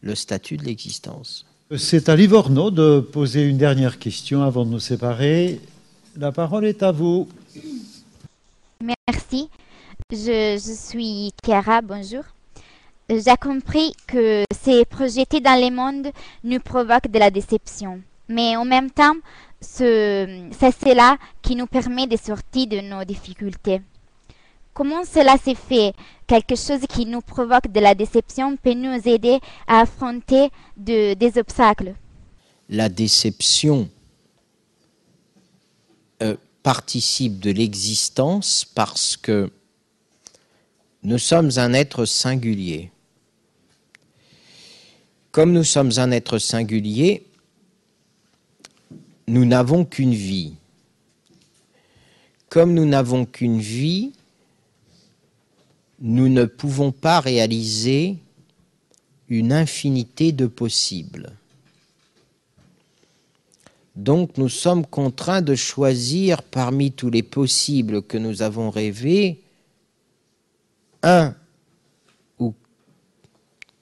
le 0.02 0.16
statut 0.16 0.58
de 0.58 0.64
l'existence. 0.64 1.46
C'est 1.78 2.10
à 2.10 2.16
Livorno 2.16 2.72
de 2.72 3.00
poser 3.00 3.44
une 3.48 3.60
dernière 3.60 4.00
question 4.00 4.42
avant 4.42 4.66
de 4.66 4.72
nous 4.72 4.80
séparer. 4.80 5.62
La 6.18 6.32
parole 6.32 6.66
est 6.66 6.82
à 6.82 6.92
vous. 6.92 7.30
Merci. 8.82 9.52
Je, 10.12 10.58
suis 10.58 11.32
Chiara, 11.46 11.84
bonjour. 11.84 12.24
J'ai 13.08 13.38
compris 13.40 13.94
que 14.08 14.46
ces 14.60 14.84
projetés 14.84 15.42
dans 15.42 15.62
le 15.62 15.70
monde 15.70 16.12
nous 16.44 16.60
provoquent 16.60 17.12
de 17.12 17.20
la 17.20 17.30
déception. 17.30 18.02
Mais 18.28 18.56
en 18.56 18.66
même 18.66 18.90
temps, 18.90 19.18
c'est 19.62 20.50
cela 20.60 21.18
qui 21.44 21.56
nous 21.56 21.68
permet 21.68 22.08
de 22.08 22.18
sortir 22.18 22.66
de 22.66 22.80
nos 22.80 23.04
difficultés. 23.04 23.82
Comment 24.80 25.04
cela 25.04 25.36
s'est 25.38 25.56
fait? 25.56 25.94
Quelque 26.26 26.56
chose 26.56 26.80
qui 26.88 27.06
nous 27.06 27.20
provoque 27.20 27.70
de 27.70 27.82
la 27.82 27.94
déception 27.94 28.56
peut 28.56 28.74
nous 28.74 28.98
aider 29.10 29.40
à 29.68 29.82
affronter 29.82 30.52
de, 30.78 31.16
des 31.16 31.38
obstacles. 31.38 31.96
La 32.70 32.88
déception 32.88 33.90
euh, 36.24 36.38
participe 36.64 37.42
de 37.42 37.52
l'existence 37.52 38.64
parce 38.64 39.18
que 39.18 39.52
nous 41.04 41.18
sommes 41.18 41.52
un 41.58 41.74
être 41.74 42.06
singulier. 42.06 42.90
Comme 45.32 45.52
nous 45.52 45.66
sommes 45.66 45.92
un 45.98 46.12
être 46.12 46.38
singulier, 46.40 47.26
nous 49.28 49.44
n'avons 49.44 49.84
qu'une 49.84 50.14
vie. 50.14 50.54
Comme 52.48 52.74
nous 52.74 52.86
n'avons 52.86 53.26
qu'une 53.26 53.60
vie, 53.60 54.14
nous 56.02 56.30
ne 56.30 56.46
pouvons 56.46 56.92
pas 56.92 57.20
réaliser 57.20 58.18
une 59.28 59.52
infinité 59.54 60.32
de 60.32 60.48
possibles. 60.48 61.34
Donc 63.96 64.38
nous 64.38 64.50
sommes 64.50 64.86
contraints 64.86 65.42
de 65.42 65.56
choisir 65.56 66.42
parmi 66.42 66.92
tous 66.92 67.10
les 67.10 67.24
possibles 67.24 68.02
que 68.02 68.18
nous 68.18 68.42
avons 68.42 68.70
rêvés 68.70 69.42
un 71.04 71.36
ou 72.40 72.54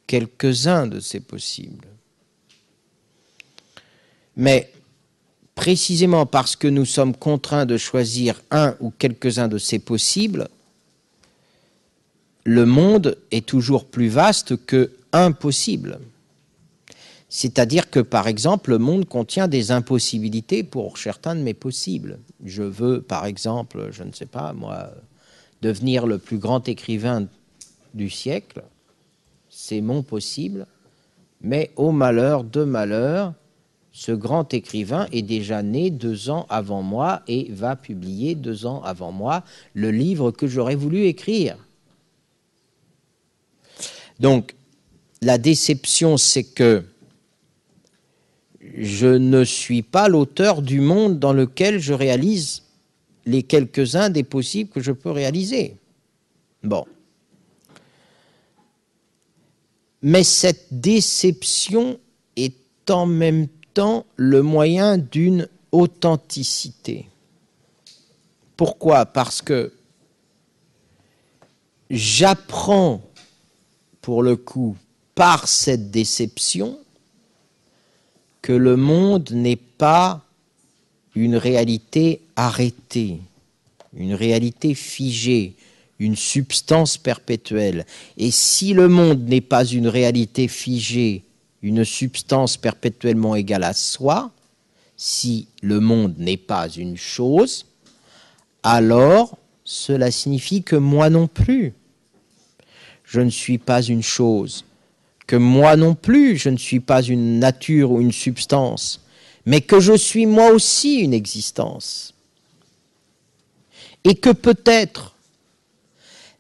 quelques-uns 0.08 0.88
de 0.88 1.00
ces 1.00 1.20
possibles. 1.20 1.88
Mais 4.36 4.72
précisément 5.54 6.26
parce 6.26 6.56
que 6.56 6.68
nous 6.68 6.86
sommes 6.86 7.16
contraints 7.16 7.66
de 7.66 7.78
choisir 7.78 8.42
un 8.50 8.76
ou 8.80 8.92
quelques-uns 8.92 9.48
de 9.48 9.58
ces 9.58 9.80
possibles, 9.80 10.48
le 12.48 12.66
monde 12.66 13.18
est 13.32 13.46
toujours 13.46 13.84
plus 13.84 14.08
vaste 14.08 14.56
que 14.66 14.92
impossible. 15.12 16.00
C'est-à-dire 17.28 17.90
que, 17.90 18.00
par 18.00 18.30
exemple, 18.30 18.70
le 18.70 18.78
monde 18.78 19.06
contient 19.06 19.50
des 19.50 19.72
impossibilités 19.72 20.64
pour 20.64 20.98
certains 20.98 21.36
de 21.36 21.42
mes 21.42 21.54
possibles. 21.54 22.20
Je 22.46 22.64
veux, 22.64 23.02
par 23.02 23.26
exemple, 23.26 23.90
je 23.92 24.04
ne 24.04 24.14
sais 24.14 24.26
pas, 24.26 24.54
moi, 24.54 24.92
devenir 25.62 26.08
le 26.08 26.20
plus 26.20 26.38
grand 26.38 26.70
écrivain 26.70 27.28
du 27.94 28.10
siècle. 28.10 28.64
C'est 29.50 29.82
mon 29.82 30.02
possible. 30.02 30.68
Mais 31.42 31.72
au 31.76 31.92
malheur 31.92 32.46
de 32.46 32.64
malheur, 32.64 33.34
ce 33.92 34.14
grand 34.14 34.54
écrivain 34.54 35.08
est 35.12 35.22
déjà 35.22 35.64
né 35.64 35.90
deux 35.90 36.30
ans 36.30 36.46
avant 36.48 36.82
moi 36.82 37.24
et 37.28 37.52
va 37.52 37.76
publier 37.76 38.36
deux 38.36 38.66
ans 38.66 38.82
avant 38.84 39.12
moi 39.12 39.44
le 39.74 39.92
livre 39.92 40.32
que 40.32 40.48
j'aurais 40.48 40.76
voulu 40.76 41.08
écrire. 41.08 41.58
Donc, 44.20 44.56
la 45.22 45.38
déception, 45.38 46.18
c'est 46.18 46.44
que 46.44 46.84
je 48.78 49.08
ne 49.08 49.44
suis 49.44 49.82
pas 49.82 50.08
l'auteur 50.08 50.62
du 50.62 50.82
monde 50.82 51.20
dans 51.20 51.34
lequel 51.34 51.80
je 51.80 51.94
réalise 51.94 52.64
les 53.26 53.44
quelques-uns 53.44 54.10
des 54.10 54.24
possibles 54.24 54.70
que 54.70 54.80
je 54.80 54.92
peux 54.92 55.12
réaliser. 55.12 55.76
Bon. 56.64 56.86
Mais 60.02 60.24
cette 60.24 60.68
déception 60.72 62.00
est 62.36 62.90
en 62.90 63.06
même 63.06 63.48
temps 63.74 64.06
le 64.16 64.42
moyen 64.42 64.98
d'une 64.98 65.48
authenticité. 65.72 67.10
Pourquoi? 68.56 69.06
Parce 69.06 69.42
que 69.42 69.74
j'apprends, 71.90 73.02
pour 74.08 74.24
le 74.24 74.38
coup, 74.38 74.78
par 75.16 75.50
cette 75.50 75.92
déception, 75.92 76.80
que 78.42 78.54
le 78.54 78.78
monde 78.78 79.32
n'est 79.34 79.58
pas 79.58 80.24
une 81.14 81.36
réalité 81.36 82.22
arrêtée, 82.38 83.20
une 83.94 84.14
réalité 84.14 84.76
figée, 84.76 85.58
une 86.00 86.16
substance 86.16 86.98
perpétuelle. 86.98 87.86
Et 88.16 88.32
si 88.32 88.72
le 88.72 88.88
monde 88.88 89.28
n'est 89.28 89.42
pas 89.42 89.66
une 89.66 89.90
réalité 89.90 90.48
figée, 90.48 91.26
une 91.62 91.84
substance 91.84 92.56
perpétuellement 92.56 93.36
égale 93.36 93.66
à 93.66 93.74
soi, 93.74 94.32
si 94.96 95.50
le 95.62 95.82
monde 95.82 96.16
n'est 96.18 96.38
pas 96.38 96.70
une 96.70 96.96
chose, 96.96 97.66
alors 98.64 99.38
cela 99.66 100.12
signifie 100.12 100.64
que 100.64 100.78
moi 100.78 101.10
non 101.10 101.28
plus, 101.28 101.74
je 103.08 103.22
ne 103.22 103.30
suis 103.30 103.58
pas 103.58 103.82
une 103.82 104.04
chose 104.04 104.66
que 105.26 105.38
moi 105.38 105.76
non 105.76 105.96
plus 105.96 106.38
je 106.38 106.50
ne 106.50 106.58
suis 106.58 106.82
pas 106.82 107.02
une 107.02 107.40
nature 107.40 107.92
ou 107.92 108.02
une 108.02 108.12
substance, 108.12 109.02
mais 109.46 109.62
que 109.62 109.80
je 109.80 109.94
suis 109.94 110.26
moi 110.26 110.52
aussi 110.52 111.00
une 111.00 111.14
existence. 111.14 112.14
Et 114.04 114.16
que 114.16 114.30
peut-être 114.30 115.16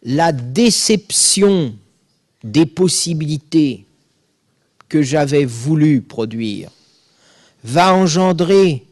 la 0.03 0.31
déception 0.31 1.73
des 2.43 2.65
possibilités 2.65 3.85
que 4.87 5.01
j'avais 5.01 5.45
voulu 5.45 6.01
produire 6.01 6.69
va 7.63 7.93
engendrer 7.93 8.85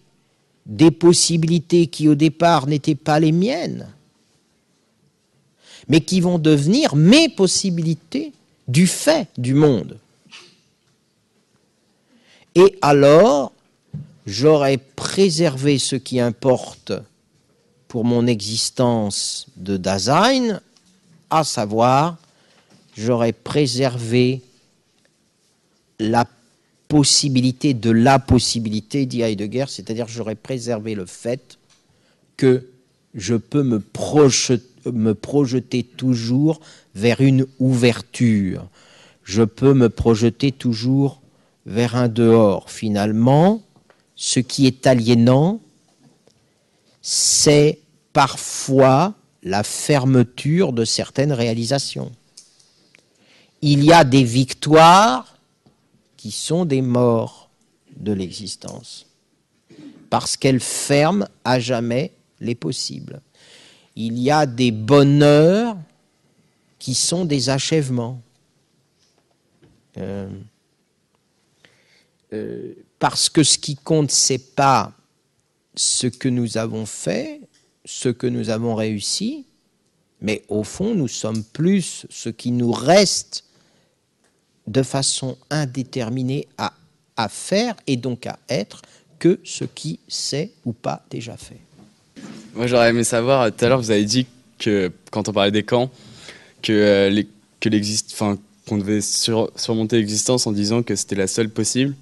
des 0.65 0.91
possibilités 0.91 1.87
qui 1.87 2.07
au 2.09 2.15
départ 2.15 2.67
n'étaient 2.67 2.95
pas 2.95 3.19
les 3.19 3.31
miennes, 3.31 3.87
mais 5.87 6.01
qui 6.01 6.21
vont 6.21 6.39
devenir 6.39 6.95
mes 6.95 7.29
possibilités 7.29 8.33
du 8.67 8.87
fait 8.87 9.27
du 9.37 9.53
monde. 9.53 9.97
Et 12.55 12.77
alors, 12.81 13.51
j'aurais 14.25 14.77
préservé 14.77 15.77
ce 15.77 15.95
qui 15.95 16.19
importe 16.19 16.93
pour 17.87 18.05
mon 18.05 18.27
existence 18.27 19.47
de 19.57 19.77
Dasein, 19.77 20.61
à 21.29 21.43
savoir, 21.43 22.17
j'aurais 22.97 23.33
préservé 23.33 24.41
la 25.99 26.25
possibilité 26.87 27.73
de 27.73 27.89
la 27.91 28.19
possibilité, 28.19 29.05
dit 29.05 29.21
Heidegger, 29.21 29.65
c'est-à-dire 29.67 30.07
j'aurais 30.07 30.35
préservé 30.35 30.95
le 30.95 31.05
fait 31.05 31.57
que 32.37 32.67
je 33.13 33.35
peux 33.35 33.63
me 33.63 33.79
projeter 33.79 34.74
me 34.91 35.13
projeter 35.13 35.83
toujours 35.83 36.59
vers 36.93 37.21
une 37.21 37.45
ouverture. 37.59 38.67
Je 39.23 39.43
peux 39.43 39.73
me 39.73 39.89
projeter 39.89 40.51
toujours 40.51 41.21
vers 41.65 41.95
un 41.95 42.07
dehors. 42.07 42.69
Finalement, 42.69 43.63
ce 44.15 44.39
qui 44.39 44.67
est 44.67 44.87
aliénant, 44.87 45.59
c'est 47.01 47.79
parfois 48.13 49.13
la 49.43 49.63
fermeture 49.63 50.73
de 50.73 50.85
certaines 50.85 51.33
réalisations. 51.33 52.11
Il 53.61 53.83
y 53.83 53.93
a 53.93 54.03
des 54.03 54.23
victoires 54.23 55.37
qui 56.17 56.31
sont 56.31 56.65
des 56.65 56.81
morts 56.81 57.49
de 57.97 58.11
l'existence, 58.11 59.05
parce 60.09 60.37
qu'elles 60.37 60.59
ferment 60.59 61.27
à 61.43 61.59
jamais 61.59 62.11
les 62.39 62.55
possibles 62.55 63.21
il 63.95 64.19
y 64.19 64.29
a 64.29 64.45
des 64.45 64.71
bonheurs 64.71 65.77
qui 66.79 66.93
sont 66.93 67.25
des 67.25 67.49
achèvements. 67.49 68.21
Euh, 69.97 70.29
euh, 72.33 72.73
parce 72.99 73.29
que 73.29 73.43
ce 73.43 73.57
qui 73.57 73.75
compte, 73.75 74.11
c'est 74.11 74.55
pas 74.55 74.91
ce 75.75 76.07
que 76.07 76.27
nous 76.27 76.57
avons 76.57 76.85
fait, 76.85 77.41
ce 77.85 78.09
que 78.09 78.27
nous 78.27 78.49
avons 78.49 78.75
réussi, 78.75 79.45
mais 80.21 80.43
au 80.47 80.63
fond, 80.63 80.95
nous 80.95 81.07
sommes 81.07 81.43
plus 81.43 82.05
ce 82.09 82.29
qui 82.29 82.51
nous 82.51 82.71
reste 82.71 83.45
de 84.67 84.81
façon 84.81 85.37
indéterminée 85.49 86.47
à, 86.57 86.73
à 87.15 87.29
faire 87.29 87.75
et 87.87 87.97
donc 87.97 88.25
à 88.25 88.39
être 88.49 88.81
que 89.19 89.39
ce 89.43 89.63
qui 89.63 89.99
s'est 90.07 90.51
ou 90.65 90.73
pas 90.73 91.05
déjà 91.09 91.37
fait. 91.37 91.59
Moi, 92.55 92.67
j'aurais 92.67 92.89
aimé 92.89 93.03
savoir, 93.03 93.51
tout 93.51 93.65
à 93.65 93.67
l'heure, 93.67 93.81
vous 93.81 93.91
avez 93.91 94.05
dit 94.05 94.25
que, 94.59 94.89
quand 95.11 95.27
on 95.27 95.33
parlait 95.33 95.51
des 95.51 95.63
camps, 95.63 95.91
que, 96.61 96.71
euh, 96.71 97.23
qu'on 98.65 98.77
devait 98.77 99.01
surmonter 99.01 99.97
l'existence 99.97 100.47
en 100.47 100.53
disant 100.53 100.81
que 100.81 100.95
c'était 100.95 101.15
la 101.15 101.27
seule 101.27 101.49
possible. 101.49 101.95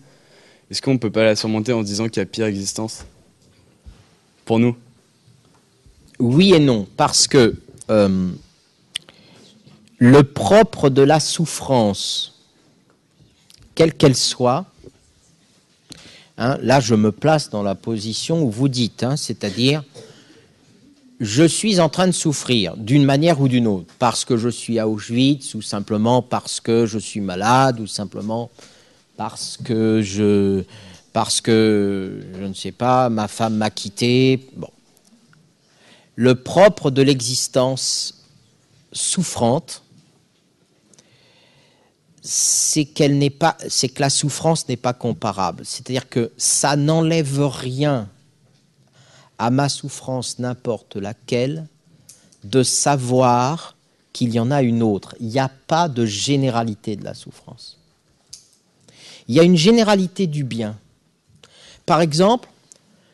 Est-ce 0.69 0.81
qu'on 0.83 0.93
ne 0.93 0.99
peut 0.99 1.09
pas 1.09 1.23
la 1.23 1.35
surmonter 1.35 1.73
en 1.73 1.81
disant 1.81 2.07
qu'il 2.07 2.17
y 2.17 2.21
a 2.21 2.27
pire 2.27 2.45
existence? 2.45 3.05
Pour 4.45 4.59
nous? 4.59 4.77
Oui 6.19 6.53
et 6.53 6.59
non, 6.59 6.87
parce 6.97 7.27
que 7.27 7.55
euh, 7.89 8.29
le 9.97 10.23
propre 10.23 10.89
de 10.89 11.01
la 11.01 11.19
souffrance, 11.19 12.39
quelle 13.73 13.95
qu'elle 13.95 14.15
soit, 14.15 14.65
hein, 16.37 16.59
là 16.61 16.79
je 16.79 16.93
me 16.93 17.11
place 17.11 17.49
dans 17.49 17.63
la 17.63 17.73
position 17.73 18.43
où 18.43 18.51
vous 18.51 18.69
dites, 18.69 19.01
hein, 19.01 19.17
c'est-à-dire 19.17 19.83
je 21.19 21.43
suis 21.43 21.79
en 21.79 21.89
train 21.89 22.07
de 22.07 22.11
souffrir 22.11 22.75
d'une 22.77 23.05
manière 23.05 23.39
ou 23.39 23.47
d'une 23.47 23.67
autre, 23.67 23.93
parce 23.99 24.25
que 24.25 24.37
je 24.37 24.49
suis 24.49 24.79
à 24.79 24.87
Auschwitz, 24.87 25.53
ou 25.55 25.61
simplement 25.61 26.21
parce 26.21 26.59
que 26.59 26.85
je 26.85 26.99
suis 26.99 27.21
malade, 27.21 27.79
ou 27.79 27.87
simplement 27.87 28.49
parce 29.15 29.57
que 29.57 30.01
je, 30.01 30.63
parce 31.13 31.41
que, 31.41 32.25
je 32.37 32.43
ne 32.43 32.53
sais 32.53 32.71
pas, 32.71 33.09
ma 33.09 33.27
femme 33.27 33.55
m'a 33.55 33.69
quitté. 33.69 34.49
Bon. 34.57 34.69
Le 36.15 36.35
propre 36.35 36.91
de 36.91 37.01
l'existence 37.01 38.25
souffrante, 38.91 39.83
c'est 42.21 42.85
que 42.85 43.99
la 43.99 44.09
souffrance 44.09 44.67
n'est 44.67 44.77
pas 44.77 44.93
comparable. 44.93 45.63
C'est-à-dire 45.65 46.09
que 46.09 46.31
ça 46.37 46.75
n'enlève 46.75 47.45
rien 47.45 48.09
à 49.37 49.49
ma 49.49 49.69
souffrance 49.69 50.39
n'importe 50.39 50.95
laquelle, 50.95 51.67
de 52.43 52.63
savoir 52.63 53.75
qu'il 54.11 54.33
y 54.33 54.39
en 54.39 54.51
a 54.51 54.61
une 54.61 54.83
autre. 54.83 55.15
Il 55.19 55.27
n'y 55.27 55.39
a 55.39 55.49
pas 55.67 55.89
de 55.89 56.05
généralité 56.05 56.95
de 56.95 57.03
la 57.03 57.13
souffrance. 57.13 57.77
Il 59.27 59.35
y 59.35 59.39
a 59.39 59.43
une 59.43 59.57
généralité 59.57 60.27
du 60.27 60.43
bien. 60.43 60.77
Par 61.85 62.01
exemple, 62.01 62.49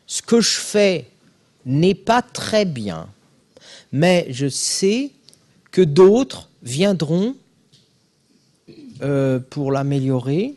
ce 0.06 0.22
que 0.22 0.40
je 0.40 0.58
fais 0.58 1.08
n'est 1.64 1.94
pas 1.94 2.22
très 2.22 2.64
bien, 2.64 3.08
mais 3.92 4.26
je 4.30 4.48
sais 4.48 5.12
que 5.70 5.82
d'autres 5.82 6.48
viendront 6.62 7.36
euh, 9.02 9.38
pour 9.38 9.72
l'améliorer, 9.72 10.56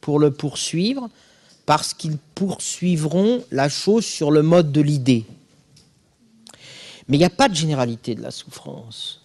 pour 0.00 0.18
le 0.18 0.30
poursuivre, 0.30 1.10
parce 1.66 1.94
qu'ils 1.94 2.18
poursuivront 2.34 3.44
la 3.50 3.68
chose 3.68 4.04
sur 4.04 4.30
le 4.30 4.42
mode 4.42 4.72
de 4.72 4.80
l'idée. 4.80 5.24
Mais 7.08 7.16
il 7.16 7.20
n'y 7.20 7.26
a 7.26 7.30
pas 7.30 7.48
de 7.48 7.54
généralité 7.54 8.14
de 8.14 8.22
la 8.22 8.30
souffrance. 8.30 9.20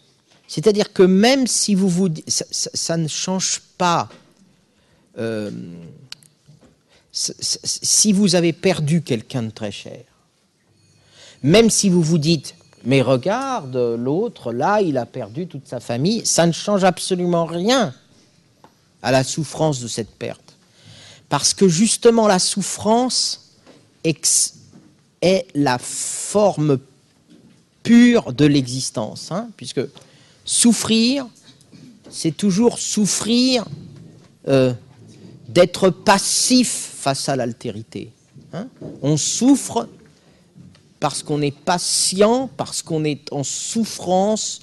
C'est-à-dire 0.47 0.93
que 0.93 1.03
même 1.03 1.47
si 1.47 1.75
vous 1.75 1.89
vous... 1.89 2.09
Ça, 2.27 2.97
ne 2.97 3.07
change 3.07 3.61
pas 3.77 4.09
euh, 5.17 5.51
si 7.11 8.13
vous 8.13 8.35
avez 8.35 8.53
perdu 8.53 9.01
quelqu'un 9.01 9.43
de 9.43 9.49
très 9.49 9.71
cher, 9.71 10.03
même 11.43 11.69
si 11.69 11.89
vous 11.89 12.01
vous 12.01 12.17
dites, 12.17 12.55
mais 12.83 13.01
regarde, 13.01 13.75
l'autre, 13.75 14.53
là, 14.53 14.81
il 14.81 14.97
a 14.97 15.05
perdu 15.05 15.47
toute 15.47 15.67
sa 15.67 15.79
famille, 15.79 16.25
ça 16.25 16.45
ne 16.45 16.51
change 16.51 16.83
absolument 16.83 17.45
rien 17.45 17.93
à 19.01 19.11
la 19.11 19.23
souffrance 19.23 19.79
de 19.79 19.87
cette 19.87 20.11
perte. 20.11 20.46
Parce 21.29 21.53
que 21.53 21.67
justement, 21.67 22.27
la 22.27 22.39
souffrance 22.39 23.55
est 24.03 25.47
la 25.53 25.77
forme 25.77 26.79
pure 27.83 28.33
de 28.33 28.45
l'existence. 28.45 29.31
Hein, 29.31 29.49
puisque 29.57 29.81
souffrir, 30.45 31.27
c'est 32.09 32.35
toujours 32.35 32.79
souffrir 32.79 33.65
euh, 34.47 34.73
d'être 35.49 35.89
passif 35.89 36.69
face 36.95 37.29
à 37.29 37.35
l'altérité. 37.35 38.11
Hein. 38.53 38.67
On 39.01 39.17
souffre 39.17 39.87
parce 40.99 41.21
qu'on 41.21 41.41
est 41.41 41.55
patient, 41.55 42.49
parce 42.57 42.81
qu'on 42.81 43.03
est 43.03 43.31
en 43.31 43.43
souffrance 43.43 44.61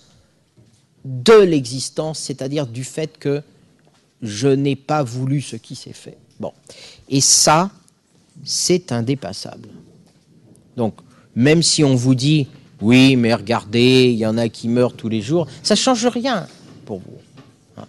de 1.05 1.35
l'existence, 1.35 2.19
c'est-à-dire 2.19 2.67
du 2.67 2.83
fait 2.83 3.19
que 3.19 3.43
je 4.23 4.49
n'ai 4.49 4.75
pas 4.75 5.03
voulu 5.03 5.43
ce 5.43 5.57
qui 5.57 5.77
s'est 5.77 5.93
fait. 5.93 6.17
Bon. 6.41 6.53
Et 7.09 7.21
ça, 7.21 7.71
c'est 8.45 8.93
indépassable. 8.93 9.69
Donc, 10.77 10.95
même 11.35 11.63
si 11.63 11.85
on 11.85 11.95
vous 11.95 12.15
dit, 12.15 12.49
oui, 12.81 13.17
mais 13.17 13.35
regardez, 13.35 14.11
il 14.11 14.17
y 14.17 14.27
en 14.27 14.37
a 14.37 14.49
qui 14.49 14.69
meurent 14.69 14.95
tous 14.95 15.09
les 15.09 15.23
jours, 15.23 15.47
ça 15.63 15.75
ne 15.75 15.79
change 15.79 16.07
rien 16.07 16.47
pour 16.85 16.99
vous. 16.99 17.19
Hein. 17.77 17.87